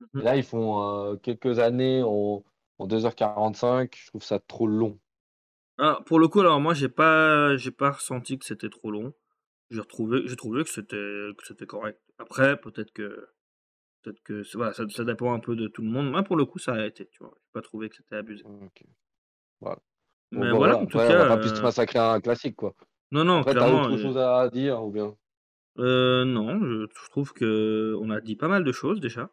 Mmh 0.00 0.08
et 0.18 0.22
mh. 0.22 0.24
là, 0.24 0.36
ils 0.36 0.44
font, 0.44 0.80
heu, 1.14 1.18
quelques 1.18 1.58
années 1.60 2.02
en 2.04 2.44
en 2.78 2.86
2 2.86 3.06
heures 3.06 3.14
45. 3.16 3.96
Je 3.96 4.06
trouve 4.08 4.22
ça 4.24 4.38
trop 4.40 4.66
long. 4.66 5.00
Ah, 5.78 6.00
pour 6.06 6.18
le 6.20 6.28
coup, 6.28 6.40
alors 6.40 6.60
moi 6.60 6.72
j'ai 6.74 6.88
pas 6.88 7.56
j'ai 7.56 7.70
pas 7.72 7.90
ressenti 7.92 8.38
que 8.38 8.44
c'était 8.44 8.68
trop 8.70 8.90
long. 8.92 9.12
J'ai 9.70 9.80
retrouvé 9.80 10.22
j'ai 10.26 10.36
trouvé 10.36 10.62
que 10.64 10.70
c'était 10.70 10.96
que 11.36 11.46
c'était 11.46 11.66
correct. 11.66 12.00
Après 12.18 12.60
peut-être 12.60 12.92
que 12.92 13.28
peut-être 14.02 14.22
que 14.24 14.42
voilà, 14.56 14.72
ça 14.74 14.84
ça 14.90 15.04
dépend 15.04 15.34
un 15.34 15.40
peu 15.40 15.56
de 15.56 15.68
tout 15.68 15.82
le 15.82 15.88
monde. 15.90 16.10
Moi 16.10 16.24
pour 16.24 16.36
le 16.36 16.46
coup, 16.46 16.58
ça 16.60 16.74
a 16.74 16.86
été, 16.86 17.06
tu 17.08 17.18
vois? 17.24 17.34
J'ai 17.44 17.50
pas 17.52 17.62
trouvé 17.62 17.88
que 17.90 17.96
c'était 17.96 18.16
abusé. 18.16 18.44
Voilà. 19.60 19.80
Bon, 20.32 20.46
Mais 20.48 20.52
voilà, 20.56 20.78
en 20.80 20.86
tout 20.86 21.00
après 21.00 21.08
on 21.08 21.16
va 21.16 21.26
cas, 21.26 21.26
pas 21.26 21.38
plus 21.38 21.50
se 21.50 21.64
heu 21.64 21.66
massacrer 21.66 21.98
un 21.98 22.20
classique, 22.20 22.56
quoi. 22.56 22.74
non, 23.12 23.24
non, 23.24 23.44
Après, 23.44 23.56
tu 23.56 23.64
as 23.64 23.70
clairement, 23.70 23.72
autre 23.72 23.96
heu 23.96 23.98
chose 23.98 24.18
à 24.18 24.48
dire 24.50 24.84
ou 24.84 24.90
bien? 24.92 25.16
heu, 25.78 26.24
non, 26.24 26.60
je 26.64 26.86
je 27.04 27.10
trouve 27.10 27.32
qu'on 27.32 28.10
a 28.10 28.20
dit 28.20 28.36
pas 28.36 28.48
mal 28.48 28.64
de 28.64 28.72
choses 28.72 29.00
déjà 29.00 29.30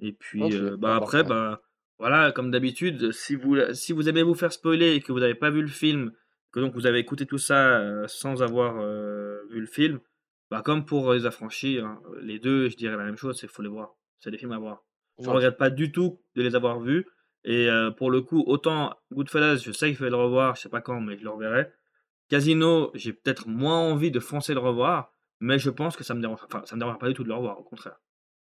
et 0.00 0.12
puis, 0.12 0.52
heu, 0.54 0.76
bah, 0.78 0.96
bah, 0.96 0.96
après, 0.96 1.24
bah, 1.24 1.62
voilà, 2.02 2.32
comme 2.32 2.50
d'habitude, 2.50 3.12
si 3.12 3.36
vous 3.36 3.56
si 3.74 3.92
vous 3.92 4.08
aimez 4.08 4.24
vous 4.24 4.34
faire 4.34 4.52
spoiler 4.52 4.94
et 4.96 5.00
que 5.00 5.12
vous 5.12 5.22
avez 5.22 5.36
pas 5.36 5.50
vu 5.50 5.62
le 5.62 5.68
film, 5.68 6.10
que 6.50 6.58
donc 6.58 6.74
vous 6.74 6.86
avez 6.86 6.98
écouté 6.98 7.26
tout 7.26 7.38
ça, 7.38 7.78
heu, 7.80 8.08
sans 8.08 8.42
avoir, 8.42 8.82
heu, 8.82 9.46
vu 9.52 9.60
le 9.60 9.68
film, 9.68 10.00
bah, 10.50 10.62
comme 10.64 10.84
pour 10.84 11.12
Les 11.12 11.26
Affranchis, 11.26 11.78
hein, 11.78 12.02
les 12.20 12.40
2, 12.40 12.68
je 12.68 12.76
dirais 12.76 12.96
la 12.96 13.04
même 13.04 13.16
chose, 13.16 13.36
c'est 13.36 13.46
qu'il 13.46 13.54
faut 13.54 13.62
les 13.62 13.68
voir. 13.68 13.94
C'est 14.18 14.32
des 14.32 14.38
films 14.38 14.50
à 14.50 14.58
voir. 14.58 14.82
Je 15.20 15.28
OK. 15.28 15.34
regrette 15.36 15.56
pas 15.56 15.70
du 15.70 15.92
tout 15.92 16.20
de 16.34 16.42
les 16.42 16.56
avoir 16.56 16.80
vus 16.80 17.06
et 17.44 17.68
heu, 17.70 17.94
pour 17.96 18.10
le 18.10 18.20
coup, 18.20 18.42
autant 18.48 18.96
Goodfellas, 19.12 19.58
je 19.58 19.70
sais 19.70 19.86
qu'il 19.86 19.96
faut 19.96 20.04
le 20.08 20.16
revoir, 20.16 20.56
je 20.56 20.62
sais 20.62 20.68
pas 20.68 20.80
quand, 20.80 21.00
mais 21.00 21.16
je 21.16 21.22
le 21.22 21.30
reverrai. 21.30 21.70
Casino, 22.28 22.90
j'ai 22.94 23.12
peut-être 23.12 23.46
moins 23.46 23.78
envie 23.78 24.10
de 24.10 24.18
foncer 24.18 24.54
le 24.54 24.60
revoir, 24.60 25.12
mais 25.38 25.60
je 25.60 25.70
pense 25.70 25.96
que 25.96 26.02
ça 26.02 26.14
me 26.14 26.20
dérange 26.20 26.40
enfin, 26.42 26.62
ça 26.64 26.74
me 26.74 26.80
dérange 26.80 26.98
pas 26.98 27.06
du 27.06 27.14
tout 27.14 27.22
de 27.22 27.28
le 27.28 27.34
revoir, 27.36 27.60
au 27.60 27.62
contraire. 27.62 28.00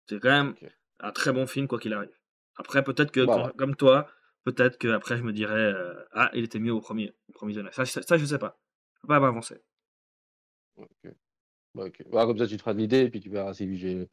C'est 0.05 0.19
quand 0.19 0.29
même 0.29 0.53
un 0.99 1.11
très 1.11 1.33
bon 1.33 1.47
film 1.47 1.67
quoi 1.67 1.79
qu'il 1.79 1.93
arrive. 1.93 2.11
Après 2.57 2.83
peut-être 2.83 3.11
que 3.11 3.25
Bah, 3.25 3.51
comme 3.57 3.75
toi, 3.75 4.07
peut-être 4.45 4.77
qu'après 4.77 5.17
je 5.17 5.23
me 5.23 5.33
dirais, 5.33 5.71
heu: 5.73 6.05
«Ah, 6.13 6.29
il 6.33 6.43
était 6.43 6.59
mieux 6.59 6.73
au 6.73 6.81
1er 6.81 7.13
au 7.29 7.33
1er 7.33 7.49
visionnage». 7.49 7.73
Ça 7.75 7.85
ça 7.85 8.01
ça 8.01 8.17
je 8.17 8.25
sais 8.25 8.39
pas. 8.39 8.59
Je 8.95 9.01
peux 9.01 9.07
pas 9.09 9.19
m'avancer. 9.19 9.61
OK. 10.77 11.13
Bah. 11.75 11.85
Bah, 12.11 12.25
comme 12.25 12.37
ça, 12.37 12.47
tu 12.47 12.57
te 12.57 12.61
feras 12.61 12.73
une 12.73 12.81
idée 12.81 13.01
et 13.03 13.09
puis 13.09 13.19
tu 13.19 13.29
verras 13.29 13.53
si 13.53 13.77
j'ai 13.77 14.09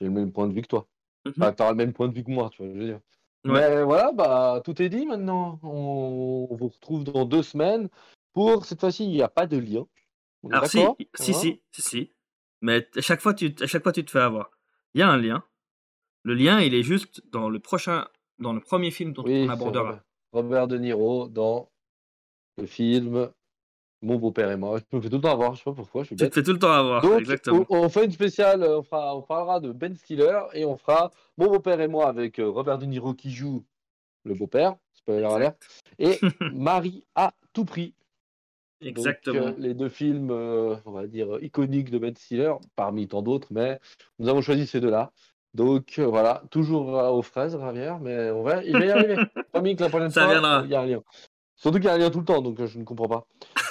le 0.00 0.10
même 0.10 0.32
point 0.32 0.48
de 0.48 0.54
vue 0.54 0.62
que 0.62 0.68
toi. 0.68 0.88
Enfin, 1.26 1.52
tu 1.52 1.62
auras 1.62 1.72
le 1.72 1.78
même 1.78 1.92
point 1.94 2.08
de 2.08 2.14
vue 2.14 2.24
que 2.24 2.30
moi, 2.30 2.50
tu 2.50 2.62
vois 2.64 2.72
je 2.74 2.78
veux 2.78 2.86
dire? 2.86 3.00
Ouais. 3.44 3.52
Mais 3.52 3.84
voilà, 3.84 4.12
bah, 4.12 4.62
tout 4.64 4.80
est 4.82 4.88
dit 4.90 5.06
maintenant. 5.06 5.60
On 5.62 6.48
on 6.50 6.56
vous 6.56 6.68
retrouve 6.68 7.04
dans 7.04 7.24
2 7.24 7.42
semaines 7.42 7.88
pour 8.34 8.64
cette 8.66 8.80
fois-ci, 8.80 9.04
il 9.06 9.16
y 9.16 9.22
a 9.22 9.28
pas 9.28 9.46
de 9.46 9.58
lien. 9.58 9.86
Alors 10.50 10.66
si, 10.66 10.80
si, 11.14 11.34
si, 11.34 11.62
si, 11.72 11.82
si, 11.82 12.12
mais 12.62 12.88
à 12.96 13.00
chaque 13.00 13.20
fois 13.20 13.34
tu 13.34 13.54
à 13.60 13.66
chaque 13.66 13.82
fois 13.82 13.92
tu 13.92 14.04
te 14.04 14.10
fais 14.10 14.20
avoir. 14.20 14.50
Il 14.94 15.00
y 15.00 15.02
a 15.02 15.08
un 15.10 15.18
lien. 15.18 15.44
Le 16.28 16.34
lien, 16.34 16.60
il 16.60 16.74
est 16.74 16.82
juste 16.82 17.22
dans 17.32 17.48
le 17.48 17.58
prochain 17.58 18.06
dans 18.38 18.52
le 18.52 18.60
1er 18.60 18.90
film 18.90 19.14
dont 19.14 19.22
on 19.22 19.26
Oui, 19.28 19.48
abordera. 19.48 19.98
Robert 20.32 20.68
De 20.68 20.76
Niro 20.76 21.26
dans 21.26 21.70
le 22.58 22.66
film 22.66 23.30
Mon 24.02 24.16
beau-père 24.16 24.50
et 24.50 24.58
moi. 24.58 24.78
Je 24.92 24.96
me 24.98 25.00
fais 25.00 25.08
tout 25.08 25.16
le 25.16 25.22
temps 25.22 25.32
avoir, 25.32 25.54
je 25.54 25.60
sais 25.60 25.64
pas 25.64 25.72
pourquoi. 25.72 26.02
Je 26.02 26.08
suis 26.08 26.16
Tu 26.16 26.28
te 26.28 26.34
fais 26.34 26.42
tout 26.42 26.52
le 26.52 26.58
temps 26.58 26.70
avoir, 26.70 27.00
Donc, 27.00 27.18
exactement. 27.18 27.64
on, 27.70 27.78
on 27.78 27.88
fait 27.88 28.04
une 28.04 28.12
spéciale, 28.12 28.62
on, 28.62 28.82
fera, 28.82 29.16
on 29.16 29.22
parlera 29.22 29.58
de 29.60 29.72
Ben 29.72 29.94
Stiller 29.96 30.38
et 30.52 30.66
on 30.66 30.76
fera 30.76 31.10
Mon 31.38 31.46
beau-père 31.46 31.80
et 31.80 31.88
moi 31.88 32.06
avec 32.08 32.38
euh, 32.38 32.50
Robert 32.50 32.76
De 32.76 32.84
Niro 32.84 33.14
qui 33.14 33.30
joue 33.30 33.64
le 34.24 34.34
beau-père, 34.34 34.76
spoiler 34.92 35.24
alert, 35.24 35.56
et 35.98 36.18
Marie 36.52 37.04
à 37.14 37.32
tout 37.54 37.64
prix. 37.64 37.94
Donc, 38.82 38.90
Exactement. 38.90 39.46
euh, 39.46 39.54
les 39.56 39.72
deux 39.72 39.88
films, 39.88 40.30
euh, 40.30 40.76
on 40.84 40.90
va 40.90 41.06
dire, 41.06 41.38
iconiques 41.42 41.90
de 41.90 41.96
Ben 41.96 42.14
Stiller, 42.14 42.52
parmi 42.76 43.08
tant 43.08 43.22
d'autres, 43.22 43.48
mais 43.50 43.80
nous 44.18 44.28
avons 44.28 44.42
choisi 44.42 44.66
ces 44.66 44.80
deux-là. 44.80 45.10
Donc 45.54 45.94
euh, 45.98 46.06
voilà, 46.06 46.42
toujours 46.50 46.96
euh, 46.98 47.08
aux 47.10 47.22
fraises, 47.22 47.54
Ravière, 47.56 47.98
mais 48.00 48.30
on 48.30 48.42
va, 48.42 48.62
il 48.64 48.72
va 48.72 48.84
y 48.84 48.90
arriver. 48.90 49.16
Promis 49.52 49.76
que 49.76 49.82
la 49.82 49.88
prochaine 49.88 50.10
Ça 50.10 50.22
fois, 50.24 50.32
viendra. 50.32 50.62
il 50.64 50.70
y 50.70 50.74
a 50.74 50.80
un 50.80 50.86
lien. 50.86 51.02
Surtout 51.56 51.78
qu'il 51.78 51.86
y 51.86 51.90
a 51.90 51.94
un 51.94 51.98
lien 51.98 52.10
tout 52.10 52.20
le 52.20 52.24
temps, 52.24 52.40
donc 52.42 52.60
euh, 52.60 52.66
je 52.66 52.78
ne 52.78 52.84
comprends 52.84 53.08
pas. 53.08 53.26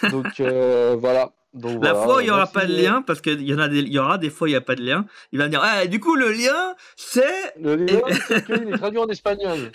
Donc 0.10 0.40
euh, 0.40 0.96
voilà. 1.00 1.32
Donc, 1.54 1.84
La 1.84 1.94
voilà, 1.94 2.04
fois 2.04 2.22
il 2.22 2.26
n'y 2.26 2.30
aura 2.32 2.40
merci 2.42 2.54
pas 2.54 2.66
de 2.66 2.74
lien, 2.76 3.02
parce 3.02 3.22
qu'il 3.22 3.42
y, 3.42 3.54
en 3.54 3.58
a 3.60 3.68
des- 3.68 3.80
il 3.80 3.92
y 3.94 3.98
aura 3.98 4.18
des 4.18 4.30
fois 4.30 4.48
il 4.48 4.52
n'y 4.52 4.58
a 4.58 4.62
pas 4.62 4.76
de 4.76 4.84
lien, 4.84 5.06
il 5.32 5.40
va 5.40 5.46
me 5.46 5.50
dire 5.50 5.62
Ah, 5.64 5.88
du 5.88 6.00
coup, 6.00 6.16
le 6.16 6.32
lien, 6.32 6.76
c'est. 6.98 7.58
Le 7.60 7.76
lien, 7.78 8.00
c'est 8.28 8.46
qu'il 8.46 8.68
est 8.70 8.78
traduit 8.78 9.00
en 9.00 9.08
espagnol. 9.08 9.72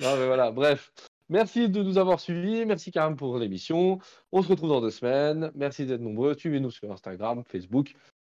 Non, 0.00 0.16
mais 0.16 0.26
voilà, 0.26 0.50
bref. 0.50 0.92
Merci 1.28 1.68
de 1.68 1.82
nous 1.82 1.96
avoir 1.96 2.20
suivis. 2.20 2.66
Merci 2.66 2.90
Karim 2.90 3.16
pour 3.16 3.38
l'émission. 3.38 3.98
On 4.32 4.42
se 4.42 4.48
retrouve 4.48 4.68
dans 4.68 4.80
deux 4.80 4.90
semaines. 4.90 5.50
Merci 5.54 5.86
d'être 5.86 6.00
nombreux. 6.02 6.34
Suivez-nous 6.34 6.70
sur 6.70 6.92
Instagram, 6.92 7.42
Facebook. 7.46 7.94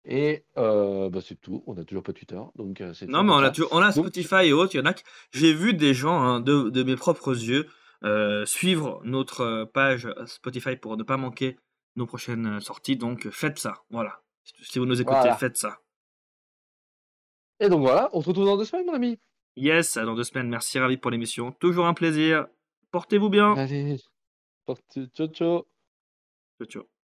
Et 0.10 0.45
euh, 0.58 1.10
bah, 1.10 1.20
c'est 1.22 1.36
tout. 1.36 1.64
On 1.68 1.74
n'a 1.74 1.84
toujours 1.84 2.03
pas 2.03 2.14
Twitter. 2.14 2.39
Donc, 2.55 2.80
euh, 2.80 2.93
Non, 3.08 3.24
mais 3.24 3.34
on 3.34 3.38
a, 3.43 3.51
on 3.72 3.78
a 3.80 3.91
Donc- 3.91 4.05
Spotify 4.05 4.45
et 4.47 4.53
autres. 4.53 4.74
Il 4.74 4.78
y 4.78 4.82
en 4.82 4.86
a 4.86 4.93
que 4.93 5.01
j'ai 5.32 5.53
vu 5.53 5.74
des 5.74 5.93
gens 5.93 6.18
hein, 6.22 6.39
de, 6.39 6.70
de 6.70 6.84
mes 6.84 6.95
propres 6.95 7.34
yeux 7.38 7.68
euh, 8.03 8.45
suivre 8.45 9.01
notre 9.03 9.41
euh, 9.41 9.66
page 9.66 10.08
Spotify 10.26 10.78
pour 10.78 10.95
ne 10.95 11.03
pas 11.03 11.18
manquer 11.18 11.58
nos 11.97 12.05
prochaines 12.05 12.62
sorties. 12.62 12.95
Donc 12.95 13.28
faites 13.32 13.60
ça. 13.60 13.84
Voilà. 13.89 14.22
Si 14.62 14.80
vous 14.80 14.86
nous 14.86 15.01
écoutez, 15.01 15.18
Voilà. 15.18 15.36
faites 15.36 15.58
ça. 15.58 15.80
Et 17.60 17.68
donc 17.70 17.82
voilà, 17.82 18.10
on 18.14 18.22
se 18.22 18.28
retrouve 18.30 18.45
dans 18.45 18.55
deux 18.58 18.66
semaines, 18.66 18.86
mon 18.86 18.93
ami. 18.93 19.20
Yes, 19.58 19.97
dans 19.97 20.14
deux 20.16 20.24
semaines. 20.24 20.47
Merci, 20.47 20.78
ravi 20.80 20.95
pour 20.97 21.12
l'émission. 21.12 21.51
Toujours 21.51 21.86
un 21.88 21.93
plaisir. 21.95 22.45
Portez-vous 22.91 23.30
bien. 23.30 23.55
Allez, 23.58 23.97
porte- 24.66 24.99
ciao, 25.16 25.28
ciao. 25.28 25.66
Ciao, 26.60 26.68
ciao. 26.68 26.96